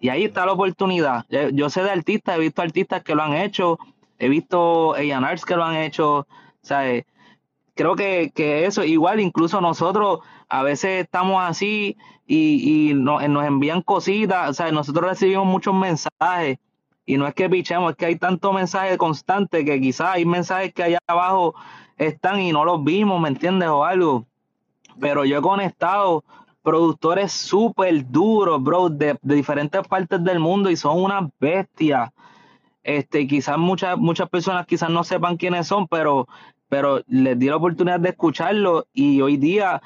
Y 0.00 0.08
ahí 0.08 0.24
está 0.24 0.44
la 0.44 0.52
oportunidad. 0.52 1.24
Yo, 1.52 1.70
sé 1.70 1.84
de 1.84 1.92
artistas, 1.92 2.36
he 2.36 2.40
visto 2.40 2.60
artistas 2.60 3.04
que 3.04 3.14
lo 3.14 3.22
han 3.22 3.34
hecho, 3.34 3.78
he 4.18 4.28
visto 4.28 4.94
A&Rs 4.94 5.44
que 5.44 5.54
lo 5.54 5.62
han 5.62 5.76
hecho, 5.76 6.26
¿sabes? 6.60 7.04
Creo 7.74 7.96
que, 7.96 8.32
que 8.34 8.66
eso, 8.66 8.82
igual 8.84 9.20
incluso 9.20 9.60
nosotros 9.60 10.20
a 10.48 10.64
veces 10.64 11.04
estamos 11.04 11.40
así 11.40 11.96
y, 12.26 12.90
y 12.90 12.94
no- 12.94 13.20
nos 13.28 13.44
envían 13.46 13.82
cositas, 13.82 14.50
o 14.50 14.54
sea, 14.54 14.72
nosotros 14.72 15.08
recibimos 15.08 15.46
muchos 15.46 15.72
mensajes 15.72 16.58
y 17.06 17.16
no 17.16 17.28
es 17.28 17.34
que 17.34 17.48
pichemos, 17.48 17.92
es 17.92 17.96
que 17.96 18.06
hay 18.06 18.16
tanto 18.16 18.52
mensaje 18.52 18.98
constante 18.98 19.64
que 19.64 19.80
quizás 19.80 20.16
hay 20.16 20.24
mensajes 20.26 20.74
que 20.74 20.82
allá 20.82 20.98
abajo 21.06 21.54
están 21.96 22.40
y 22.40 22.50
no 22.52 22.64
los 22.64 22.82
vimos, 22.82 23.20
¿me 23.20 23.28
entiendes? 23.28 23.68
O 23.68 23.84
algo 23.84 24.26
pero 25.00 25.24
yo 25.24 25.38
he 25.38 25.42
conectado 25.42 26.24
productores 26.62 27.32
súper 27.32 28.08
duros, 28.10 28.62
bro, 28.62 28.88
de, 28.88 29.18
de 29.20 29.34
diferentes 29.34 29.86
partes 29.88 30.22
del 30.22 30.38
mundo 30.38 30.70
y 30.70 30.76
son 30.76 31.02
unas 31.02 31.28
bestias. 31.40 32.10
Este, 32.84 33.26
quizás 33.26 33.58
muchas, 33.58 33.96
muchas 33.96 34.28
personas 34.28 34.66
quizás 34.66 34.90
no 34.90 35.04
sepan 35.04 35.36
quiénes 35.36 35.66
son, 35.68 35.86
pero 35.86 36.26
pero 36.72 37.02
les 37.06 37.38
di 37.38 37.48
la 37.48 37.56
oportunidad 37.56 38.00
de 38.00 38.08
escucharlo 38.08 38.86
y 38.94 39.20
hoy 39.20 39.36
día, 39.36 39.82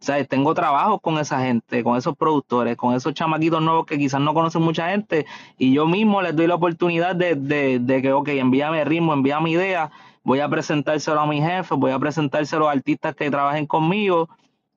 ¿sabes? 0.00 0.26
Tengo 0.26 0.52
trabajo 0.52 0.98
con 0.98 1.16
esa 1.20 1.38
gente, 1.38 1.84
con 1.84 1.96
esos 1.96 2.16
productores, 2.16 2.76
con 2.76 2.92
esos 2.92 3.14
chamaquitos 3.14 3.62
nuevos 3.62 3.86
que 3.86 3.96
quizás 3.96 4.20
no 4.20 4.34
conocen 4.34 4.62
mucha 4.62 4.90
gente 4.90 5.26
y 5.58 5.72
yo 5.72 5.86
mismo 5.86 6.22
les 6.22 6.34
doy 6.34 6.48
la 6.48 6.56
oportunidad 6.56 7.14
de, 7.14 7.36
de, 7.36 7.78
de 7.78 8.02
que, 8.02 8.12
ok, 8.12 8.30
envíame 8.30 8.84
ritmo, 8.84 9.12
envíame 9.12 9.50
idea, 9.50 9.92
voy 10.24 10.40
a 10.40 10.48
presentárselo 10.48 11.20
a 11.20 11.26
mi 11.28 11.40
jefe, 11.40 11.76
voy 11.76 11.92
a 11.92 12.00
presentárselo 12.00 12.68
a 12.68 12.72
artistas 12.72 13.14
que 13.14 13.30
trabajen 13.30 13.66
conmigo 13.66 14.28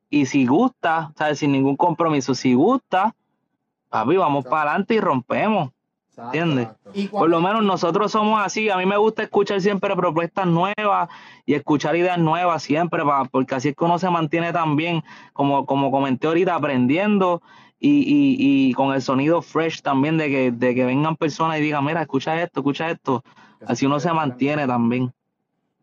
y 0.09 0.25
si 0.25 0.45
gusta, 0.45 1.11
¿sabes? 1.17 1.39
Sin 1.39 1.51
ningún 1.51 1.75
compromiso, 1.75 2.33
si 2.35 2.53
gusta, 2.53 3.15
papi, 3.89 4.17
vamos 4.17 4.45
para 4.45 4.63
adelante 4.71 4.95
y 4.95 4.99
rompemos. 4.99 5.71
¿Entiendes? 6.33 6.67
Y 6.93 7.07
Por 7.09 7.29
lo 7.29 7.41
menos 7.41 7.63
nosotros 7.63 8.11
somos 8.11 8.41
así. 8.43 8.69
A 8.71 8.77
mí 8.77 8.87
me 8.87 8.97
gusta 8.97 9.21
escuchar 9.23 9.61
siempre 9.61 9.95
propuestas 9.95 10.47
nuevas 10.47 11.09
y 11.45 11.53
escuchar 11.53 11.95
ideas 11.95 12.17
nuevas 12.17 12.63
siempre, 12.63 13.03
pa- 13.05 13.25
porque 13.25 13.53
así 13.53 13.69
es 13.69 13.75
que 13.75 13.85
uno 13.85 13.99
se 13.99 14.09
mantiene 14.09 14.51
también, 14.51 15.03
como, 15.33 15.65
como 15.67 15.91
comenté 15.91 16.25
ahorita, 16.25 16.55
aprendiendo 16.55 17.43
y, 17.79 17.99
y, 17.99 18.69
y 18.69 18.73
con 18.73 18.95
el 18.95 19.01
sonido 19.03 19.43
fresh 19.43 19.81
también 19.83 20.17
de 20.17 20.27
que, 20.29 20.51
de 20.51 20.73
que 20.73 20.85
vengan 20.85 21.15
personas 21.17 21.59
y 21.59 21.61
digan, 21.61 21.85
mira, 21.85 22.01
escucha 22.01 22.41
esto, 22.41 22.61
escucha 22.61 22.89
esto. 22.89 23.23
Así 23.67 23.85
uno 23.85 23.99
se 23.99 24.11
mantiene 24.11 24.65
también. 24.65 25.13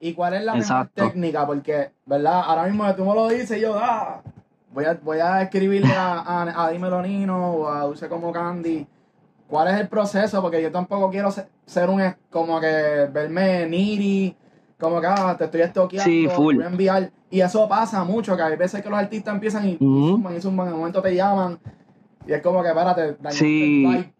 ¿Y 0.01 0.13
cuál 0.13 0.35
es 0.35 0.45
la 0.45 0.57
Exacto. 0.57 0.93
mejor 1.03 1.13
técnica? 1.13 1.47
Porque, 1.47 1.91
¿verdad? 2.07 2.43
Ahora 2.45 2.65
mismo 2.65 2.85
que 2.87 2.93
tú 2.95 3.05
me 3.05 3.15
lo 3.15 3.29
dices, 3.29 3.61
yo, 3.61 3.75
ah, 3.79 4.23
voy 4.73 4.85
a, 4.85 4.95
voy 5.03 5.19
a 5.19 5.43
escribirle 5.43 5.95
a, 5.95 6.19
a, 6.21 6.67
a 6.67 6.71
Dímelo 6.71 7.01
Nino 7.03 7.53
o 7.53 7.69
a 7.69 7.81
Dulce 7.85 8.09
como 8.09 8.33
Candy. 8.33 8.87
¿Cuál 9.49 9.69
es 9.69 9.81
el 9.81 9.89
proceso? 9.89 10.43
Porque 10.43 10.61
yo 10.63 10.71
tampoco 10.73 11.11
quiero 11.11 11.31
ser, 11.31 11.49
ser 11.65 11.89
un, 11.89 12.03
como 12.31 12.61
que 12.61 13.09
verme 13.13 13.67
niri, 13.67 14.37
como 14.79 15.01
que, 15.01 15.07
ah, 15.07 15.35
te 15.39 15.45
estoy 15.45 15.61
estoqueando, 15.63 16.05
Sí, 16.11 16.27
full. 16.29 16.57
voy 16.57 16.65
a 16.65 16.69
enviar. 16.69 17.11
Y 17.31 17.41
eso 17.41 17.69
pasa 17.69 18.05
mucho, 18.05 18.37
que 18.37 18.43
hay 18.43 18.57
veces 18.57 18.83
que 18.83 18.91
los 18.91 18.99
artistas 18.99 19.35
empiezan 19.35 19.69
y 19.69 19.77
zumban 19.79 20.37
y 20.37 20.41
zumban, 20.41 20.67
en 20.69 20.73
el 20.75 20.79
momento 20.79 21.01
te 21.03 21.15
llaman. 21.15 21.59
Y 22.27 22.33
es 22.33 22.43
como 22.43 22.63
que, 22.63 22.69
dañaste 22.69 23.17
Sí. 23.31 23.85
el. 23.87 24.13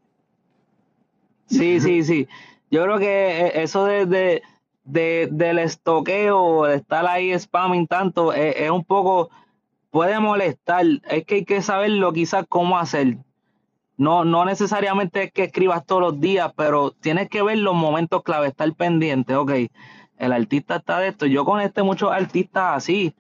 Sí, 1.47 1.81
sí, 1.81 2.05
sí. 2.05 2.29
Yo 2.71 2.83
creo 2.85 2.99
que 2.99 3.47
eh, 3.47 3.63
eso 3.63 3.85
de, 3.85 4.07
de, 4.07 4.43
de- 4.85 5.29
del 5.33 5.59
estoqueo, 5.59 6.65
de 6.65 6.77
estar 6.77 7.07
ahí 7.07 7.39
spamming 7.39 7.87
tanto, 7.87 8.33
es, 8.33 8.57
es 8.57 8.71
un 8.71 8.85
poco, 8.85 9.31
puede 9.91 10.19
molestar. 10.21 10.85
Es 11.11 11.25
que 11.27 11.37
hay 11.37 11.45
que 11.45 11.63
saberlo 11.63 12.13
quizás 12.13 12.45
cómo 12.49 12.79
hacer. 12.79 13.19
No, 13.97 14.25
no 14.25 14.45
necesariamente 14.45 15.25
es 15.25 15.33
que 15.33 15.45
escribas 15.45 15.87
todos 15.87 16.03
los 16.03 16.21
días, 16.21 16.53
pero 16.57 16.91
tienes 16.93 17.29
que 17.29 17.43
ver 17.43 17.59
los 17.59 17.75
momentos 17.75 18.23
clave, 18.25 18.49
estar 18.49 18.73
pendiente. 18.75 19.37
Ok, 19.37 19.53
el 20.19 20.33
artista 20.33 20.77
está 20.77 20.99
de 20.99 21.09
esto. 21.09 21.27
Yo 21.27 21.45
conecté 21.45 21.83
muchos 21.83 22.11
artistas 22.13 22.77
así. 22.77 23.15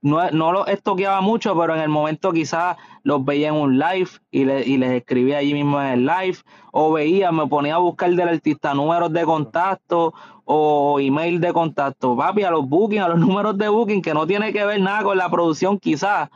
No, 0.00 0.30
no 0.32 0.52
los 0.52 0.68
estoqueaba 0.68 1.20
mucho, 1.20 1.56
pero 1.58 1.74
en 1.76 1.80
el 1.80 1.88
momento 1.88 2.32
quizás 2.32 2.76
los 3.04 3.24
veía 3.24 3.48
en 3.48 3.54
un 3.54 3.78
live 3.78 4.08
y, 4.32 4.44
le- 4.44 4.66
y 4.66 4.76
les 4.76 4.90
escribía 4.92 5.38
allí 5.38 5.54
mismo 5.54 5.80
en 5.80 5.86
el 5.88 6.06
live. 6.06 6.38
O 6.72 6.92
veía, 6.92 7.30
me 7.32 7.46
ponía 7.46 7.76
a 7.76 7.78
buscar 7.78 8.10
del 8.10 8.28
artista 8.28 8.74
números 8.74 9.12
de 9.12 9.24
contacto 9.24 10.12
o 10.44 10.98
email 11.00 11.40
de 11.40 11.52
contacto. 11.52 12.16
Papi, 12.16 12.42
a 12.42 12.50
los 12.50 12.68
booking, 12.68 13.00
a 13.00 13.08
los 13.08 13.18
números 13.26 13.56
de 13.58 13.68
booking, 13.68 14.02
que 14.02 14.14
no 14.14 14.26
tiene 14.26 14.52
que 14.52 14.64
ver 14.64 14.80
nada 14.80 15.02
con 15.02 15.16
la 15.18 15.30
producción 15.30 15.78
quizás. 15.78 16.30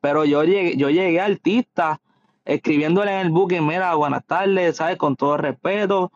Pero 0.00 0.24
yo 0.24 0.44
llegué, 0.44 0.76
yo 0.76 0.90
llegué 0.90 1.20
a 1.20 1.24
artistas 1.26 1.98
escribiéndole 2.44 3.12
en 3.12 3.26
el 3.26 3.30
booking, 3.32 3.66
mira, 3.66 3.94
buenas 3.94 4.24
tardes, 4.24 4.76
¿sabes? 4.76 4.96
Con 4.96 5.16
todo 5.16 5.36
respeto, 5.36 6.12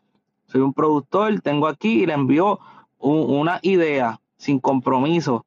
soy 0.47 0.61
un 0.61 0.73
productor, 0.73 1.41
tengo 1.41 1.67
aquí 1.67 2.03
y 2.03 2.07
le 2.07 2.17
un- 2.17 2.61
una 3.01 3.59
idea 3.63 4.21
sin 4.37 4.61
compromiso. 4.61 5.45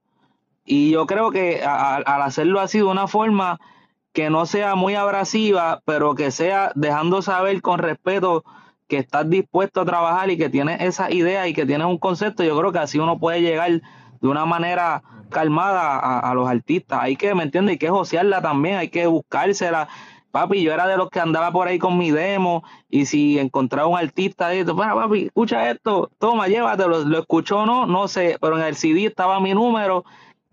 Y 0.65 0.91
yo 0.91 1.05
creo 1.05 1.31
que 1.31 1.63
al 1.63 2.21
hacerlo 2.21 2.59
así 2.59 2.79
de 2.79 2.83
una 2.85 3.07
forma 3.07 3.59
que 4.13 4.29
no 4.29 4.45
sea 4.45 4.75
muy 4.75 4.95
abrasiva, 4.95 5.81
pero 5.85 6.15
que 6.15 6.31
sea 6.31 6.71
dejando 6.75 7.21
saber 7.21 7.61
con 7.61 7.79
respeto 7.79 8.43
que 8.93 8.99
estás 8.99 9.27
dispuesto 9.27 9.81
a 9.81 9.85
trabajar 9.85 10.29
y 10.29 10.37
que 10.37 10.49
tienes 10.49 10.79
esa 10.79 11.11
idea 11.11 11.47
y 11.47 11.53
que 11.53 11.65
tienes 11.65 11.87
un 11.87 11.97
concepto, 11.97 12.43
yo 12.43 12.55
creo 12.59 12.71
que 12.71 12.77
así 12.77 12.99
uno 12.99 13.17
puede 13.17 13.41
llegar 13.41 13.71
de 13.71 14.27
una 14.27 14.45
manera 14.45 15.01
calmada 15.31 16.19
a, 16.19 16.33
los 16.35 16.47
artistas. 16.47 16.99
Hay 17.01 17.15
que, 17.15 17.33
¿me 17.33 17.41
entiendes? 17.41 17.73
Hay 17.73 17.77
que 17.79 17.89
josearla 17.89 18.39
también, 18.39 18.77
hay 18.77 18.89
que 18.89 19.07
buscársela. 19.07 19.87
Papi, 20.29 20.61
yo 20.61 20.71
era 20.73 20.85
de 20.85 20.95
los 20.95 21.09
que 21.09 21.19
andaba 21.19 21.51
por 21.51 21.67
ahí 21.67 21.79
con 21.79 21.97
mi 21.97 22.11
demo 22.11 22.63
y 22.87 23.07
si 23.07 23.39
encontraba 23.39 23.87
un 23.87 23.97
artista 23.97 24.47
ahí, 24.47 24.61
bueno, 24.61 24.95
papi, 24.95 25.25
escucha 25.25 25.71
esto, 25.71 26.11
toma, 26.19 26.47
llévatelo, 26.47 27.03
lo 27.03 27.19
escuchó 27.19 27.61
o 27.61 27.65
no, 27.65 27.87
no 27.87 28.07
sé, 28.07 28.37
pero 28.39 28.59
en 28.59 28.63
el 28.63 28.75
CD 28.75 29.07
estaba 29.07 29.39
mi 29.39 29.55
número 29.55 30.05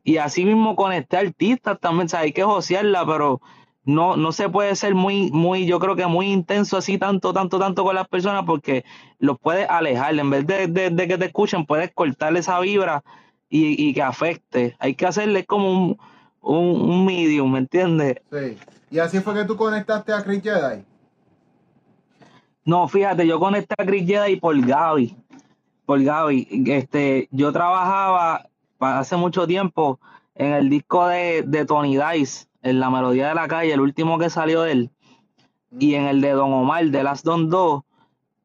y 0.03 0.17
así 0.17 0.47
mismo 0.47 0.77
conecté 0.77 1.19
artistas 1.19 1.79
también, 1.79 2.09
o 2.11 2.17
hay 2.17 2.33
que 2.33 2.43
josearla, 2.43 3.05
pero 3.05 3.43
no, 3.85 4.17
no 4.17 4.33
se 4.33 4.49
puede 4.49 4.77
ser 4.77 4.95
muy, 4.95 5.31
muy, 5.31 5.67
yo 5.67 5.79
creo 5.79 5.97
que 5.97 6.07
muy 6.07 6.31
intenso 6.33 6.77
así, 6.77 6.99
tanto, 6.99 7.33
tanto, 7.33 7.59
tanto 7.59 7.83
con 7.85 7.95
las 7.95 8.09
personas 8.09 8.45
porque 8.45 8.85
los 9.19 9.39
puedes 9.39 9.69
alejar, 9.69 10.19
en 10.19 10.31
vez 10.31 10.47
de, 10.47 10.67
de- 10.67 10.91
de 10.91 11.09
que 11.09 11.19
te 11.19 11.27
escuchen, 11.27 11.65
puedes 11.67 11.91
cortarle 11.93 12.41
esa 12.41 12.61
vibra 12.61 13.03
y, 13.49 13.89
y 13.89 13.95
que 13.95 14.03
afecte. 14.03 14.77
Hay 14.79 14.95
que 14.95 15.07
hacerle 15.07 15.45
como 15.47 15.71
un, 15.73 15.99
un, 16.41 16.81
un 16.91 17.05
medium, 17.07 17.51
¿me 17.53 17.59
entiendes? 17.61 18.17
Sí. 18.31 18.59
Y 18.91 18.99
así 18.99 19.21
fue 19.21 19.35
que 19.35 19.45
tú 19.45 19.57
conectaste 19.57 20.13
a 20.13 20.23
Chris 20.23 20.43
Jedi. 20.43 20.85
No, 22.65 22.87
fíjate, 22.89 23.27
yo 23.27 23.41
conecté 23.41 23.75
a 23.79 23.87
Chris 23.87 24.07
Jedi 24.07 24.37
por 24.37 24.61
Gaby. 24.61 25.17
Por 25.87 26.03
Gaby. 26.03 26.65
Este, 26.67 27.29
yo 27.31 27.53
trabajaba 27.53 28.47
hace 28.79 29.17
mucho 29.17 29.47
tiempo 29.47 29.99
en 30.35 30.53
el 30.53 30.69
disco 30.71 31.07
de, 31.07 31.43
de 31.43 31.65
Tony 31.65 31.97
Dice, 31.97 32.47
en 32.63 32.81
la 32.81 32.91
melodía 32.91 33.29
de 33.29 33.35
la 33.35 33.49
calle, 33.49 33.73
el 33.73 33.81
último 33.81 34.19
que 34.19 34.31
salió 34.31 34.63
de 34.63 34.73
él. 34.73 34.91
Y 35.79 35.95
en 35.95 36.05
el 36.05 36.21
de 36.21 36.33
Don 36.33 36.53
Omar, 36.53 36.85
de 36.87 37.03
Las 37.03 37.23
Don 37.23 37.49
2, 37.49 37.83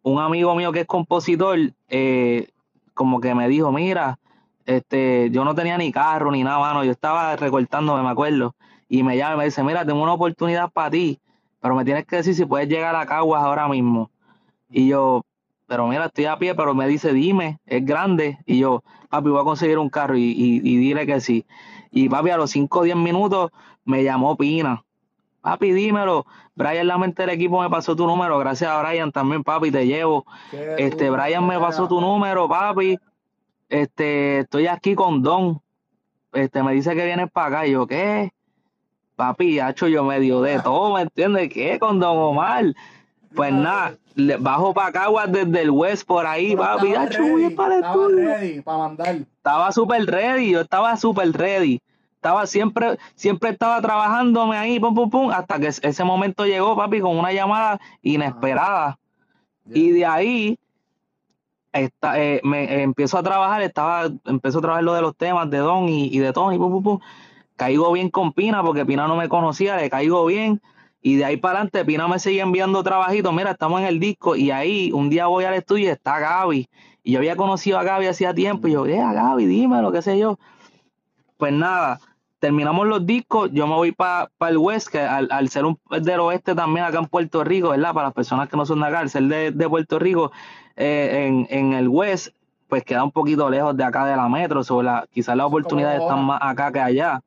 un 0.04 0.20
amigo 0.20 0.56
mío 0.56 0.72
que 0.72 0.82
es 0.82 0.88
compositor, 0.88 1.58
eh, 1.90 2.50
como 2.94 3.20
que 3.20 3.34
me 3.34 3.48
dijo, 3.48 3.72
mira, 3.72 4.20
este, 4.66 5.30
yo 5.32 5.44
no 5.44 5.56
tenía 5.56 5.78
ni 5.78 5.92
carro 5.92 6.32
ni 6.32 6.44
nada, 6.44 6.60
mano, 6.60 6.84
yo 6.84 6.92
estaba 6.92 7.36
recortándome, 7.36 8.04
me 8.04 8.10
acuerdo, 8.10 8.56
y 8.88 9.04
me 9.04 9.18
llama 9.18 9.34
y 9.34 9.38
me 9.38 9.46
dice, 9.46 9.64
mira, 9.64 9.86
tengo 9.86 10.02
una 10.04 10.14
oportunidad 10.14 10.72
para 10.72 10.92
ti, 10.92 11.20
pero 11.60 11.76
me 11.76 11.84
tienes 11.84 12.06
que 12.06 12.18
decir 12.18 12.36
si 12.36 12.46
puedes 12.46 12.70
llegar 12.70 12.96
a 12.96 13.06
Caguas 13.06 13.44
ahora 13.44 13.68
mismo. 13.68 14.12
Y 14.70 14.88
yo, 14.88 15.24
pero 15.68 15.88
mira, 15.88 16.06
estoy 16.06 16.26
a 16.26 16.38
pie, 16.38 16.54
pero 16.54 16.76
me 16.76 16.88
dice, 16.88 17.12
dime, 17.12 17.60
es 17.66 17.84
grande. 17.84 18.38
Y 18.46 18.60
yo, 18.60 18.84
papi, 19.10 19.30
voy 19.30 19.42
a 19.42 19.44
conseguir 19.44 19.80
un 19.80 19.90
carro 19.90 20.16
y, 20.16 20.24
y, 20.24 20.58
y 20.64 20.78
dile 20.78 21.08
que 21.08 21.20
sí. 21.22 21.46
Y 21.92 22.10
papi, 22.10 22.30
a 22.30 22.38
los 22.38 22.52
5 22.52 22.80
o 22.80 22.84
10 22.84 22.96
minutos 22.98 23.52
me 23.86 24.04
llamó 24.04 24.36
Pina. 24.36 24.84
Papi, 25.42 25.72
dímelo. 25.72 26.26
Brian, 26.56 26.88
la 26.88 26.98
mente 26.98 27.22
del 27.22 27.36
equipo, 27.36 27.62
me 27.62 27.70
pasó 27.70 27.96
tu 27.96 28.08
número. 28.08 28.38
Gracias 28.40 28.70
a 28.70 28.82
Brian 28.82 29.12
también, 29.12 29.44
papi, 29.44 29.72
te 29.72 29.86
llevo. 29.86 30.26
Qué 30.50 30.76
Este, 30.80 31.10
Brian 31.10 31.46
me 31.46 31.60
pasó 31.60 31.88
tu 31.88 32.02
número, 32.02 32.50
papi. 32.50 32.98
Este, 33.70 34.40
estoy 34.40 34.68
aquí 34.68 34.96
con 34.96 35.22
Don. 35.22 35.62
Este, 36.34 36.64
me 36.64 36.74
dice 36.74 36.96
que 36.96 37.06
vienes 37.06 37.30
para 37.32 37.48
acá. 37.48 37.68
Y 37.68 37.72
yo, 37.72 37.86
¿qué? 37.86 38.32
Papi, 39.16 39.60
hacho, 39.60 39.88
yo 39.88 40.04
medio 40.04 40.42
de 40.42 40.60
todo, 40.60 40.96
¿me 40.96 41.02
entiendes? 41.04 41.50
¿Qué? 41.54 41.78
Con 41.80 42.00
Don 42.00 42.18
Omar. 42.18 42.66
Pues 43.36 43.54
nada, 43.54 43.98
bajo 44.40 44.74
para 44.74 44.92
Caguas 44.92 45.32
desde 45.32 45.62
el 45.62 45.70
West 45.72 46.08
por 46.08 46.26
ahí, 46.26 46.56
papi. 46.56 46.96
Hacho, 46.96 47.22
ready, 47.22 47.50
para 47.54 47.76
el 47.76 47.82
estaba 47.82 48.04
estudio 48.04 48.28
ready 48.30 48.62
para 48.62 48.78
mandar. 48.78 49.16
estaba 49.16 49.72
súper 49.72 50.06
ready, 50.06 50.52
yo 50.52 50.62
estaba 50.62 50.96
súper 50.98 51.32
ready. 51.34 51.82
Estaba 52.26 52.48
siempre, 52.48 52.98
siempre 53.14 53.52
estaba 53.52 53.80
trabajándome 53.80 54.58
ahí, 54.58 54.80
pum, 54.80 54.96
pum, 54.96 55.12
pum, 55.12 55.30
hasta 55.30 55.60
que 55.60 55.68
ese 55.68 56.04
momento 56.04 56.44
llegó, 56.48 56.76
papi, 56.76 57.00
con 57.00 57.16
una 57.16 57.32
llamada 57.32 57.80
inesperada. 58.02 58.98
Y 59.72 59.92
de 59.92 60.08
ahí 60.08 60.58
esta- 61.72 62.20
eh, 62.20 62.42
me 62.44 62.64
eh, 62.64 62.82
empiezo 62.82 63.20
a 63.20 63.22
trabajar, 63.22 63.62
estaba, 63.62 64.10
empiezo 64.26 64.58
a 64.58 64.62
trabajar 64.62 64.84
lo 64.84 64.96
de 64.96 65.02
los 65.04 65.16
temas 65.16 65.52
de 65.52 65.60
Don 65.60 65.88
y, 65.88 66.08
y 66.08 66.18
de 66.18 66.34
Tony, 66.34 66.58
pum, 66.58 66.72
pum, 66.72 66.84
pum. 66.84 67.00
Caigo 67.58 67.92
bien 67.92 68.10
con 68.10 68.34
Pina, 68.34 68.64
porque 68.64 68.88
Pina 68.88 69.08
no 69.08 69.16
me 69.16 69.30
conocía, 69.30 69.78
le 69.78 69.88
caigo 69.92 70.26
bien. 70.26 70.64
Y 71.04 71.18
de 71.18 71.26
ahí 71.26 71.38
para 71.38 71.60
adelante, 71.60 71.86
Pina 71.86 72.08
me 72.08 72.18
sigue 72.18 72.42
enviando 72.42 72.82
trabajitos. 72.82 73.32
Mira, 73.36 73.52
estamos 73.52 73.82
en 73.82 73.86
el 73.86 74.00
disco. 74.00 74.36
Y 74.36 74.50
ahí, 74.50 74.92
un 74.92 75.12
día 75.12 75.28
voy 75.28 75.46
al 75.46 75.54
estudio 75.54 75.86
y 75.86 75.90
está 75.90 76.18
Gaby. 76.18 76.68
Y 77.04 77.12
yo 77.12 77.20
había 77.20 77.36
conocido 77.36 77.78
a 77.78 77.84
Gaby 77.84 78.08
hacía 78.08 78.34
tiempo. 78.34 78.68
Y 78.68 78.72
yo, 78.72 78.88
eh, 78.88 78.98
Gaby, 78.98 79.46
dímelo, 79.46 79.92
qué 79.92 80.02
sé 80.02 80.18
yo. 80.18 80.40
Pues 81.38 81.52
nada, 81.52 82.00
terminamos 82.46 82.86
los 82.86 83.04
discos. 83.08 83.50
Yo 83.52 83.66
me 83.66 83.74
voy 83.74 83.92
para 83.92 84.30
el 84.48 84.58
West, 84.58 84.90
que 84.90 85.00
al, 85.00 85.28
al 85.32 85.50
ser 85.50 85.66
un 85.66 85.80
del 85.90 86.20
oeste 86.20 86.54
también 86.54 86.86
acá 86.86 87.00
en 87.00 87.08
Puerto 87.08 87.44
Rico, 87.44 87.70
¿verdad? 87.70 87.92
Para 87.92 88.08
las 88.10 88.14
personas 88.14 88.48
que 88.50 88.56
no 88.56 88.68
son 88.68 88.82
de 88.82 88.86
acá, 88.86 89.00
al 89.00 89.10
ser 89.10 89.24
de, 89.24 89.50
de 89.50 89.68
Puerto 89.68 89.98
Rico, 89.98 90.32
eh, 90.76 91.26
en, 91.26 91.48
en 91.50 91.74
el 91.74 91.88
West, 91.88 92.36
pues 92.68 92.84
queda 92.84 93.04
un 93.04 93.12
poquito 93.12 93.50
lejos 93.50 93.76
de 93.76 93.84
acá 93.84 94.06
de 94.06 94.16
la 94.16 94.30
metro. 94.30 94.64
Sobre 94.64 94.86
la, 94.86 95.08
quizás 95.12 95.36
las 95.36 95.48
oportunidades 95.48 96.02
están 96.04 96.24
más 96.24 96.40
acá 96.40 96.72
que 96.72 96.80
allá. 96.82 97.22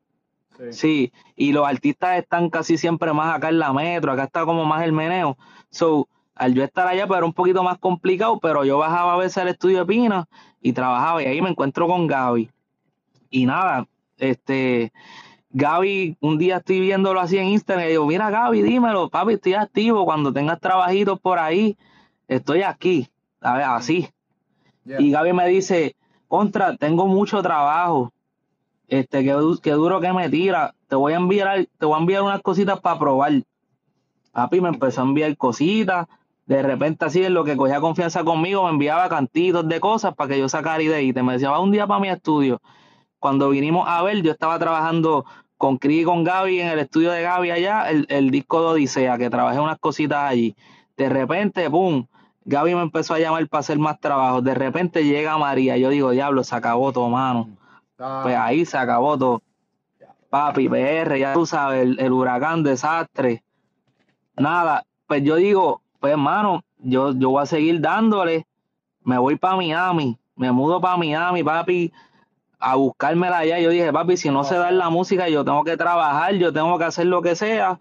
Sí. 0.57 0.73
Sí, 0.73 1.13
y 1.35 1.51
los 1.51 1.67
artistas 1.67 2.17
están 2.19 2.49
casi 2.49 2.79
siempre 2.79 3.13
más 3.13 3.35
acá 3.35 3.49
en 3.49 3.59
la 3.59 3.73
metro, 3.73 4.13
acá 4.13 4.25
está 4.25 4.45
como 4.45 4.65
más 4.65 4.85
el 4.85 4.93
meneo. 4.93 5.37
So, 5.71 6.09
al 6.37 6.55
yo 6.55 6.63
estar 6.63 6.87
allá, 6.87 7.09
pues 7.09 7.19
era 7.19 7.27
un 7.27 7.33
poquito 7.33 7.65
más 7.65 7.79
complicado, 7.79 8.39
pero 8.39 8.65
yo 8.65 8.79
bajaba 8.79 9.15
a 9.15 9.17
veces 9.17 9.39
al 9.39 9.49
estudio 9.49 9.81
de 9.81 9.87
Pina 9.87 10.27
y 10.61 10.73
trabajaba, 10.73 11.21
y 11.25 11.27
ahí 11.27 11.43
me 11.43 11.51
encuentro 11.51 11.89
con 11.89 12.07
Gaby. 12.07 12.49
y 13.31 13.47
nada, 13.47 13.87
este, 14.19 14.93
Gaby, 15.51 16.17
un 16.21 16.39
día 16.39 16.59
estoy 16.59 16.81
viéndolo 16.81 17.21
así 17.21 17.39
en 17.39 17.47
Instagram 17.47 17.87
y 17.87 17.91
digo, 17.91 18.07
mira 18.07 18.31
Gaby, 18.31 18.63
dímelo, 18.63 19.09
papi, 19.09 19.35
estoy 19.35 19.55
activo, 19.55 20.05
cuando 20.05 20.33
tengas 20.33 20.61
trabajitos 20.61 21.19
por 21.21 21.39
ahí, 21.39 21.77
estoy 22.27 22.63
aquí, 22.63 23.09
a 23.41 23.55
ver, 23.55 23.65
así. 23.65 24.09
Yeah. 24.85 25.01
Y 25.01 25.11
Gaby 25.11 25.33
me 25.33 25.49
dice, 25.49 25.97
contra, 26.27 26.77
tengo 26.77 27.07
mucho 27.07 27.43
trabajo, 27.43 28.13
este, 28.89 29.25
qué 29.25 29.73
duro 29.73 30.01
que 30.01 30.13
me 30.13 30.29
tira, 30.29 30.75
te 30.89 30.97
voy 30.97 31.15
a 31.15 31.17
enviar, 31.17 31.67
te 31.79 31.87
voy 31.87 31.97
a 31.97 32.01
enviar 32.01 32.23
unas 32.23 32.43
cositas 32.43 32.81
para 32.81 32.99
probar. 32.99 33.33
Papi 34.33 34.61
me 34.61 34.69
empezó 34.69 35.01
a 35.01 35.05
enviar 35.05 35.37
cositas, 35.37 36.07
de 36.47 36.63
repente 36.63 37.05
así 37.05 37.23
en 37.23 37.35
lo 37.35 37.45
que 37.45 37.57
cogía 37.57 37.81
confianza 37.81 38.25
conmigo, 38.25 38.65
me 38.65 38.71
enviaba 38.71 39.09
cantitos 39.09 39.69
de 39.69 39.81
cosas 39.81 40.15
para 40.15 40.31
que 40.31 40.39
yo 40.39 40.49
sacara 40.49 40.83
ideas 40.83 41.03
y 41.03 41.13
te 41.13 41.23
me 41.23 41.35
decía, 41.35 41.51
va 41.51 41.61
un 41.61 41.71
día 41.71 41.87
para 41.87 42.01
mi 42.01 42.09
estudio. 42.09 42.61
Cuando 43.19 43.49
vinimos 43.51 43.87
a 43.89 44.03
ver, 44.03 44.23
yo 44.23 44.33
estaba 44.33 44.59
trabajando 44.59 45.25
con 45.57 45.77
Cris 45.79 46.03
y 46.03 46.05
con 46.05 46.23
Gaby 46.25 46.61
en 46.61 46.69
el 46.69 46.79
estudio 46.79 47.11
de 47.11 47.23
Gaby 47.23 47.51
allá, 47.51 47.91
el, 47.91 48.07
el 48.09 48.31
disco 48.31 48.61
de 48.61 48.67
Odisea, 48.69 49.19
que 49.19 49.29
trabajé 49.31 49.59
unas 49.59 49.79
cositas 49.79 50.31
allí. 50.31 50.55
De 50.97 51.09
repente, 51.09 51.69
¡pum! 51.69 52.07
Gaby 52.45 52.75
me 52.75 52.83
empezó 52.83 53.15
a 53.15 53.19
llamar 53.19 53.47
para 53.49 53.61
hacer 53.61 53.79
más 53.79 54.01
trabajo. 54.01 54.41
De 54.41 54.55
repente 54.55 55.05
llega 55.05 55.37
María. 55.37 55.77
Yo 55.77 55.91
digo, 55.91 56.11
diablo, 56.11 56.45
se 56.45 56.55
acabó 56.57 56.93
todo, 56.93 57.09
mano. 57.09 57.49
Ah, 57.99 58.21
Pues 58.23 58.37
ahí 58.37 58.65
se 58.65 58.79
acabó 58.79 59.19
todo. 59.19 59.43
Papi, 60.31 60.69
PR, 60.69 61.19
ya 61.19 61.33
tú 61.35 61.45
sabes, 61.47 61.83
el, 61.83 61.99
el 62.01 62.13
huracán, 62.13 62.63
desastre. 62.63 63.43
Nada, 64.37 64.85
pues 65.07 65.23
yo 65.25 65.37
digo, 65.37 65.83
pues 66.01 66.13
hermano, 66.13 66.63
yo, 66.79 67.13
yo 67.13 67.31
voy 67.31 67.43
a 67.43 67.47
seguir 67.47 67.81
dándole. 67.81 68.47
Me 69.03 69.19
voy 69.19 69.37
para 69.37 69.57
Miami, 69.57 70.19
me 70.37 70.53
mudo 70.53 70.81
para 70.81 70.97
Miami, 70.97 71.43
papi, 71.43 71.93
a 72.59 72.75
buscármela 72.77 73.39
allá. 73.39 73.59
Yo 73.59 73.71
dije, 73.71 73.93
papi, 73.93 74.17
si 74.17 74.31
no 74.31 74.45
se 74.45 74.57
da 74.57 74.71
la 74.71 74.91
música, 74.91 75.29
yo 75.29 75.45
tengo 75.45 75.65
que 75.65 75.77
trabajar, 75.77 76.35
yo 76.35 76.53
tengo 76.53 76.79
que 76.79 76.85
hacer 76.85 77.07
lo 77.07 77.23
que 77.23 77.37
sea. 77.37 77.79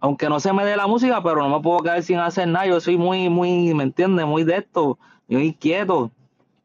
Aunque 0.00 0.28
no 0.28 0.40
se 0.40 0.52
me 0.52 0.64
dé 0.64 0.76
la 0.76 0.86
música, 0.86 1.22
pero 1.22 1.42
no 1.42 1.58
me 1.58 1.62
puedo 1.62 1.80
quedar 1.80 2.02
sin 2.02 2.18
hacer 2.18 2.48
nada. 2.48 2.66
Yo 2.66 2.80
soy 2.80 2.96
muy, 2.96 3.28
muy, 3.28 3.74
¿me 3.74 3.84
entiendes? 3.84 4.26
Muy 4.26 4.44
de 4.44 4.58
esto, 4.58 4.98
yo 5.28 5.38
inquieto 5.38 6.10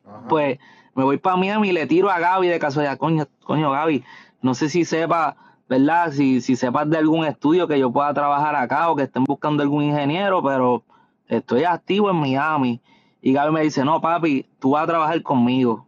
ajá. 0.05 0.27
pues 0.29 0.59
me 0.95 1.03
voy 1.03 1.17
para 1.17 1.35
Miami 1.35 1.69
y 1.69 1.71
le 1.73 1.87
tiro 1.87 2.09
a 2.09 2.19
Gaby 2.19 2.47
de 2.47 2.57
casualidad, 2.57 2.97
coño, 2.97 3.27
coño 3.43 3.69
Gaby, 3.69 4.03
no 4.41 4.53
sé 4.53 4.69
si 4.69 4.85
sepa, 4.85 5.35
¿verdad? 5.67 6.11
Si, 6.11 6.39
si 6.39 6.55
sepas 6.55 6.89
de 6.89 6.97
algún 6.97 7.25
estudio 7.25 7.67
que 7.67 7.77
yo 7.77 7.91
pueda 7.91 8.13
trabajar 8.13 8.55
acá 8.55 8.89
o 8.89 8.95
que 8.95 9.03
estén 9.03 9.25
buscando 9.25 9.61
algún 9.61 9.83
ingeniero, 9.83 10.41
pero 10.41 10.83
estoy 11.27 11.65
activo 11.65 12.09
en 12.09 12.15
Miami. 12.15 12.81
Y 13.21 13.33
Gaby 13.33 13.51
me 13.51 13.61
dice, 13.61 13.83
no, 13.83 13.99
papi, 13.99 14.45
tú 14.59 14.71
vas 14.71 14.83
a 14.83 14.87
trabajar 14.87 15.21
conmigo, 15.21 15.85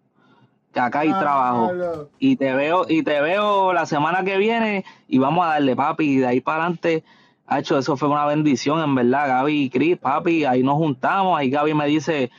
que 0.78 0.82
acá 0.82 1.00
hay 1.00 1.10
Ah, 1.12 1.18
trabajo. 1.20 1.72
Y 2.20 2.36
te 2.36 2.54
veo, 2.54 2.86
y 2.88 3.02
te 3.02 3.20
veo 3.20 3.74
la 3.74 3.88
semana 3.88 4.24
que 4.24 4.38
viene 4.38 4.86
y 5.08 5.18
vamos 5.18 5.44
a 5.44 5.50
darle, 5.50 5.76
papi, 5.76 6.04
y 6.06 6.18
de 6.18 6.28
ahí 6.28 6.40
para 6.42 6.64
adelante. 6.66 7.04
hecho 7.50 7.80
eso 7.80 7.98
fue 7.98 8.10
una 8.10 8.26
bendición, 8.26 8.80
en 8.84 8.94
verdad, 8.94 9.28
Gaby 9.28 9.64
y 9.64 9.70
Chris, 9.72 9.98
papi, 9.98 10.46
ahí 10.46 10.62
nos 10.62 10.76
juntamos, 10.76 11.40
ahí 11.40 11.50
Gaby 11.50 11.74
me 11.74 11.88
dice, 11.88 12.30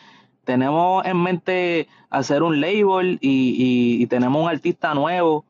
tenemos 0.45 1.05
en 1.05 1.17
mente 1.21 1.89
hacer 2.11 2.43
un 2.45 2.61
label 2.61 3.19
y, 3.21 3.97
y- 3.99 4.03
y 4.03 4.07
tenemos 4.07 4.41
un 4.41 4.49
artista 4.49 4.95
nuevo. 4.95 5.45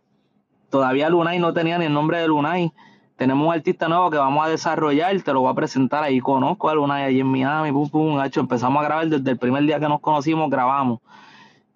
Todavía 0.70 1.08
Lunay 1.10 1.38
no 1.38 1.52
tenía 1.52 1.76
ni 1.78 1.86
el 1.86 1.92
nombre 1.92 2.18
de 2.20 2.28
Lunay. 2.28 2.72
Tenemos 3.16 3.48
un 3.48 3.52
artista 3.52 3.88
nuevo 3.88 4.10
que 4.10 4.16
vamos 4.18 4.46
a 4.46 4.48
desarrollar, 4.48 5.20
te 5.22 5.32
lo 5.32 5.40
voy 5.40 5.50
a 5.50 5.54
presentar 5.54 6.04
ahí. 6.04 6.20
Conozco 6.20 6.68
a 6.68 6.74
Lunay 6.74 7.04
allí 7.04 7.20
en 7.20 7.26
Miami, 7.26 7.72
pum, 7.72 7.88
pum, 7.90 8.18
hacho, 8.20 8.40
empezamos 8.40 8.80
a 8.80 8.84
grabar 8.86 9.08
desde 9.08 9.30
el 9.30 9.38
primer 9.38 9.64
día 9.64 9.78
que 9.80 9.88
nos 9.88 10.00
conocimos, 10.00 10.48
grabamos. 10.48 11.00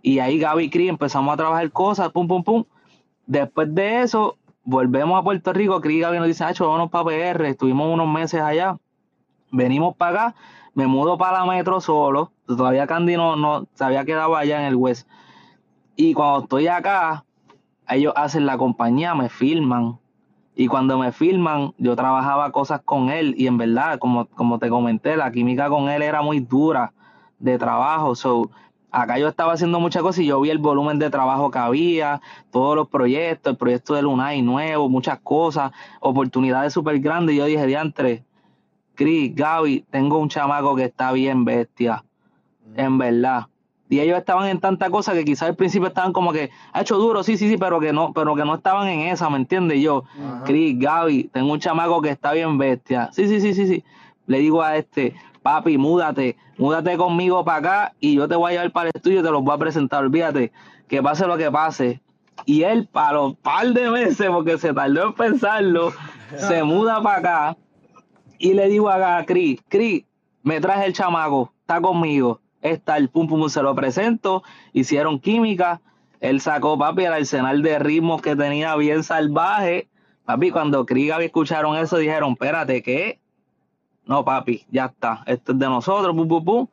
Y 0.03 0.18
ahí 0.18 0.38
Gaby 0.38 0.64
y 0.64 0.70
Chris 0.70 0.90
empezamos 0.90 1.32
a 1.32 1.36
trabajar 1.36 1.70
cosas, 1.70 2.11
pum, 2.11 2.26
pum, 2.28 2.42
pum. 2.42 2.64
Después 3.26 3.72
de 3.74 4.03
eso, 4.03 4.36
volvemos 4.64 5.18
a 5.18 5.22
Puerto 5.22 5.53
Rico. 5.53 5.80
Chris 5.80 5.98
y 5.98 6.00
Gaby 6.00 6.18
nos 6.18 6.26
dicen, 6.26 6.48
hacho, 6.48 6.66
vámonos 6.66 6.90
para 6.90 7.05
PR. 7.05 7.46
Estuvimos 7.46 7.92
unos 7.92 8.09
meses 8.09 8.40
allá 8.40 8.76
venimos 9.53 9.94
para 9.94 10.26
acá, 10.26 10.34
me 10.74 10.86
mudo 10.88 11.16
para 11.16 11.40
la 11.40 11.44
metro 11.44 11.80
solo, 11.80 12.32
todavía 12.46 12.86
Candy 12.86 13.16
no, 13.16 13.36
no 13.36 13.68
se 13.74 13.84
había 13.84 14.05
quedado 14.05 14.34
allá 14.34 14.61
en 14.61 14.66
el 14.66 14.76
West. 14.76 15.07
Y 15.94 16.14
cuando 16.14 16.40
estoy 16.40 16.66
acá, 16.66 17.24
ellos 17.88 18.14
hacen 18.16 18.46
la 18.46 18.59
compañía, 18.59 19.14
me 19.14 19.28
filman. 19.28 19.98
Y 20.55 20.66
cuando 20.66 20.98
me 20.98 21.12
filman, 21.12 21.74
yo 21.78 21.94
trabajaba 21.96 22.50
cosas 22.50 22.80
con 22.82 23.11
él 23.11 23.34
y 23.36 23.46
en 23.46 23.59
verdad, 23.59 23.98
como, 23.98 24.26
como 24.26 24.59
te 24.59 24.68
comenté, 24.68 25.16
la 25.16 25.30
química 25.30 25.68
con 25.68 25.88
él 25.88 26.03
era 26.03 26.22
muy 26.22 26.40
dura 26.40 26.92
de 27.38 27.59
trabajo. 27.59 28.14
So, 28.14 28.50
acá 28.93 29.18
yo 29.18 29.26
estaba 29.26 29.55
haciendo 29.55 29.80
muchas 29.80 30.03
cosas 30.03 30.20
y 30.20 30.26
yo 30.26 30.40
vi 30.40 30.51
el 30.51 30.59
volumen 30.59 30.99
de 30.99 31.11
trabajo 31.11 31.51
que 31.51 31.59
había, 31.59 32.20
todos 32.51 32.76
los 32.76 32.88
proyectos, 32.88 33.53
el 33.53 33.57
proyecto 33.57 33.95
de 33.95 34.03
Lunay 34.03 34.43
nuevo, 34.43 34.88
muchas 34.88 35.18
cosas, 35.20 35.72
oportunidades 36.01 36.74
súper 36.74 37.01
grandes. 37.01 37.34
Y 37.34 37.38
yo 37.38 37.47
dije, 37.47 37.66
diantre, 37.66 38.22
Chris, 38.95 39.34
Gaby, 39.34 39.86
tengo 39.90 40.18
un 40.18 40.28
chamaco 40.28 40.76
que 40.76 40.84
está 40.84 41.11
bien 41.12 41.45
bestia, 41.45 42.05
en 42.76 42.99
verdad. 42.99 43.47
Y 43.88 44.01
ellos 44.01 44.18
estaban 44.18 44.49
en 44.49 44.61
tanta 44.61 44.88
cosa 44.88 45.12
que 45.12 45.24
quizás 45.24 45.51
al 45.51 45.57
principio 45.57 45.88
estaban 45.88 46.12
como 46.12 46.32
que, 46.32 46.51
ha 46.72 46.80
hecho 46.80 46.97
duro, 46.97 47.22
sí, 47.22 47.36
sí, 47.36 47.49
sí, 47.49 47.57
pero 47.59 47.80
que 47.80 47.93
no, 47.93 48.12
pero 48.12 48.34
que 48.34 48.45
no 48.45 48.55
estaban 48.55 48.88
en 48.88 49.01
esa, 49.01 49.28
¿me 49.28 49.36
entiendes? 49.36 49.82
Yo, 49.82 50.05
Ajá. 50.18 50.45
Chris, 50.45 50.78
Gaby, 50.78 51.24
tengo 51.24 51.53
un 51.53 51.61
chamaco 51.61 52.01
que 52.01 52.11
está 52.11 52.32
bien 52.32 52.57
bestia. 52.57 53.11
Sí, 53.12 53.28
sí, 53.28 53.40
sí, 53.40 53.53
sí, 53.53 53.66
sí. 53.66 53.84
Le 54.26 54.38
digo 54.38 54.62
a 54.62 54.76
este, 54.76 55.14
papi, 55.43 55.78
múdate, 55.78 56.36
múdate 56.57 56.97
conmigo 56.97 57.45
para 57.45 57.59
acá 57.59 57.95
y 58.01 58.14
yo 58.14 58.28
te 58.28 58.36
voy 58.36 58.51
a 58.51 58.55
llevar 58.55 58.72
para 58.72 58.88
el 58.88 58.93
estudio 58.95 59.20
y 59.20 59.22
te 59.22 59.30
los 59.30 59.43
voy 59.43 59.55
a 59.55 59.59
presentar. 59.59 60.05
Olvídate, 60.05 60.53
que 60.88 61.03
pase 61.03 61.26
lo 61.26 61.36
que 61.36 61.51
pase. 61.51 62.01
Y 62.47 62.62
él, 62.62 62.88
para 62.90 63.12
los 63.12 63.36
par 63.36 63.66
de 63.68 63.90
meses, 63.90 64.28
porque 64.30 64.59
se 64.59 64.72
tardó 64.72 65.09
en 65.09 65.12
pensarlo, 65.14 65.93
se 66.36 66.62
muda 66.62 67.03
para 67.03 67.18
acá 67.18 67.57
y 68.43 68.55
le 68.55 68.68
digo 68.68 68.90
a 68.90 69.24
Cris, 69.24 69.61
Cris, 69.68 70.05
me 70.43 70.61
traje 70.61 70.86
el 70.86 70.93
chamaco, 70.93 71.53
está 71.61 71.80
conmigo, 71.80 72.40
está 72.61 72.97
el 72.97 73.09
pum 73.09 73.28
pum, 73.28 73.49
se 73.49 73.62
lo 73.62 73.72
presento, 73.76 74.43
hicieron 74.72 75.20
química, 75.20 75.80
él 76.18 76.40
sacó, 76.40 76.76
papi, 76.76 77.05
el 77.05 77.12
arsenal 77.12 77.62
de 77.62 77.78
ritmos 77.78 78.20
que 78.20 78.34
tenía 78.34 78.74
bien 78.74 79.05
salvaje, 79.05 79.88
papi, 80.24 80.51
cuando 80.51 80.84
Cris 80.86 81.05
y 81.05 81.09
Gaby 81.09 81.24
escucharon 81.26 81.76
eso, 81.76 81.99
dijeron, 81.99 82.32
espérate, 82.32 82.82
¿qué? 82.82 83.20
No, 84.07 84.24
papi, 84.24 84.66
ya 84.70 84.86
está, 84.86 85.22
esto 85.26 85.53
es 85.53 85.59
de 85.59 85.66
nosotros, 85.66 86.14
pum 86.14 86.28
pum 86.28 86.44
pum, 86.44 86.66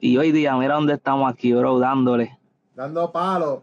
y 0.00 0.16
hoy 0.16 0.32
día, 0.32 0.56
mira 0.56 0.74
dónde 0.74 0.94
estamos 0.94 1.32
aquí, 1.32 1.52
bro, 1.52 1.78
dándole, 1.78 2.36
Dando 2.74 3.12
palo. 3.12 3.62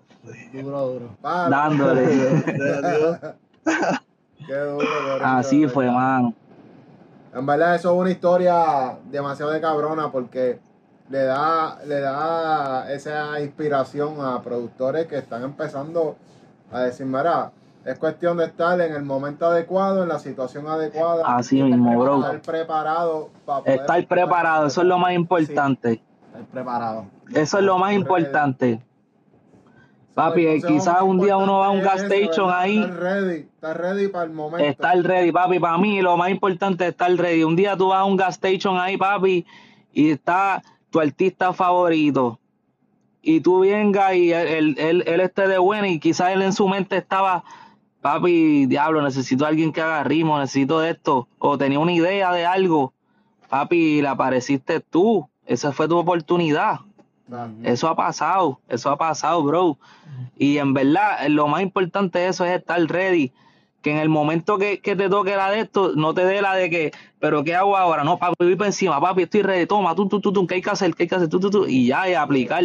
Duro, 0.53 0.87
duro. 0.87 1.09
Palo. 1.21 1.49
dándole, 1.49 2.05
Qué 4.47 4.55
duro, 4.55 4.77
Corillo, 4.77 5.25
así 5.25 5.67
fue, 5.67 5.91
mano. 5.91 6.33
En 7.33 7.45
verdad, 7.45 7.75
eso 7.75 7.93
es 7.93 7.99
una 7.99 8.11
historia 8.11 8.97
demasiado 9.09 9.51
de 9.51 9.59
cabrona 9.61 10.11
porque 10.11 10.59
le 11.09 11.23
da, 11.23 11.79
le 11.85 11.99
da 11.99 12.91
esa 12.93 13.39
inspiración 13.41 14.15
a 14.21 14.41
productores 14.41 15.07
que 15.07 15.17
están 15.17 15.43
empezando 15.43 16.15
a 16.71 16.81
decir, 16.81 17.05
mira, 17.05 17.51
es 17.85 17.97
cuestión 17.97 18.37
de 18.37 18.45
estar 18.45 18.79
en 18.79 18.93
el 18.93 19.03
momento 19.03 19.45
adecuado, 19.47 20.03
en 20.03 20.09
la 20.09 20.19
situación 20.19 20.67
adecuada. 20.67 21.23
Así 21.35 21.61
mismo, 21.63 21.97
bro. 21.99 22.17
Estar 22.19 22.41
preparado 22.41 23.29
para 23.45 23.61
poder 23.63 23.79
Estar 23.81 24.07
preparado, 24.07 24.67
eso 24.67 24.81
es 24.81 24.87
lo 24.87 24.97
más 24.99 25.13
importante. 25.13 26.01
Estar 26.27 26.45
preparado. 26.45 27.05
Eso 27.33 27.57
es 27.57 27.63
lo 27.63 27.77
más 27.77 27.93
importante. 27.93 28.81
Papi, 30.13 30.61
quizás 30.67 31.01
un 31.01 31.19
día 31.21 31.37
uno 31.37 31.59
va 31.59 31.67
a 31.67 31.69
un 31.69 31.79
gas 31.81 32.03
eso, 32.03 32.13
station 32.13 32.51
ahí. 32.53 32.79
Estar 32.79 32.99
ready, 32.99 33.37
estar 33.39 33.81
ready 33.81 34.07
para 34.09 34.25
el 34.25 34.31
momento. 34.31 34.67
Estar 34.69 34.97
ready, 34.97 35.31
papi. 35.31 35.57
Para 35.59 35.77
mí 35.77 36.01
lo 36.01 36.17
más 36.17 36.29
importante 36.29 36.83
es 36.83 36.91
estar 36.91 37.09
ready. 37.11 37.43
Un 37.45 37.55
día 37.55 37.77
tú 37.77 37.87
vas 37.87 37.99
a 37.99 38.03
un 38.03 38.17
gas 38.17 38.35
station 38.35 38.77
ahí, 38.77 38.97
papi, 38.97 39.45
y 39.93 40.11
está 40.11 40.61
tu 40.89 40.99
artista 40.99 41.53
favorito. 41.53 42.37
Y 43.21 43.39
tú 43.39 43.61
vengas 43.61 44.13
y 44.15 44.33
él, 44.33 44.47
él, 44.47 44.75
él- 44.79 45.03
él 45.07 45.19
esté 45.21 45.47
de 45.47 45.57
buena 45.59 45.87
y 45.87 45.99
quizás 45.99 46.31
él 46.31 46.41
en 46.41 46.51
su 46.51 46.67
mente 46.67 46.97
estaba, 46.97 47.43
papi, 48.01 48.65
diablo, 48.65 49.01
necesito 49.01 49.45
a 49.45 49.49
alguien 49.49 49.71
que 49.71 49.81
haga 49.81 50.03
ritmo, 50.03 50.39
necesito 50.39 50.83
esto. 50.83 51.27
O 51.39 51.57
tenía 51.57 51.79
una 51.79 51.93
idea 51.93 52.31
de 52.33 52.45
algo. 52.45 52.93
Papi, 53.49 54.01
le 54.01 54.07
apareciste 54.07 54.79
tú. 54.79 55.27
Esa 55.45 55.71
fue 55.71 55.87
tu 55.87 55.97
oportunidad. 55.97 56.81
Eso 57.63 57.87
ha 57.87 57.95
pasado, 57.95 58.59
eso 58.67 58.89
ha 58.89 58.97
pasado, 58.97 59.41
bro. 59.43 59.77
Y 60.37 60.57
en 60.57 60.73
verdad, 60.73 61.27
lo 61.29 61.47
más 61.47 61.61
importante 61.61 62.19
de 62.19 62.27
eso 62.27 62.45
es 62.45 62.51
estar 62.51 62.79
ready. 62.81 63.31
Que 63.81 63.91
en 63.91 63.97
el 63.97 64.09
momento 64.09 64.57
que, 64.57 64.79
que 64.79 64.95
te 64.95 65.09
toque 65.09 65.35
la 65.35 65.49
de 65.49 65.61
esto, 65.61 65.93
no 65.95 66.13
te 66.13 66.23
dé 66.23 66.41
la 66.41 66.53
de 66.53 66.69
que, 66.69 66.91
pero 67.19 67.43
¿qué 67.43 67.55
hago 67.55 67.77
ahora? 67.77 68.03
No, 68.03 68.19
papi, 68.19 68.35
voy 68.37 68.55
para 68.55 68.67
encima, 68.67 69.01
papi, 69.01 69.23
estoy 69.23 69.41
ready, 69.41 69.65
toma, 69.65 69.95
tú, 69.95 70.07
tú, 70.07 70.19
tú, 70.21 70.31
tú, 70.31 70.45
¿qué 70.45 70.55
hay 70.55 70.61
que 70.61 70.69
hacer? 70.69 70.93
¿Qué 70.93 71.03
hay 71.03 71.09
que 71.09 71.15
hacer? 71.15 71.29
Tú, 71.29 71.39
tú, 71.39 71.49
tú, 71.49 71.65
y 71.67 71.87
ya, 71.87 72.07
y 72.07 72.13
aplicar. 72.13 72.63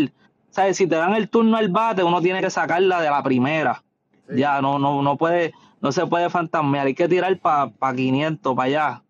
¿Sabes? 0.50 0.76
Si 0.76 0.86
te 0.86 0.96
dan 0.96 1.14
el 1.14 1.30
turno 1.30 1.56
al 1.56 1.68
bate, 1.68 2.02
uno 2.02 2.20
tiene 2.20 2.40
que 2.40 2.50
sacarla 2.50 3.00
de 3.00 3.08
la 3.08 3.22
primera. 3.22 3.82
Sí. 4.28 4.38
Ya, 4.38 4.60
no, 4.60 4.78
no, 4.78 5.02
no 5.02 5.16
puede, 5.16 5.52
no 5.80 5.92
se 5.92 6.06
puede 6.06 6.30
fantasmear, 6.30 6.86
hay 6.86 6.94
que 6.94 7.08
tirar 7.08 7.38
para 7.38 7.70
pa 7.70 7.94
500, 7.94 8.54
para 8.54 8.66
allá, 8.66 9.02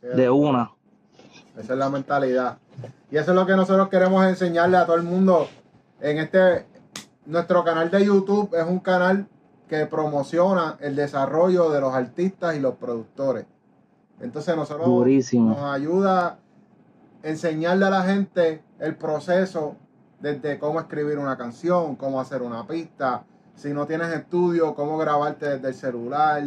de 0.00 0.30
una. 0.30 0.72
Esa 1.56 1.72
es 1.72 1.78
la 1.78 1.88
mentalidad. 1.88 2.58
Y 3.10 3.16
eso 3.16 3.30
es 3.30 3.36
lo 3.36 3.46
que 3.46 3.56
nosotros 3.56 3.88
queremos 3.88 4.24
enseñarle 4.26 4.76
a 4.76 4.86
todo 4.86 4.96
el 4.96 5.04
mundo. 5.04 5.48
En 6.00 6.18
este, 6.18 6.66
nuestro 7.24 7.64
canal 7.64 7.90
de 7.90 8.04
YouTube 8.04 8.54
es 8.54 8.66
un 8.66 8.80
canal 8.80 9.26
que 9.68 9.86
promociona 9.86 10.76
el 10.80 10.94
desarrollo 10.96 11.70
de 11.70 11.80
los 11.80 11.94
artistas 11.94 12.56
y 12.56 12.60
los 12.60 12.74
productores. 12.74 13.46
Entonces 14.20 14.56
nosotros 14.56 14.86
Durísimo. 14.86 15.50
nos 15.50 15.62
ayuda 15.62 16.26
a 16.26 16.38
enseñarle 17.22 17.86
a 17.86 17.90
la 17.90 18.02
gente 18.02 18.62
el 18.78 18.96
proceso 18.96 19.76
desde 20.20 20.58
cómo 20.58 20.80
escribir 20.80 21.18
una 21.18 21.36
canción, 21.36 21.96
cómo 21.96 22.20
hacer 22.20 22.42
una 22.42 22.66
pista, 22.66 23.24
si 23.56 23.72
no 23.72 23.86
tienes 23.86 24.12
estudio, 24.12 24.74
cómo 24.74 24.96
grabarte 24.98 25.48
desde 25.48 25.68
el 25.68 25.74
celular, 25.74 26.44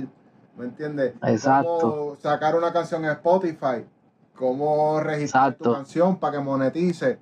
¿me 0.58 0.66
entiendes? 0.66 1.16
Exacto. 1.24 1.80
Cómo 1.82 2.16
sacar 2.16 2.56
una 2.56 2.72
canción 2.72 3.04
en 3.04 3.12
Spotify, 3.12 3.84
cómo 4.36 5.00
registrar 5.02 5.56
tu 5.56 5.74
canción 5.74 6.18
para 6.18 6.38
que 6.38 6.44
monetice. 6.44 7.20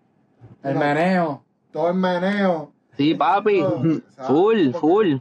El 0.62 0.74
No, 0.76 0.80
meneo. 0.80 1.44
Todo 1.72 1.90
el 1.90 1.96
meneo. 1.96 2.72
Sí, 2.98 3.16
papi. 3.16 3.62
¿sabes? 3.62 4.02
Full, 4.28 4.72
Porque 4.72 4.80
full. 4.80 5.16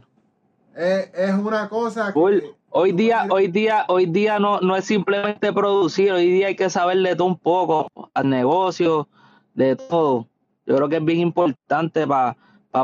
Es, 0.75 1.11
es 1.13 1.33
una 1.33 1.67
cosa 1.69 2.11
Full. 2.11 2.39
que... 2.39 2.55
Hoy 2.69 2.91
día, 2.91 3.25
hoy 3.31 3.47
día, 3.47 3.85
hoy 3.87 4.05
día 4.05 4.37
no, 4.39 4.59
no 4.59 4.75
es 4.75 4.85
simplemente 4.85 5.51
producir, 5.53 6.11
hoy 6.11 6.29
día 6.29 6.47
hay 6.47 6.55
que 6.55 6.69
saber 6.69 6.97
de 6.97 7.15
todo 7.15 7.27
un 7.27 7.37
poco, 7.37 7.87
al 8.13 8.29
negocio, 8.29 9.07
de 9.55 9.75
todo. 9.77 10.27
Yo 10.65 10.75
creo 10.75 10.89
que 10.89 10.97
es 10.97 11.05
bien 11.05 11.19
importante 11.19 12.05
para 12.05 12.35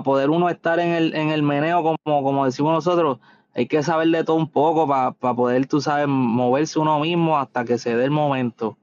poder 0.01 0.29
uno 0.29 0.49
estar 0.49 0.79
en 0.79 0.89
el, 0.89 1.13
en 1.13 1.29
el 1.29 1.43
meneo, 1.43 1.83
como, 1.83 2.23
como 2.23 2.45
decimos 2.45 2.73
nosotros, 2.73 3.19
hay 3.53 3.67
que 3.67 3.83
saber 3.83 4.07
de 4.07 4.23
todo 4.23 4.37
un 4.37 4.49
poco 4.49 4.87
para 4.87 5.11
poder, 5.35 5.67
tú 5.67 5.79
sabes, 5.79 6.07
moverse 6.07 6.79
uno 6.79 6.99
mismo 6.99 7.37
hasta 7.37 7.63
que 7.65 7.77
se 7.77 7.95
dé 7.95 8.05
el 8.05 8.11
momento. 8.11 8.77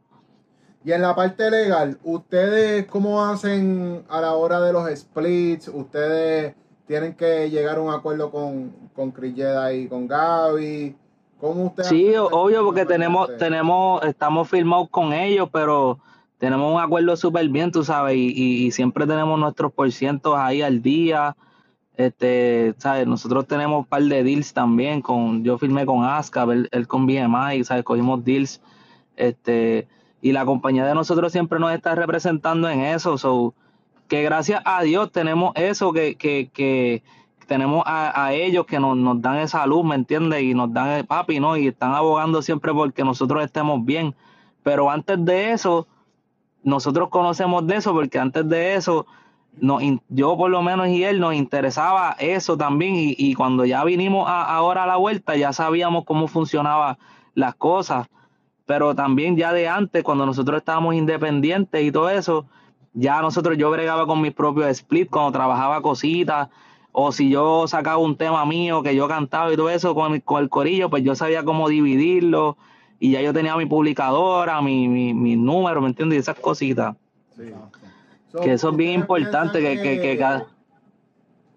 Y 0.84 0.92
en 0.92 1.02
la 1.02 1.14
parte 1.14 1.50
legal, 1.50 1.98
¿ustedes 2.04 2.86
cómo 2.86 3.24
hacen 3.24 4.04
a 4.08 4.20
la 4.20 4.34
hora 4.34 4.60
de 4.60 4.72
los 4.72 4.88
splits? 4.98 5.68
¿Ustedes 5.68 6.54
tienen 6.86 7.14
que 7.14 7.50
llegar 7.50 7.76
a 7.76 7.80
un 7.80 7.92
acuerdo 7.92 8.30
con, 8.30 8.72
con 8.94 9.10
Crilleda 9.10 9.72
y 9.72 9.88
con 9.88 10.06
Gaby? 10.06 10.96
¿Cómo 11.38 11.66
ustedes 11.66 11.88
Sí, 11.88 12.14
obvio, 12.16 12.64
porque 12.64 12.86
tenemos, 12.86 13.36
tenemos, 13.36 14.02
estamos 14.04 14.48
firmados 14.48 14.88
con 14.90 15.12
ellos, 15.12 15.48
pero 15.52 15.98
tenemos 16.40 16.74
un 16.74 16.80
acuerdo 16.80 17.16
súper 17.16 17.48
bien, 17.50 17.72
tú 17.72 17.84
sabes, 17.84 18.16
y, 18.16 18.66
y- 18.66 18.72
siempre 18.72 19.06
tenemos 19.06 19.38
nuestros 19.40 19.72
porcientos 19.72 20.36
ahí 20.38 20.62
al 20.62 20.82
día. 20.82 21.36
Este, 21.96 22.74
sabes, 22.78 23.06
nosotros 23.06 23.46
tenemos 23.46 23.80
un 23.80 23.84
par 23.86 24.02
de 24.02 24.24
deals 24.24 24.54
también 24.54 25.02
con, 25.02 25.44
yo 25.44 25.58
firmé 25.58 25.86
con 25.86 26.04
ASCAP, 26.04 26.50
él, 26.50 26.68
él 26.72 26.88
con 26.88 27.06
BMI, 27.06 27.64
sabes, 27.64 27.84
cogimos 27.84 28.24
deals, 28.24 28.62
este, 29.16 29.88
y 30.22 30.32
la 30.32 30.44
compañía 30.46 30.86
de 30.86 30.94
nosotros 30.94 31.32
siempre 31.32 31.58
nos 31.60 31.72
está 31.74 31.94
representando 31.94 32.68
en 32.70 32.80
eso, 32.82 33.18
so, 33.18 33.54
que 34.08 34.22
gracias 34.22 34.62
a 34.64 34.82
Dios 34.82 35.12
tenemos 35.12 35.52
eso, 35.56 35.92
que, 35.92 36.16
que, 36.16 36.50
que 36.52 37.02
tenemos 37.46 37.82
a, 37.86 38.26
a 38.26 38.32
ellos 38.34 38.66
que 38.66 38.80
nos, 38.80 38.96
nos 38.96 39.20
dan 39.22 39.36
esa 39.38 39.66
luz, 39.66 39.84
¿me 39.84 39.94
entiendes? 39.96 40.42
Y 40.42 40.54
nos 40.54 40.72
dan 40.72 40.88
el 40.90 41.06
papi, 41.06 41.40
¿no? 41.40 41.56
Y 41.56 41.68
están 41.68 41.94
abogando 41.94 42.42
siempre 42.42 42.72
porque 42.72 43.04
nosotros 43.04 43.44
estemos 43.44 43.84
bien. 43.84 44.14
Pero 44.62 44.90
antes 44.90 45.24
de 45.24 45.52
eso, 45.52 45.86
nosotros 46.62 47.08
conocemos 47.08 47.66
de 47.66 47.76
eso, 47.76 47.92
porque 47.92 48.18
antes 48.18 48.48
de 48.48 48.74
eso, 48.74 49.06
yo 50.08 50.36
por 50.36 50.50
lo 50.50 50.62
menos 50.62 50.88
y 50.88 51.04
él 51.04 51.20
nos 51.20 51.34
interesaba 51.34 52.16
eso 52.18 52.56
también. 52.56 52.94
Y, 52.96 53.34
cuando 53.34 53.64
ya 53.64 53.84
vinimos 53.84 54.28
a- 54.28 54.44
ahora 54.54 54.84
a 54.84 54.86
la 54.86 54.96
vuelta, 54.96 55.36
ya 55.36 55.52
sabíamos 55.52 56.04
cómo 56.04 56.28
funcionaban 56.28 56.98
las 57.34 57.54
cosas. 57.54 58.08
Pero 58.66 58.94
también 58.94 59.36
ya 59.36 59.52
de 59.52 59.68
antes, 59.68 60.04
cuando 60.04 60.26
nosotros 60.26 60.58
estábamos 60.58 60.94
independientes 60.94 61.82
y 61.82 61.90
todo 61.92 62.10
eso, 62.10 62.46
ya 62.92 63.20
nosotros 63.22 63.56
yo 63.58 63.70
bregaba 63.70 64.06
con 64.06 64.20
mis 64.20 64.32
propios 64.32 64.68
split 64.68 65.10
cuando 65.10 65.32
trabajaba 65.32 65.82
cositas 65.82 66.48
o 66.92 67.12
si 67.12 67.30
yo 67.30 67.66
sacaba 67.68 67.98
un 67.98 68.16
tema 68.16 68.44
mío 68.44 68.82
que 68.82 68.94
yo 68.96 69.06
cantaba 69.08 69.52
y 69.52 69.56
todo 69.56 69.70
eso 69.70 69.94
con, 69.94 70.18
con 70.20 70.42
el 70.42 70.48
corillo 70.48 70.90
pues 70.90 71.04
yo 71.04 71.14
sabía 71.14 71.44
cómo 71.44 71.68
dividirlo 71.68 72.56
y 73.00 73.10
ya 73.12 73.20
yo 73.22 73.32
tenía 73.32 73.56
mi 73.56 73.66
publicadora 73.66 74.60
mi, 74.62 74.86
mi, 74.86 75.12
mi 75.12 75.34
número 75.34 75.80
me 75.80 75.88
entiendes 75.88 76.16
y 76.16 76.20
esas 76.20 76.38
cositas 76.38 76.94
Sí. 77.36 77.52
So, 78.30 78.40
que 78.40 78.52
eso 78.52 78.70
es 78.70 78.76
bien 78.76 79.00
¿ustedes 79.00 79.20
importante 79.22 79.58
que, 79.60 79.82
que, 79.82 80.00
que 80.00 80.44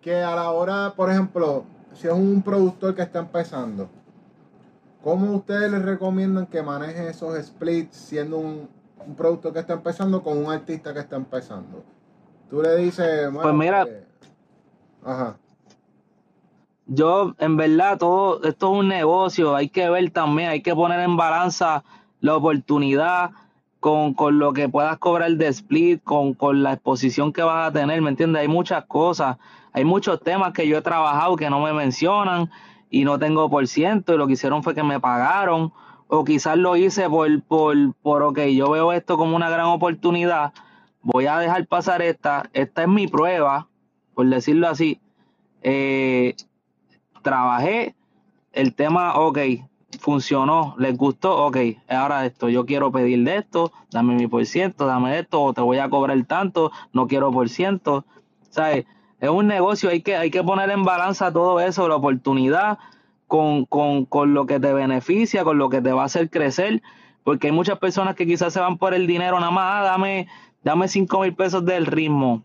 que 0.03 0.21
a 0.21 0.35
la 0.35 0.51
hora, 0.51 0.93
por 0.95 1.09
ejemplo, 1.09 1.63
si 1.93 2.07
es 2.07 2.13
un 2.13 2.41
productor 2.41 2.93
que 2.93 3.01
está 3.01 3.19
empezando, 3.19 3.89
¿cómo 5.01 5.31
ustedes 5.33 5.71
les 5.71 5.81
recomiendan 5.81 6.45
que 6.45 6.61
maneje 6.61 7.09
esos 7.09 7.41
splits 7.45 7.95
siendo 7.95 8.37
un, 8.37 8.69
un 9.05 9.15
productor 9.15 9.53
que 9.53 9.59
está 9.59 9.73
empezando 9.73 10.21
con 10.21 10.37
un 10.37 10.51
artista 10.51 10.93
que 10.93 10.99
está 10.99 11.15
empezando? 11.15 11.83
Tú 12.49 12.61
le 12.61 12.75
dices, 12.77 13.29
Pues 13.31 13.33
"Mano, 13.33 13.53
mira. 13.53 13.85
que-" 13.85 14.03
Ajá. 15.05 15.37
Yo 16.85 17.35
en 17.39 17.57
verdad 17.57 17.97
todo 17.97 18.43
esto 18.43 18.73
es 18.73 18.79
un 18.79 18.87
negocio 18.87 19.55
hay 19.55 19.69
que 19.69 19.89
ver 19.89 20.11
también 20.11 20.49
hay 20.49 20.61
que 20.61 20.75
poner 20.75 20.99
en 20.99 21.15
balanza 21.17 21.83
la 22.19 22.35
oportunidad 22.35 23.31
con, 23.83 24.13
con 24.13 24.39
lo 24.39 24.53
que 24.53 24.69
puedas 24.69 24.97
cobrar 24.97 25.31
de 25.31 25.49
split, 25.49 26.01
con, 26.05 26.33
con 26.33 26.63
la 26.63 26.71
exposición 26.71 27.33
que 27.33 27.43
vas 27.43 27.67
a 27.67 27.73
tener, 27.73 28.01
¿me 28.01 28.09
entiendes? 28.09 28.41
Hay 28.41 28.47
muchas 28.47 28.85
cosas, 28.85 29.37
hay 29.73 29.83
muchos 29.83 30.21
temas 30.21 30.53
que 30.53 30.65
yo 30.65 30.77
he 30.77 30.81
trabajado 30.81 31.35
que 31.35 31.49
no 31.49 31.59
me 31.59 31.73
mencionan 31.73 32.49
y 32.89 33.03
no 33.03 33.19
tengo 33.19 33.49
por 33.49 33.67
ciento 33.67 34.13
y 34.13 34.17
lo 34.17 34.25
que 34.25 34.33
hicieron 34.33 34.63
fue 34.63 34.73
que 34.73 34.83
me 34.83 35.01
pagaron 35.01 35.73
o 36.07 36.23
quizás 36.23 36.57
lo 36.57 36.77
hice 36.77 37.09
por, 37.09 37.41
por, 37.43 37.75
por, 37.95 38.23
ok, 38.23 38.39
yo 38.55 38.71
veo 38.71 38.93
esto 38.93 39.17
como 39.17 39.35
una 39.35 39.49
gran 39.49 39.65
oportunidad, 39.65 40.53
voy 41.01 41.25
a 41.25 41.37
dejar 41.39 41.67
pasar 41.67 42.01
esta, 42.01 42.49
esta 42.53 42.83
es 42.83 42.87
mi 42.87 43.07
prueba, 43.07 43.67
por 44.13 44.27
decirlo 44.27 44.69
así, 44.69 45.01
eh, 45.61 46.35
trabajé 47.23 47.95
el 48.51 48.75
tema, 48.75 49.15
ok, 49.15 49.39
funcionó, 49.99 50.75
les 50.77 50.95
gustó, 50.95 51.45
ok, 51.45 51.57
ahora 51.89 52.25
esto, 52.25 52.49
yo 52.49 52.65
quiero 52.65 52.91
pedir 52.91 53.23
de 53.23 53.37
esto, 53.37 53.71
dame 53.91 54.15
mi 54.15 54.27
por 54.27 54.45
ciento, 54.45 54.85
dame 54.85 55.19
esto, 55.19 55.41
o 55.41 55.53
te 55.53 55.61
voy 55.61 55.79
a 55.79 55.89
cobrar 55.89 56.21
tanto, 56.25 56.71
no 56.93 57.07
quiero 57.07 57.31
por 57.31 57.49
ciento, 57.49 58.05
¿sabes? 58.49 58.85
Es 59.19 59.29
un 59.29 59.47
negocio, 59.47 59.89
hay 59.89 60.01
que, 60.01 60.15
hay 60.15 60.29
que 60.29 60.43
poner 60.43 60.69
en 60.69 60.83
balanza 60.83 61.31
todo 61.31 61.59
eso, 61.59 61.87
la 61.87 61.95
oportunidad 61.95 62.77
con, 63.27 63.65
con, 63.65 64.05
con 64.05 64.33
lo 64.33 64.45
que 64.45 64.59
te 64.59 64.73
beneficia, 64.73 65.43
con 65.43 65.57
lo 65.57 65.69
que 65.69 65.81
te 65.81 65.91
va 65.91 66.03
a 66.03 66.05
hacer 66.05 66.29
crecer, 66.29 66.81
porque 67.23 67.47
hay 67.47 67.53
muchas 67.53 67.79
personas 67.79 68.15
que 68.15 68.27
quizás 68.27 68.53
se 68.53 68.59
van 68.59 68.77
por 68.77 68.93
el 68.93 69.07
dinero, 69.07 69.39
nada 69.39 69.51
más, 69.51 69.81
ah, 69.81 69.83
dame, 69.83 70.27
dame 70.63 70.87
cinco 70.87 71.21
mil 71.21 71.33
pesos 71.33 71.63
del 71.65 71.85
ritmo, 71.85 72.43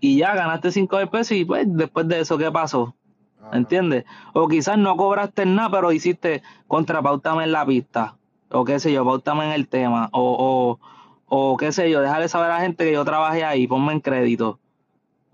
y 0.00 0.18
ya 0.18 0.34
ganaste 0.34 0.72
cinco 0.72 0.98
mil 0.98 1.08
pesos 1.08 1.32
y 1.36 1.44
pues 1.44 1.66
después 1.68 2.06
de 2.08 2.20
eso, 2.20 2.36
¿qué 2.36 2.50
pasó? 2.50 2.94
¿Entiendes? 3.52 4.04
O 4.32 4.48
quizás 4.48 4.78
no 4.78 4.96
cobraste 4.96 5.46
nada, 5.46 5.70
pero 5.70 5.92
hiciste 5.92 6.42
contrapautame 6.66 7.44
en 7.44 7.52
la 7.52 7.66
pista. 7.66 8.16
O 8.50 8.64
qué 8.64 8.80
sé 8.80 8.92
yo, 8.92 9.04
pautame 9.04 9.44
en 9.46 9.52
el 9.52 9.68
tema. 9.68 10.08
O, 10.12 10.78
o, 11.28 11.52
o 11.52 11.56
qué 11.56 11.72
sé 11.72 11.90
yo, 11.90 12.00
déjale 12.00 12.28
saber 12.28 12.50
a 12.50 12.58
la 12.58 12.60
gente 12.60 12.84
que 12.84 12.92
yo 12.92 13.04
trabajé 13.04 13.44
ahí, 13.44 13.66
ponme 13.66 13.92
en 13.92 14.00
crédito. 14.00 14.58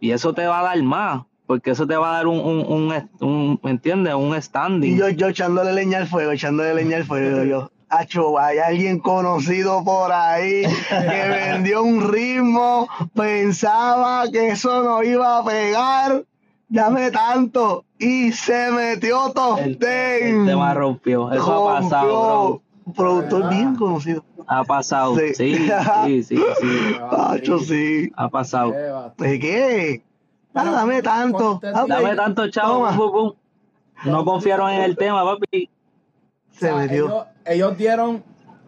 Y 0.01 0.11
eso 0.13 0.33
te 0.33 0.47
va 0.47 0.61
a 0.61 0.63
dar 0.63 0.83
más, 0.83 1.23
porque 1.47 1.71
eso 1.71 1.87
te 1.87 1.97
va 1.97 2.11
a 2.11 2.17
dar 2.19 2.27
un, 2.27 2.39
un, 2.39 2.61
un, 2.71 3.11
un 3.21 3.61
¿me 3.63 3.71
entiendes? 3.71 4.15
Un 4.15 4.41
standing. 4.41 4.95
Y 4.95 4.99
yo, 4.99 5.09
yo 5.09 5.29
echándole 5.29 5.73
leña 5.73 5.99
al 5.99 6.07
fuego, 6.07 6.33
echándole 6.33 6.75
leña 6.75 6.99
al 6.99 7.05
fuego. 7.05 7.45
Yo, 7.45 7.71
Acho, 7.91 8.39
hay 8.39 8.59
alguien 8.59 8.99
conocido 8.99 9.83
por 9.83 10.13
ahí 10.13 10.63
que 10.91 11.29
vendió 11.55 11.83
un 11.83 12.13
ritmo, 12.13 12.87
pensaba 13.15 14.31
que 14.31 14.49
eso 14.49 14.83
no 14.83 15.03
iba 15.03 15.39
a 15.39 15.45
pegar, 15.45 16.25
dame 16.69 17.11
tanto, 17.11 17.85
y 17.99 18.33
se 18.33 18.71
metió 18.71 19.33
top 19.33 19.59
el, 19.59 19.79
10. 19.79 19.91
el 20.23 20.47
tema 20.47 20.75
rompió. 20.75 21.33
Eso 21.33 21.69
ha 21.69 21.81
pasado, 21.81 22.09
bro. 22.09 22.63
Un 22.85 22.93
productor 22.95 23.51
bien 23.51 23.77
conocido. 23.77 24.25
Ha 24.47 24.65
pasado. 24.65 25.15
Sí. 25.17 25.35
Sí, 25.35 25.55
sí, 25.57 26.23
sí, 26.23 26.37
sí. 26.61 26.97
Acho, 27.11 27.59
sí. 27.59 28.11
Ha 28.17 28.29
pasado. 28.31 28.73
¿De 29.19 29.39
qué? 29.39 30.03
Ah, 30.55 30.71
dame 30.71 31.03
tanto. 31.03 31.61
Ah, 31.63 31.85
Dame 31.87 32.17
tanto, 32.17 32.49
chavo. 32.51 33.37
No 34.05 34.25
confiaron 34.25 34.71
en 34.71 34.83
el 34.83 34.97
tema, 34.97 35.25
papi. 35.25 35.69
Se 36.53 36.73
metió. 36.73 37.05
Ellos, 37.07 37.27
ellos 37.45 37.77
dieron, 37.77 38.25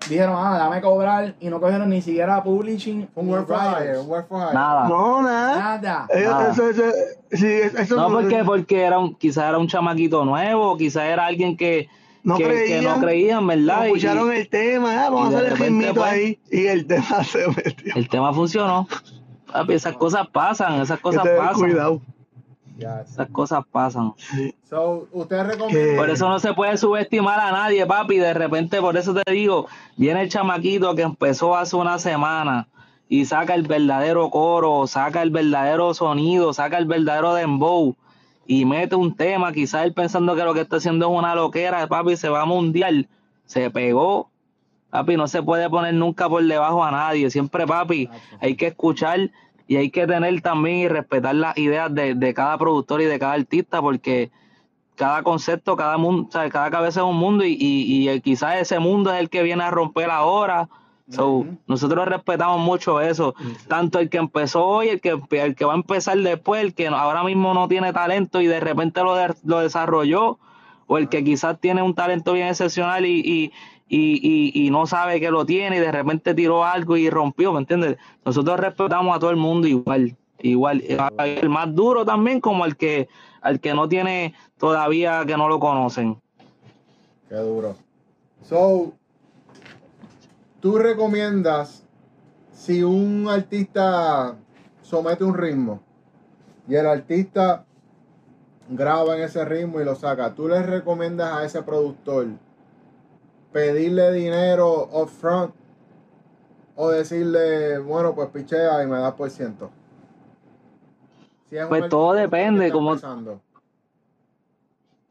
dijeron, 0.09 0.35
ah, 0.39 0.57
dame 0.59 0.81
cobrar 0.81 1.35
y 1.41 1.49
no 1.49 1.61
cogieron 1.61 1.89
ni 1.91 2.01
siquiera 2.03 2.43
publishing. 2.43 3.09
Un 3.15 3.29
for 3.29 3.47
hire, 3.49 3.79
writers. 3.81 3.99
un 4.01 4.07
for 4.09 4.25
hire. 4.31 4.55
Nada. 4.55 4.89
No, 4.89 5.23
nada. 5.23 5.59
Nada. 5.79 6.07
Ellos- 6.15 6.31
Nada. 6.31 6.53
Eso, 6.53 6.69
eso, 6.71 6.83
sí, 7.33 7.47
eso 7.79 7.97
No, 7.97 8.09
porque, 8.11 8.43
porque 8.45 8.83
era 8.83 8.99
un, 8.99 9.15
quizás 9.15 9.49
era 9.49 9.59
un 9.59 9.69
chamaquito 9.69 10.25
nuevo, 10.25 10.77
quizás 10.77 11.05
era 11.05 11.27
alguien 11.27 11.57
que 11.57 11.89
No 12.23 12.37
que, 12.37 12.45
que 12.45 12.49
creían. 12.51 12.85
no 12.85 13.01
creían, 13.01 13.47
¿verdad? 13.47 13.83
Y- 13.85 13.87
escucharon 13.89 14.33
el 14.33 14.49
tema, 14.49 15.05
ah, 15.07 15.11
vamos 15.11 15.35
a 15.35 15.39
hacer 15.39 15.53
el 15.53 15.59
ritmito 15.59 15.95
pues, 15.95 16.11
ahí. 16.13 16.39
Y 16.51 16.67
el 16.67 16.87
tema 16.87 17.25
se 17.25 17.47
metió. 17.49 17.95
el 17.95 18.09
tema 18.09 18.33
funcionó. 18.33 18.89
Papi, 19.53 19.73
esas 19.75 19.97
cosas 19.97 20.27
pasan, 20.29 20.75
esas 20.81 20.93
Hay 20.99 21.03
cosas 21.03 21.23
que 21.23 21.29
tener 21.29 21.45
pasan. 21.45 21.61
cuidado. 21.61 22.01
Esas 22.81 23.29
cosas 23.31 23.65
pasan. 23.71 24.15
So. 24.69 25.09
Por 25.13 26.11
eso 26.11 26.29
no 26.29 26.39
se 26.39 26.55
puede 26.55 26.77
subestimar 26.77 27.39
a 27.41 27.53
nadie, 27.53 27.85
papi. 27.87 28.19
De 28.19 28.35
repente, 28.35 28.81
por 28.81 28.97
eso 28.97 29.15
te 29.15 29.31
digo, 29.31 29.67
viene 29.97 30.23
el 30.23 30.29
chamaquito 30.29 30.95
que 30.95 31.03
empezó 31.03 31.57
hace 31.57 31.77
una 31.77 31.99
semana 31.99 32.69
y 33.09 33.25
saca 33.25 33.55
el 33.55 33.63
verdadero 33.65 34.31
coro, 34.31 34.87
saca 34.87 35.23
el 35.23 35.31
verdadero 35.31 35.93
sonido, 35.95 36.53
saca 36.53 36.79
el 36.79 36.87
verdadero 36.87 37.35
dembow. 37.35 37.97
y 38.47 38.65
mete 38.65 38.97
un 38.97 39.15
tema, 39.15 39.53
quizás 39.53 39.85
él 39.85 39.93
pensando 39.93 40.35
que 40.35 40.43
lo 40.43 40.55
que 40.55 40.63
está 40.63 40.77
haciendo 40.77 41.07
es 41.07 41.19
una 41.19 41.35
loquera, 41.35 41.87
papi, 41.87 42.17
se 42.17 42.29
va 42.29 42.43
a 42.43 42.47
mundial, 42.47 43.09
se 43.47 43.71
pegó, 43.71 44.29
papi, 44.91 45.17
no 45.17 45.29
se 45.29 45.43
puede 45.43 45.71
poner 45.71 45.95
nunca 45.95 46.29
por 46.29 46.43
debajo 46.45 46.83
a 46.83 46.91
nadie, 46.91 47.31
siempre, 47.31 47.67
papi, 47.67 48.09
hay 48.41 48.57
que 48.57 48.69
escuchar 48.69 49.31
y 49.71 49.77
hay 49.77 49.89
que 49.91 50.05
tener 50.05 50.41
también 50.43 50.79
y 50.79 50.89
respetar 50.89 51.33
las 51.37 51.57
ideas 51.57 51.95
de, 51.95 52.17
de 52.17 52.35
cada 52.35 52.59
productor 52.59 53.01
y 53.03 53.05
de 53.05 53.21
cada 53.21 53.35
artista, 53.35 53.81
porque 53.81 54.33
cada 54.97 55.23
concepto, 55.23 55.77
cada 55.77 55.97
mundo, 55.97 56.27
o 56.29 56.33
sea, 56.33 56.51
cada 56.51 56.71
cabeza 56.71 57.01
es 57.01 57.07
un 57.07 57.17
mundo 57.17 57.45
y, 57.45 57.57
y, 57.59 58.11
y 58.11 58.21
quizás 58.21 58.57
ese 58.57 58.81
mundo 58.81 59.13
es 59.13 59.21
el 59.21 59.31
que 59.31 59.43
viene 59.45 59.63
a 59.63 59.71
romper 59.71 60.11
ahora. 60.11 60.69
So, 61.09 61.47
Nosotros 61.69 62.07
respetamos 62.09 62.61
mucho 62.61 63.01
eso, 63.01 63.35
tanto 63.69 64.01
el 64.01 64.09
que 64.11 64.19
empezó 64.19 64.65
hoy, 64.67 64.89
el 64.89 65.01
que, 65.01 65.19
el 65.31 65.55
que 65.55 65.65
va 65.65 65.73
a 65.73 65.77
empezar 65.77 66.19
después, 66.19 66.63
el 66.63 66.75
que 66.75 66.89
ahora 66.89 67.23
mismo 67.25 67.55
no 67.55 67.69
tiene 67.69 67.93
talento 67.93 68.41
y 68.41 68.47
de 68.49 68.61
repente 68.61 69.03
lo, 69.03 69.15
de- 69.15 69.35
lo 69.45 69.61
desarrolló, 69.61 70.39
o 70.89 70.99
el 70.99 71.09
que 71.09 71.23
quizás 71.25 71.61
tiene 71.61 71.83
un 71.83 71.95
talento 71.95 72.33
bien 72.33 72.49
excepcional 72.49 73.07
y, 73.07 73.21
y, 73.21 73.53
y, 73.93 74.21
y, 74.23 74.67
y 74.67 74.71
no 74.71 74.87
sabe 74.87 75.19
que 75.19 75.33
lo 75.33 75.45
tiene 75.45 75.77
y 75.77 75.81
de 75.81 75.91
repente 75.91 76.33
tiró 76.33 76.65
algo 76.65 76.97
y 76.97 77.11
rompió, 77.11 77.53
¿me 77.53 77.59
entiendes? 77.59 77.97
Nosotros 78.25 78.61
respetamos 78.61 79.17
a 79.17 79.19
todo 79.19 79.31
el 79.31 79.37
mundo 79.37 79.67
igual, 79.67 80.17
igual, 80.39 80.85
el 81.19 81.49
más 81.49 81.75
duro 81.75 82.05
también 82.05 82.41
como 82.41 82.65
el 82.65 82.77
que, 82.77 83.09
al 83.41 83.59
que 83.59 83.75
no 83.75 83.89
tiene 83.89 84.33
todavía, 84.59 85.25
que 85.27 85.37
no 85.37 85.49
lo 85.49 85.59
conocen. 85.59 86.17
Qué 87.29 87.35
duro. 87.35 87.75
So, 88.45 88.93
tú 90.61 90.79
recomiendas 90.79 91.85
si 92.53 92.85
un 92.85 93.27
artista 93.29 94.37
somete 94.83 95.25
un 95.25 95.35
ritmo 95.35 95.81
y 96.69 96.77
el 96.77 96.87
artista 96.87 97.65
graba 98.69 99.17
en 99.17 99.25
ese 99.25 99.45
ritmo 99.45 99.81
y 99.81 99.85
lo 99.85 99.97
saca, 99.97 100.33
tú 100.33 100.47
le 100.47 100.63
recomiendas 100.63 101.33
a 101.33 101.45
ese 101.45 101.61
productor 101.65 102.29
pedirle 103.53 104.13
dinero 104.13 104.89
upfront 104.93 105.55
o 106.77 106.89
decirle, 106.89 107.79
bueno, 107.79 108.15
pues 108.15 108.29
pichea 108.31 108.83
y 108.83 108.87
me 108.87 108.99
das 108.99 109.13
por 109.15 109.31
ciento. 109.31 109.71
Si 111.49 111.57
Pues 111.69 111.89
todo 111.89 112.13
depende, 112.13 112.71
como- 112.71 112.97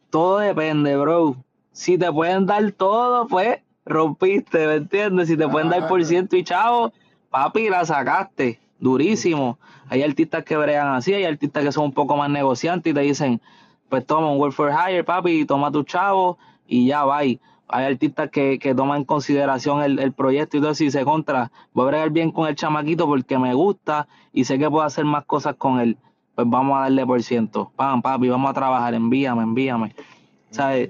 todo 0.10 0.40
depende, 0.40 0.98
bro. 0.98 1.36
Si 1.72 1.98
te 1.98 2.12
pueden 2.12 2.46
dar 2.46 2.72
todo, 2.72 3.28
pues 3.28 3.60
rompiste, 3.86 4.66
¿me 4.68 4.76
entiendes? 4.76 5.28
Si 5.28 5.38
te 5.38 5.48
pueden 5.48 5.70
dar 5.70 5.88
por 5.88 6.04
ciento 6.06 6.36
y 6.36 6.44
chavo, 6.44 6.92
papi, 7.30 7.70
la 7.70 7.86
sacaste. 7.86 8.60
Durísimo. 8.80 9.60
Hay 9.90 10.04
artistas 10.04 10.44
que 10.46 10.56
bregan 10.56 10.96
así, 10.96 11.14
hay 11.14 11.26
artistas 11.26 11.64
que 11.66 11.72
son 11.72 11.86
un 11.86 11.94
poco 11.94 12.16
más 12.16 12.30
negociantes 12.30 12.92
y 12.92 12.94
te 12.94 13.02
dicen, 13.02 13.42
pues 13.90 14.06
toma 14.06 14.32
un 14.32 14.40
work 14.40 14.54
for 14.54 14.72
hire, 14.72 15.04
papi, 15.04 15.46
toma 15.46 15.72
tu 15.72 15.84
chavo 15.84 16.38
y 16.66 16.88
ya 16.88 17.04
va. 17.04 17.20
Hay 17.70 17.86
artistas 17.86 18.30
que, 18.32 18.58
que 18.60 18.74
toman 18.76 18.98
en 19.00 19.06
consideración 19.06 19.82
el, 19.84 20.00
el 20.00 20.12
proyecto 20.12 20.58
y 20.58 20.60
todo 20.60 20.72
eso 20.72 20.84
y 20.84 20.92
se 20.92 21.06
contra, 21.06 21.52
voy 21.74 21.84
a 21.86 21.88
bregar 21.90 22.10
bien 22.10 22.32
con 22.32 22.48
el 22.48 22.56
chamaquito 22.56 23.06
porque 23.06 23.38
me 23.38 23.54
gusta 23.54 24.08
y 24.34 24.46
sé 24.46 24.58
que 24.58 24.70
puedo 24.70 24.84
hacer 24.84 25.06
más 25.06 25.26
cosas 25.26 25.56
con 25.56 25.80
él. 25.80 25.98
Pues 26.36 26.50
vamos 26.50 26.78
a 26.78 26.82
darle 26.82 27.06
por 27.06 27.22
ciento. 27.22 27.72
Pam, 27.76 28.02
papi, 28.02 28.30
vamos 28.30 28.50
a 28.50 28.54
trabajar, 28.54 28.94
envíame, 28.94 29.44
envíame. 29.44 29.94
¿Sabes? 30.50 30.90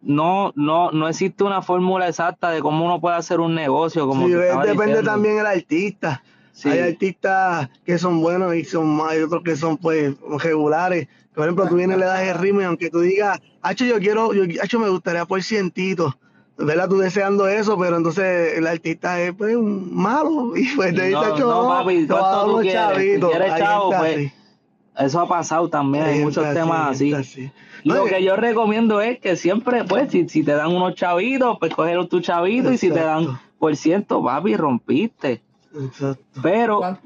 No, 0.00 0.52
no, 0.54 0.90
no 0.92 1.08
existe 1.08 1.44
una 1.44 1.62
fórmula 1.62 2.06
exacta 2.08 2.50
de 2.50 2.60
cómo 2.60 2.84
uno 2.84 3.00
puede 3.00 3.16
hacer 3.16 3.40
un 3.40 3.54
negocio. 3.54 4.06
Como 4.06 4.26
Sí, 4.26 4.32
depende 4.32 4.72
diciendo. 4.72 5.02
también 5.02 5.36
del 5.38 5.46
artista. 5.46 6.22
Sí. 6.52 6.68
Hay 6.68 6.80
artistas 6.80 7.70
que 7.84 7.98
son 7.98 8.20
buenos 8.20 8.54
y 8.54 8.64
son 8.64 9.00
hay 9.08 9.20
otros 9.22 9.42
que 9.44 9.56
son 9.56 9.76
pues 9.76 10.14
regulares. 10.42 11.08
Por 11.38 11.44
ejemplo, 11.46 11.68
tú 11.68 11.76
vienes 11.76 11.96
y 11.96 12.00
le 12.00 12.06
das 12.06 12.20
el 12.22 12.36
ritmo 12.36 12.62
y 12.62 12.64
aunque 12.64 12.90
tú 12.90 12.98
digas, 12.98 13.38
Hacho, 13.62 13.84
yo 13.84 14.00
quiero, 14.00 14.34
yo, 14.34 14.42
Hacho, 14.60 14.80
me 14.80 14.88
gustaría 14.88 15.24
por 15.24 15.40
cientito. 15.40 16.18
¿Verdad? 16.56 16.88
Tú 16.88 16.98
deseando 16.98 17.46
eso, 17.46 17.78
pero 17.78 17.96
entonces 17.96 18.58
el 18.58 18.66
artista 18.66 19.20
es 19.20 19.32
pues 19.34 19.54
un 19.54 19.94
malo. 19.94 20.56
Y 20.56 20.66
pues 20.74 20.92
te 20.96 21.02
dice, 21.02 21.12
No, 21.12 21.20
Hacho, 21.20 21.46
no, 21.46 21.68
papi, 21.68 22.08
chavitos". 22.08 23.30
chavo, 23.56 23.92
gente 23.92 23.98
pues, 23.98 24.16
así. 24.16 24.32
Eso 25.06 25.20
ha 25.20 25.28
pasado 25.28 25.68
también, 25.68 26.02
hay 26.06 26.18
muchos 26.24 26.52
temas 26.52 26.90
así. 26.90 27.12
Lo 27.84 28.02
Oye, 28.02 28.16
que 28.16 28.24
yo 28.24 28.34
recomiendo 28.34 29.00
es 29.00 29.20
que 29.20 29.36
siempre, 29.36 29.84
pues, 29.84 30.10
si, 30.10 30.28
si 30.28 30.42
te 30.42 30.50
dan 30.54 30.74
unos 30.74 30.96
chavitos, 30.96 31.56
pues 31.60 31.72
coger 31.72 32.04
tu 32.08 32.18
chavito 32.20 32.72
y 32.72 32.78
si 32.78 32.90
te 32.90 32.98
dan 32.98 33.38
por 33.60 33.76
ciento, 33.76 34.20
papi, 34.24 34.56
rompiste. 34.56 35.40
Exacto. 35.72 36.40
Pero 36.42 36.78
¿Cuán- 36.78 36.98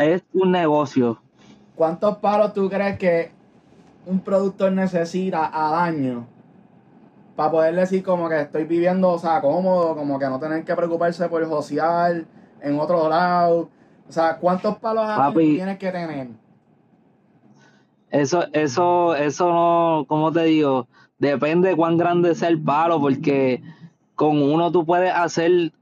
es 0.00 0.22
un 0.32 0.52
negocio. 0.52 1.20
¿Cuántos 1.74 2.16
palos 2.16 2.54
tú 2.54 2.70
crees 2.70 2.96
que 2.98 3.36
un 4.08 4.20
productor 4.20 4.72
necesita 4.72 5.44
al 5.44 5.74
año 5.74 6.26
para 7.36 7.50
poder 7.50 7.74
decir 7.76 8.02
como 8.02 8.28
que 8.28 8.40
estoy 8.40 8.64
viviendo, 8.64 9.10
o 9.10 9.18
sea, 9.18 9.40
cómodo, 9.40 9.94
como 9.94 10.18
que 10.18 10.26
no 10.26 10.40
tener 10.40 10.64
que 10.64 10.74
preocuparse 10.74 11.28
por 11.28 11.46
josear 11.46 12.24
en 12.62 12.80
otro 12.80 13.08
lado? 13.08 13.68
O 14.08 14.12
sea, 14.12 14.38
¿cuántos 14.38 14.78
palos 14.78 15.04
Papi. 15.04 15.56
tienes 15.56 15.78
que 15.78 15.92
tener? 15.92 16.28
Eso, 18.10 18.44
eso, 18.52 19.14
eso 19.14 19.52
no, 19.52 20.06
como 20.08 20.32
te 20.32 20.44
digo, 20.44 20.88
depende 21.18 21.68
de 21.68 21.76
cuán 21.76 21.98
grande 21.98 22.34
sea 22.34 22.48
el 22.48 22.60
palo, 22.60 23.00
porque 23.00 23.62
con 24.14 24.42
uno 24.42 24.72
tú 24.72 24.86
puedes 24.86 25.12
hacer 25.12 25.72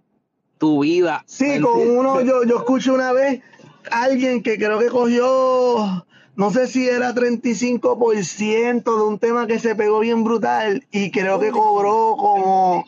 tu 0.58 0.82
vida. 0.82 1.22
Sí, 1.26 1.44
¿me 1.44 1.60
con 1.60 1.88
uno, 1.88 2.20
yo, 2.22 2.42
yo 2.42 2.56
escuché 2.56 2.90
una 2.90 3.12
vez 3.12 3.40
a 3.92 4.02
alguien 4.02 4.42
que 4.42 4.56
creo 4.58 4.80
que 4.80 4.88
cogió, 4.88 6.04
no 6.36 6.50
sé 6.50 6.66
si 6.68 6.88
era 6.88 7.14
35% 7.14 8.96
de 8.96 9.02
un 9.02 9.18
tema 9.18 9.46
que 9.46 9.58
se 9.58 9.74
pegó 9.74 10.00
bien 10.00 10.22
brutal 10.24 10.86
y 10.90 11.10
creo 11.10 11.40
que 11.40 11.50
cobró 11.50 12.14
como, 12.16 12.84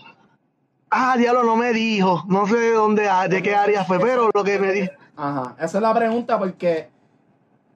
ah, 0.90 1.16
diablo, 1.16 1.42
no 1.44 1.56
me 1.56 1.72
dijo, 1.72 2.24
no 2.28 2.46
sé 2.46 2.56
de 2.56 2.72
dónde, 2.72 3.08
ah, 3.08 3.26
de 3.28 3.42
qué 3.42 3.54
área 3.54 3.84
fue, 3.84 3.98
pero 3.98 4.30
lo 4.32 4.44
que 4.44 4.58
me 4.58 4.72
dijo, 4.72 4.92
Ajá, 5.16 5.56
esa 5.58 5.78
es 5.78 5.82
la 5.82 5.92
pregunta 5.94 6.38
porque, 6.38 6.90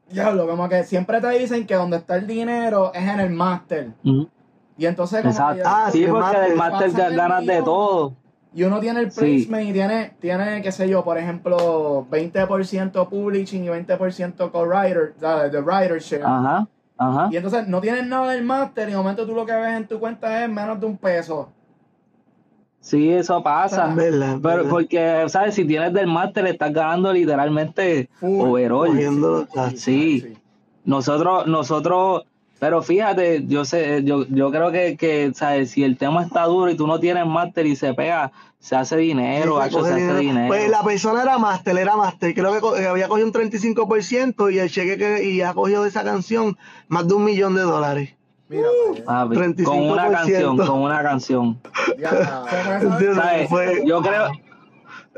diablo, 0.08 0.46
como 0.46 0.68
que 0.68 0.84
siempre 0.84 1.20
te 1.20 1.28
dicen 1.30 1.66
que 1.66 1.74
donde 1.74 1.96
está 1.96 2.16
el 2.16 2.26
dinero 2.26 2.92
es 2.94 3.02
en 3.02 3.18
el 3.18 3.30
máster. 3.30 3.90
Y 4.78 4.86
entonces 4.86 5.20
como 5.22 5.32
Exacto. 5.32 5.56
que- 5.56 5.62
Ah, 5.64 5.88
sí, 5.90 6.04
el 6.04 6.10
porque 6.10 6.38
del 6.38 6.56
máster 6.56 6.86
el 6.86 7.16
ganas 7.16 7.44
de 7.46 7.62
todo. 7.62 8.14
Y 8.54 8.64
uno 8.64 8.80
tiene 8.80 9.00
el 9.00 9.10
Sí. 9.10 9.20
placement 9.46 9.68
y 9.70 9.72
tiene, 9.72 10.12
tiene, 10.20 10.60
qué 10.62 10.70
sé 10.72 10.88
yo, 10.88 11.02
por 11.04 11.16
ejemplo, 11.16 12.06
20% 12.10 13.08
publishing 13.08 13.64
y 13.64 13.68
20% 13.68 14.50
co-writer, 14.50 15.14
¿sabes? 15.18 15.50
de 15.52 15.60
writership. 15.60 16.22
Ajá, 16.22 16.68
ajá. 16.98 17.28
Y 17.30 17.36
entonces 17.36 17.66
no 17.66 17.80
tienes 17.80 18.06
nada 18.06 18.32
del 18.32 18.42
máster 18.44 18.88
y 18.88 18.92
de 18.92 18.98
momento 18.98 19.26
tú 19.26 19.34
lo 19.34 19.46
que 19.46 19.54
ves 19.54 19.74
en 19.76 19.86
tu 19.88 19.98
cuenta 19.98 20.44
es 20.44 20.50
menos 20.50 20.78
de 20.78 20.86
un 20.86 20.98
peso. 20.98 21.48
Sí, 22.80 23.10
eso 23.10 23.42
pasa. 23.42 23.88
Es 23.88 23.94
verdad, 23.96 24.38
Pero 24.42 24.56
verdad. 24.56 24.70
porque, 24.70 25.24
¿sabes? 25.28 25.54
Si 25.54 25.64
tienes 25.64 25.92
del 25.94 26.08
máster, 26.08 26.46
estás 26.46 26.72
ganando 26.72 27.12
literalmente 27.12 28.10
Full. 28.14 28.40
overall. 28.40 28.88
cogiendo, 28.88 29.46
Sí. 29.76 30.36
Nosotros, 30.84 31.46
nosotros, 31.46 32.24
pero 32.62 32.80
fíjate, 32.80 33.42
yo 33.48 33.64
sé, 33.64 34.04
yo, 34.04 34.24
yo 34.28 34.52
creo 34.52 34.70
que, 34.70 34.96
que, 34.96 35.32
¿sabes? 35.34 35.72
Si 35.72 35.82
el 35.82 35.96
tema 35.98 36.22
está 36.22 36.44
duro 36.44 36.70
y 36.70 36.76
tú 36.76 36.86
no 36.86 37.00
tienes 37.00 37.26
máster 37.26 37.66
y 37.66 37.74
se 37.74 37.92
pega, 37.92 38.30
se 38.60 38.76
hace 38.76 38.96
dinero, 38.98 39.54
Sí, 39.56 39.62
se 39.62 39.66
hacho, 39.66 39.84
hace 39.84 40.14
dinero. 40.18 40.46
Pues 40.46 40.70
la 40.70 40.84
persona 40.84 41.22
era 41.24 41.38
máster, 41.38 41.76
era 41.76 41.96
máster. 41.96 42.32
Creo 42.32 42.52
que 42.54 42.60
co- 42.60 42.76
eh, 42.76 42.86
había 42.86 43.08
cogido 43.08 43.26
un 43.26 43.32
35% 43.32 44.48
y 44.54 44.60
el 44.60 44.70
cheque 44.70 44.96
que 44.96 45.24
y 45.28 45.42
ha 45.42 45.54
cogido 45.54 45.82
de 45.82 45.88
esa 45.88 46.04
canción 46.04 46.56
más 46.86 47.08
de 47.08 47.14
un 47.14 47.24
millón 47.24 47.56
de 47.56 47.62
dólares. 47.62 48.14
Mira, 48.48 48.68
Uh. 48.68 49.04
para 49.04 49.22
allá. 49.22 49.28
Papi, 49.34 49.64
con 49.64 49.80
una 49.80 50.06
35%. 50.08 50.12
canción, 50.12 50.56
con 50.58 50.78
una 50.82 51.02
canción. 51.02 51.58
Ya. 51.98 52.10
¿Sabes? 53.16 53.50
Yo 53.84 54.02
creo, 54.02 54.28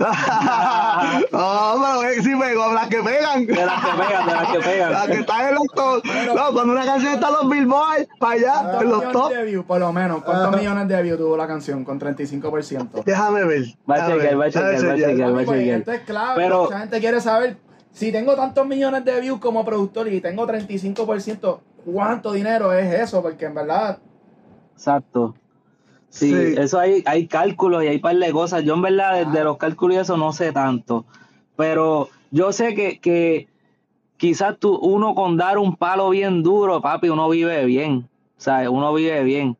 no, 1.32 1.74
pero 1.80 2.02
eh, 2.04 2.22
sí 2.22 2.30
pegó, 2.34 2.72
las 2.72 2.88
que 2.88 3.02
pegan. 3.02 3.46
de 3.46 3.54
las 3.64 3.84
que 3.84 3.90
pegan, 3.92 4.26
de 4.26 4.32
las 4.32 4.48
que 4.48 4.58
Las 4.58 4.66
pegan. 4.66 5.06
que 5.06 5.12
están 5.20 5.48
en 5.48 5.54
los 5.54 5.66
top. 5.74 6.04
No, 6.34 6.52
cuando 6.52 6.72
una 6.72 6.84
canción 6.84 7.14
está 7.14 7.28
en 7.28 7.32
los 7.34 7.48
billboards, 7.48 8.08
para 8.18 8.32
allá, 8.32 8.52
¿Cuántos 8.54 8.82
en 8.82 8.88
los 8.90 8.98
millones 8.98 9.12
top. 9.12 9.32
de 9.32 9.44
views, 9.44 9.64
por 9.66 9.80
lo 9.80 9.92
menos? 9.92 10.24
¿Cuántos 10.24 10.48
Ajá. 10.48 10.56
millones 10.56 10.88
de 10.88 11.02
views 11.02 11.18
tuvo 11.18 11.36
la 11.36 11.46
canción 11.46 11.84
con 11.84 12.00
35%? 12.00 13.04
Déjame 13.04 13.44
ver. 13.44 13.62
Va 13.88 13.94
a 13.94 14.08
déjame 14.08 14.14
chequear, 14.14 14.20
ver, 14.20 14.40
va 14.40 14.44
a 14.44 14.50
chequear, 14.50 14.72
va 14.88 14.92
a 14.92 14.96
chequear. 14.96 15.32
Papi, 15.32 15.44
pues, 15.44 15.58
chequear. 15.58 15.78
esto 15.78 15.92
es 15.92 16.00
clave. 16.00 16.42
Pero- 16.42 16.62
Mucha 16.64 16.78
gente 16.80 17.00
quiere 17.00 17.20
saber 17.20 17.56
si 17.92 18.10
tengo 18.12 18.34
tantos 18.34 18.66
millones 18.66 19.04
de 19.04 19.20
views 19.20 19.38
como 19.38 19.64
productor 19.64 20.08
y 20.08 20.20
tengo 20.20 20.46
35%, 20.46 21.60
¿cuánto 21.84 22.32
dinero 22.32 22.72
es 22.72 22.92
eso? 23.00 23.22
Porque 23.22 23.44
en 23.46 23.54
verdad, 23.54 23.98
Exacto. 24.74 25.34
Sí, 26.14 26.30
Sí. 26.30 26.54
eso 26.58 26.78
hay, 26.78 27.02
hay 27.06 27.26
cálculos 27.26 27.82
y 27.82 27.88
hay 27.88 27.98
par 27.98 28.16
de 28.16 28.30
cosas. 28.30 28.62
Yo 28.62 28.74
en 28.74 28.82
verdad 28.82 29.14
de, 29.14 29.32
de 29.32 29.40
Ah. 29.40 29.44
los 29.44 29.56
cálculos 29.56 29.96
y 29.96 30.00
eso 30.00 30.16
no 30.16 30.32
sé 30.32 30.52
tanto. 30.52 31.04
Pero 31.56 32.08
yo 32.30 32.52
sé 32.52 32.74
que, 32.76 33.00
que 33.00 33.48
quizás 34.16 34.56
tú, 34.60 34.76
uno 34.76 35.16
con 35.16 35.36
dar 35.36 35.58
un 35.58 35.74
palo 35.76 36.10
bien 36.10 36.42
duro, 36.44 36.80
papi, 36.80 37.08
uno 37.08 37.28
vive 37.28 37.64
bien. 37.64 38.08
O 38.38 38.40
sea, 38.40 38.70
uno 38.70 38.94
vive 38.94 39.24
bien. 39.24 39.56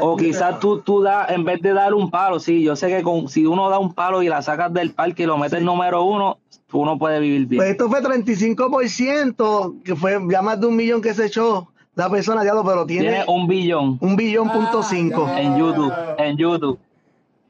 O 0.00 0.16
quizás 0.16 0.58
tú, 0.60 0.80
tú 0.80 1.00
das, 1.00 1.30
en 1.30 1.44
vez 1.44 1.62
de 1.62 1.72
dar 1.72 1.94
un 1.94 2.10
palo, 2.10 2.40
sí, 2.40 2.62
yo 2.62 2.74
sé 2.76 2.88
que 2.88 3.02
con, 3.02 3.28
si 3.28 3.46
uno 3.46 3.70
da 3.70 3.78
un 3.78 3.94
palo 3.94 4.22
y 4.22 4.28
la 4.28 4.42
sacas 4.42 4.72
del 4.74 4.90
parque 4.92 5.22
y 5.22 5.26
lo 5.26 5.38
metes 5.38 5.62
número 5.62 6.02
uno, 6.02 6.38
uno 6.72 6.98
puede 6.98 7.20
vivir 7.20 7.46
bien. 7.46 7.60
Pues 7.60 7.70
esto 7.70 7.88
fue 7.88 8.02
35%, 8.02 9.82
que 9.84 9.94
fue 9.96 10.18
ya 10.30 10.42
más 10.42 10.60
de 10.60 10.66
un 10.66 10.76
millón 10.76 11.00
que 11.00 11.14
se 11.14 11.26
echó. 11.26 11.68
La 11.96 12.08
persona, 12.10 12.42
diablo, 12.42 12.62
pero 12.64 12.86
tiene, 12.86 13.08
Tiene 13.08 13.24
un 13.26 13.46
billón 13.48 13.98
un 14.00 14.16
billón 14.16 14.50
punto 14.50 14.80
Ah, 14.80 14.86
cinco. 14.88 15.26
ya. 15.26 15.40
en 15.40 15.56
YouTube, 15.56 15.92
en 16.18 16.36
YouTube, 16.36 16.78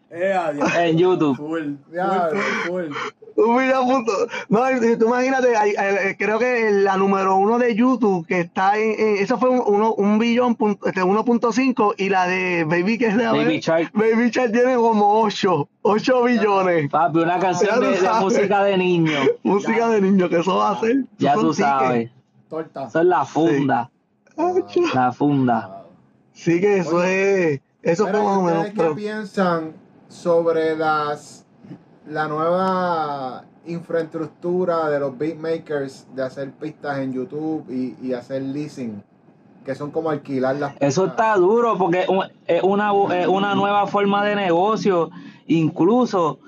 Eh, 0.08 0.34
en 0.78 0.96
YouTube. 0.96 1.36
Un 3.36 3.54
millón 3.56 3.86
punto. 3.86 4.12
No, 4.48 4.60
tú 4.98 5.06
imagínate, 5.06 5.54
hay- 5.56 5.72
eh, 5.78 6.16
creo 6.18 6.38
que 6.38 6.70
la 6.70 6.96
número 6.96 7.36
uno 7.36 7.58
de 7.58 7.74
YouTube 7.74 8.24
que 8.26 8.40
está 8.40 8.78
en, 8.78 8.92
en- 8.98 9.16
eso 9.18 9.36
fue 9.36 9.50
un, 9.50 9.62
uno- 9.66 9.92
un 9.94 10.18
billón 10.18 10.54
punto, 10.54 10.86
este, 10.86 11.02
1.5 11.02 11.94
y 11.98 12.08
la 12.08 12.26
de 12.26 12.64
Baby 12.64 12.96
que 12.98 13.08
es 13.08 13.16
de 13.16 13.26
Baby 13.26 13.58
Shark. 13.60 13.90
Baby 13.92 14.30
Shark 14.30 14.52
tiene 14.52 14.76
como 14.76 15.20
8, 15.20 15.68
8 15.82 16.22
billones. 16.22 16.88
Papi, 16.88 17.18
una 17.18 17.38
canción 17.38 17.80
de, 17.80 17.98
música 18.20 18.62
de 18.64 18.78
niño. 18.78 19.18
Música 19.42 19.88
de 19.90 20.00
niño, 20.00 20.28
que 20.30 20.38
eso 20.38 20.56
va 20.56 20.70
a 20.70 20.80
ser. 20.80 21.04
Ya 21.18 21.34
tú 21.34 21.52
sabes. 21.52 22.10
Torta. 22.48 22.84
Eso 22.86 23.00
es 23.00 23.06
la 23.06 23.24
funda. 23.24 23.90
La 24.94 25.12
funda. 25.12 25.84
Sí 26.32 26.60
que 26.60 26.78
eso 26.78 27.02
es, 27.02 27.60
eso 27.82 28.04
Pero, 28.06 28.18
fue 28.18 28.26
más 28.26 28.36
o 28.38 28.42
menos. 28.42 28.58
¿Ustedes 28.58 28.72
qué 28.74 28.78
pero- 28.82 28.94
piensan 28.94 29.72
sobre 30.08 30.76
las 30.76 31.44
la 32.06 32.28
nueva 32.28 33.44
infraestructura 33.66 34.88
de 34.90 35.00
los 35.00 35.16
beatmakers 35.18 36.06
de 36.14 36.22
hacer 36.22 36.52
pistas 36.52 36.98
en 36.98 37.12
YouTube 37.12 37.64
y, 37.70 37.96
y 38.06 38.12
hacer 38.12 38.42
leasing? 38.42 39.02
Que 39.64 39.74
son 39.74 39.90
como 39.90 40.10
alquilar 40.10 40.54
las 40.56 40.74
Eso 40.78 41.04
pistas. 41.06 41.10
está 41.10 41.36
duro 41.36 41.76
porque 41.76 42.02
es 42.46 42.62
una, 42.62 42.92
es 43.16 43.26
una 43.26 43.54
nueva 43.56 43.86
forma 43.88 44.24
de 44.24 44.36
negocio. 44.36 45.10
Incluso 45.48 46.38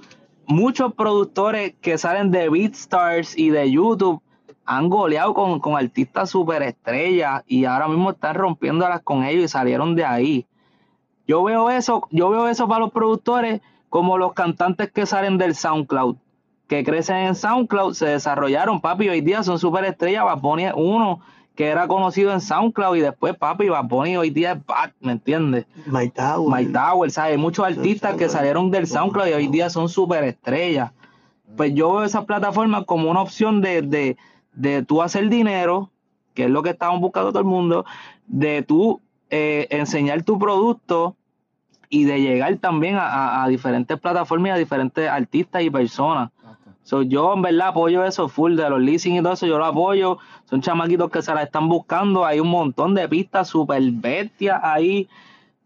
muchos 0.46 0.94
productores 0.94 1.74
que 1.80 1.98
salen 1.98 2.30
de 2.30 2.48
BeatStars 2.48 3.36
y 3.36 3.50
de 3.50 3.70
YouTube 3.72 4.22
han 4.68 4.90
goleado 4.90 5.32
con, 5.32 5.60
con 5.60 5.76
artistas 5.76 6.28
superestrellas 6.28 7.42
y 7.46 7.64
ahora 7.64 7.88
mismo 7.88 8.10
están 8.10 8.34
rompiéndolas 8.34 9.00
con 9.00 9.24
ellos 9.24 9.44
y 9.44 9.48
salieron 9.48 9.94
de 9.96 10.04
ahí. 10.04 10.46
Yo 11.26 11.42
veo 11.42 11.70
eso, 11.70 12.06
yo 12.10 12.28
veo 12.28 12.48
eso 12.48 12.68
para 12.68 12.80
los 12.80 12.92
productores 12.92 13.62
como 13.88 14.18
los 14.18 14.34
cantantes 14.34 14.92
que 14.92 15.06
salen 15.06 15.38
del 15.38 15.54
SoundCloud, 15.54 16.16
que 16.66 16.84
crecen 16.84 17.16
en 17.16 17.34
SoundCloud, 17.34 17.94
se 17.94 18.08
desarrollaron, 18.08 18.82
papi, 18.82 19.08
hoy 19.08 19.22
día 19.22 19.42
son 19.42 19.58
superestrellas, 19.58 20.24
Bad 20.24 20.40
Bunny 20.40 20.64
es 20.66 20.74
uno 20.76 21.20
que 21.54 21.68
era 21.68 21.88
conocido 21.88 22.30
en 22.34 22.42
SoundCloud 22.42 22.96
y 22.96 23.00
después, 23.00 23.38
papi, 23.38 23.70
Bad 23.70 23.86
Bunny 23.86 24.18
hoy 24.18 24.28
día 24.28 24.52
es 24.52 24.66
Bad, 24.66 24.90
¿me 25.00 25.12
entiendes? 25.12 25.64
My 25.86 26.10
Tower. 26.10 26.54
Mike 26.54 26.72
Tower, 26.74 27.10
¿sabes? 27.10 27.32
Hay 27.32 27.38
muchos 27.38 27.64
artistas 27.64 28.16
que 28.16 28.28
salieron 28.28 28.70
del 28.70 28.86
SoundCloud 28.86 29.28
y 29.28 29.32
hoy 29.32 29.48
día 29.48 29.70
son 29.70 29.88
superestrellas. 29.88 30.92
Pues 31.56 31.72
yo 31.72 31.94
veo 31.94 32.04
esas 32.04 32.26
plataformas 32.26 32.84
como 32.84 33.10
una 33.10 33.22
opción 33.22 33.62
de, 33.62 33.80
de, 33.80 34.18
de 34.58 34.82
tú 34.84 35.00
hacer 35.02 35.28
dinero, 35.28 35.90
que 36.34 36.44
es 36.44 36.50
lo 36.50 36.62
que 36.62 36.70
estamos 36.70 37.00
buscando 37.00 37.30
todo 37.30 37.40
el 37.40 37.46
mundo, 37.46 37.84
de 38.26 38.62
tú 38.62 39.00
eh, 39.30 39.66
enseñar 39.70 40.22
tu 40.22 40.38
producto 40.38 41.14
y 41.90 42.04
de 42.04 42.20
llegar 42.20 42.56
también 42.56 42.96
a, 42.96 43.06
a- 43.06 43.44
a 43.44 43.48
diferentes 43.48 43.98
plataformas 43.98 44.48
y 44.48 44.52
a 44.52 44.56
diferentes 44.56 45.08
artistas 45.08 45.62
y 45.62 45.70
personas. 45.70 46.30
So, 46.82 47.02
yo 47.02 47.34
en 47.34 47.42
verdad 47.42 47.68
apoyo 47.68 48.02
eso 48.04 48.28
full 48.28 48.56
de 48.56 48.68
los 48.70 48.80
leasing 48.80 49.16
y 49.16 49.22
todo 49.22 49.34
eso, 49.34 49.46
yo 49.46 49.58
lo 49.58 49.66
apoyo. 49.66 50.18
Son 50.48 50.62
chamaquitos 50.62 51.10
que 51.10 51.20
se 51.20 51.34
la 51.34 51.42
están 51.42 51.68
buscando. 51.68 52.24
Hay 52.24 52.40
un 52.40 52.48
montón 52.48 52.94
de 52.94 53.06
pistas 53.08 53.48
super 53.48 53.82
bestias 53.92 54.58
ahí. 54.62 55.06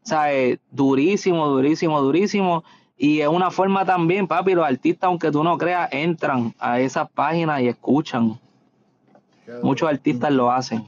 ¿Sabes? 0.02 0.58
Durísimo, 0.72 1.46
durísimo, 1.46 2.00
durísimo. 2.00 2.64
Y 2.98 3.20
es 3.20 3.28
una 3.28 3.52
forma 3.52 3.84
también, 3.84 4.26
papi, 4.26 4.54
los 4.54 4.66
artistas, 4.66 5.06
aunque 5.08 5.30
tú 5.30 5.44
no 5.44 5.56
creas, 5.58 5.88
entran 5.92 6.54
a 6.58 6.80
esas 6.80 7.08
páginas 7.10 7.60
y 7.60 7.68
escuchan. 7.68 8.38
Muchos 9.62 9.88
artistas 9.88 10.32
lo 10.32 10.50
hacen. 10.50 10.84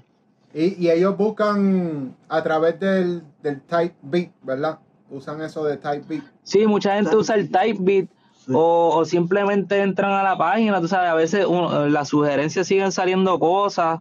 Y, 0.52 0.84
y 0.84 0.90
ellos 0.90 1.16
buscan 1.16 2.14
a 2.28 2.42
través 2.42 2.78
del, 2.78 3.22
del 3.42 3.60
type 3.62 3.94
beat, 4.02 4.30
¿verdad? 4.42 4.78
Usan 5.10 5.40
eso 5.42 5.64
de 5.64 5.76
type 5.76 6.04
beat. 6.08 6.24
Sí, 6.44 6.66
mucha 6.66 6.94
gente 6.94 7.16
usa 7.16 7.34
el 7.34 7.50
type 7.50 7.78
beat 7.80 8.08
o, 8.52 8.96
o 8.96 9.04
simplemente 9.04 9.80
entran 9.80 10.12
a 10.12 10.22
la 10.22 10.36
página, 10.38 10.80
tú 10.80 10.86
sabes, 10.88 11.10
a 11.10 11.14
veces 11.14 11.46
uno- 11.46 11.88
las 11.88 12.08
sugerencias 12.08 12.66
siguen 12.66 12.92
saliendo 12.92 13.38
cosas 13.38 14.00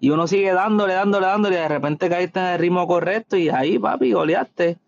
y 0.00 0.10
uno 0.10 0.26
sigue 0.26 0.52
dándole, 0.52 0.94
dándole, 0.94 1.26
dándole 1.26 1.56
y 1.56 1.58
de 1.58 1.68
repente 1.68 2.08
caíste 2.08 2.40
en 2.40 2.46
el 2.46 2.58
ritmo 2.58 2.86
correcto 2.86 3.36
y 3.36 3.48
ahí, 3.50 3.78
papi, 3.78 4.12
goleaste. 4.12 4.78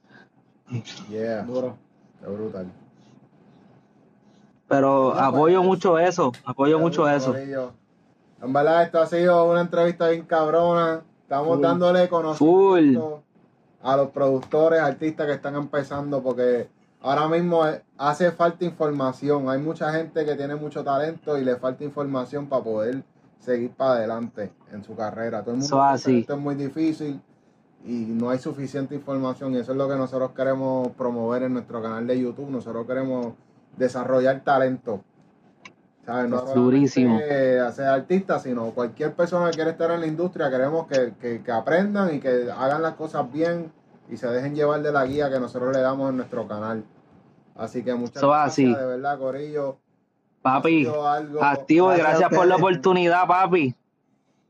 Yeah. 1.10 1.42
Duro. 1.42 1.76
Qué 2.20 2.30
brutal. 2.30 2.66
Pero 4.68 5.10
Bueno, 5.10 5.20
apoyo 5.20 5.58
pues, 5.58 5.66
mucho 5.68 5.98
eso, 5.98 6.32
apoyo 6.44 6.78
Qué 6.78 6.82
mucho 6.82 7.02
duro, 7.02 7.14
eso. 7.14 7.36
En 8.44 8.52
verdad, 8.52 8.82
esto 8.82 9.00
ha 9.00 9.06
sido 9.06 9.50
una 9.50 9.62
entrevista 9.62 10.08
bien 10.08 10.24
cabrona. 10.24 11.02
Estamos 11.22 11.60
dándole 11.60 12.08
conocimiento 12.08 13.22
a 13.82 13.96
los 13.96 14.10
productores, 14.10 14.80
artistas 14.80 15.26
que 15.26 15.32
están 15.32 15.56
empezando, 15.56 16.22
porque 16.22 16.68
ahora 17.00 17.26
mismo 17.28 17.66
eh, 17.66 17.82
hace 17.96 18.30
falta 18.32 18.64
información. 18.64 19.48
Hay 19.48 19.58
mucha 19.58 19.90
gente 19.92 20.24
que 20.24 20.34
tiene 20.34 20.56
mucho 20.56 20.84
talento 20.84 21.38
y 21.38 21.44
le 21.44 21.56
falta 21.56 21.84
información 21.84 22.46
para 22.46 22.62
poder 22.62 23.02
seguir 23.40 23.70
para 23.70 23.92
adelante 23.92 24.52
en 24.72 24.84
su 24.84 24.94
carrera. 24.94 25.42
Todo 25.42 25.54
el 25.54 25.60
mundo 25.60 25.76
piensa 25.76 25.92
así. 25.92 26.12
que 26.12 26.18
esto 26.20 26.34
es 26.34 26.40
muy 26.40 26.54
difícil 26.54 27.20
y 27.84 27.92
no 27.92 28.30
hay 28.30 28.38
suficiente 28.38 28.94
información 28.94 29.54
y 29.54 29.58
eso 29.58 29.72
es 29.72 29.78
lo 29.78 29.88
que 29.88 29.96
nosotros 29.96 30.32
queremos 30.32 30.88
promover 30.92 31.42
en 31.44 31.54
nuestro 31.54 31.82
canal 31.82 32.06
de 32.06 32.20
YouTube. 32.20 32.50
Nosotros 32.50 32.86
queremos 32.86 33.34
desarrollar 33.76 34.40
talento. 34.44 35.02
¿Sabes? 36.06 36.28
No 36.28 36.36
solamente, 36.40 36.60
Durísimo. 36.60 37.18
hacer 37.66 37.86
artistas, 37.86 38.42
sino 38.42 38.70
cualquier 38.72 39.14
persona 39.14 39.50
que 39.50 39.56
quiera 39.56 39.70
estar 39.70 39.90
en 39.90 40.00
la 40.00 40.06
industria, 40.06 40.50
queremos 40.50 40.86
que, 40.86 41.14
que- 41.20 41.42
que 41.42 41.52
aprendan 41.52 42.14
y 42.14 42.20
que 42.20 42.48
hagan 42.50 42.82
las 42.82 42.94
cosas 42.94 43.30
bien 43.32 43.72
y 44.10 44.16
se 44.18 44.26
dejen 44.28 44.54
llevar 44.54 44.82
de 44.82 44.92
la 44.92 45.06
guía 45.06 45.30
que 45.30 45.40
nosotros 45.40 45.74
le 45.74 45.80
damos 45.80 46.10
en 46.10 46.18
nuestro 46.18 46.46
canal. 46.46 46.84
Así 47.56 47.82
que 47.82 47.94
muchas 47.94 48.16
Eso 48.16 48.28
gracias, 48.28 48.52
así. 48.52 48.74
de 48.74 48.86
verdad, 48.86 49.18
Corillo. 49.18 49.78
Papi, 50.42 50.86
activo 51.40 51.86
y 51.94 51.96
Gracias 51.96 52.18
gracias 52.20 52.38
por 52.38 52.46
la 52.46 52.56
oportunidad, 52.56 53.26
papi. 53.26 53.74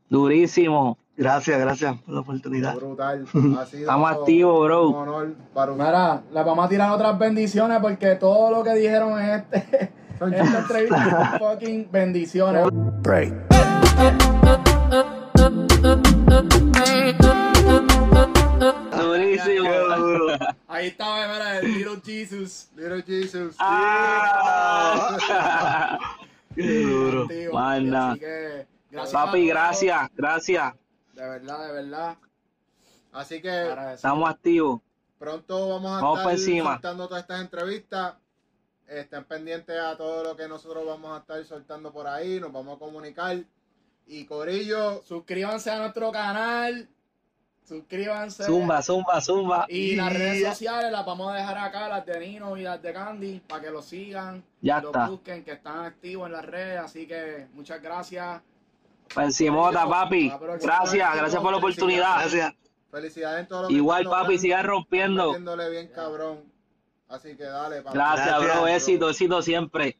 Durísimo. 0.09 0.97
Gracias, 1.17 1.57
gracias 1.57 1.95
por 2.01 2.13
la 2.13 2.19
oportunidad. 2.19 2.75
brutal. 2.75 3.25
Ha 3.59 3.65
sido 3.65 3.81
Estamos 3.83 4.11
activos, 4.11 4.65
bro. 4.65 4.89
Un 4.89 4.95
honor 4.95 5.33
para. 5.53 5.71
Mira, 5.71 6.21
le 6.33 6.43
vamos 6.43 6.65
a 6.65 6.67
tirar 6.67 6.91
otras 6.91 7.17
bendiciones 7.17 7.79
porque 7.79 8.15
todo 8.15 8.51
lo 8.51 8.63
que 8.63 8.73
dijeron 8.73 9.17
en, 9.21 9.29
este, 9.29 9.91
esta 10.19 10.59
entrevista 10.59 11.29
son 11.31 11.39
fucking 11.39 11.91
bendiciones. 11.91 12.67
Break. 13.01 13.33
Durísimo. 18.97 19.69
Ahí 20.67 20.87
estaba, 20.87 21.27
mira, 21.27 21.59
el 21.59 21.73
Little 21.73 22.01
Jesus. 22.03 22.69
Little 22.75 23.03
Jesus. 23.03 23.55
Ah. 23.59 25.17
Tío, 26.55 27.51
Manda. 27.51 28.11
así 28.11 28.19
que, 28.19 28.67
gracias 28.89 29.13
Papi, 29.13 29.47
gracias, 29.47 30.09
gracias. 30.15 30.73
De 31.13 31.21
verdad, 31.27 31.67
de 31.67 31.73
verdad. 31.73 32.17
Así 33.11 33.41
que. 33.41 33.93
Estamos 33.93 34.29
activos. 34.29 34.81
pronto 35.19 35.69
vamos 35.69 35.91
a 35.91 36.01
Vamos 36.01 36.19
estar 36.19 36.63
soltando 36.63 37.07
todas 37.07 37.23
estas 37.23 37.41
entrevistas. 37.41 38.15
Estén 38.87 39.23
pendientes 39.25 39.79
a 39.79 39.97
todo 39.97 40.23
lo 40.23 40.35
que 40.35 40.47
nosotros 40.47 40.85
vamos 40.85 41.15
a 41.15 41.21
estar 41.21 41.43
soltando 41.45 41.91
por 41.91 42.07
ahí. 42.07 42.39
Nos 42.39 42.51
vamos 42.51 42.75
a 42.75 42.79
comunicar. 42.79 43.37
Y 44.07 44.25
Corillo, 44.25 45.03
Suscríbanse 45.03 45.71
a 45.71 45.79
nuestro 45.79 46.11
canal. 46.11 46.87
Suscríbanse. 47.67 48.43
Zumba, 48.43 48.83
zumba, 48.83 49.19
zumba. 49.19 49.65
Y 49.67 49.95
las 49.95 50.13
redes 50.13 50.47
sociales 50.47 50.91
las 50.91 51.03
vamos 51.03 51.31
a 51.31 51.35
dejar 51.35 51.57
acá, 51.57 51.89
las 51.89 52.05
de 52.05 52.19
Nino 52.19 52.55
y 52.57 52.61
las 52.61 52.79
de 52.79 52.93
Candy, 52.93 53.39
para 53.39 53.63
que 53.63 53.71
lo 53.71 53.81
sigan. 53.81 54.43
Ya 54.61 54.79
lo 54.79 54.89
está. 54.89 55.07
busquen, 55.07 55.43
que 55.43 55.53
están 55.53 55.85
activos 55.85 56.27
en 56.27 56.33
las 56.33 56.45
redes. 56.45 56.79
Así 56.79 57.07
que 57.07 57.47
muchas 57.53 57.81
gracias. 57.81 58.41
Encimota, 59.17 59.87
papi. 59.87 60.31
Gracias, 60.61 61.15
gracias 61.15 61.41
por 61.41 61.51
la 61.51 61.57
oportunidad. 61.57 62.19
Gracias. 62.19 62.53
felicidades 62.91 63.41
en 63.41 63.47
todo 63.47 63.61
lo 63.63 63.67
que 63.69 63.73
Igual, 63.73 64.05
papi, 64.05 64.37
sigan 64.37 64.65
rompiendo. 64.65 65.33
Bien 65.71 65.87
cabrón. 65.87 66.54
Así 67.07 67.35
que 67.35 67.43
dale, 67.43 67.81
papi. 67.81 67.97
Gracias, 67.97 68.27
Gracias, 68.27 68.53
bro. 68.53 68.61
bro. 68.61 68.67
Éxito, 68.67 69.09
éxito 69.09 69.41
siempre. 69.41 69.97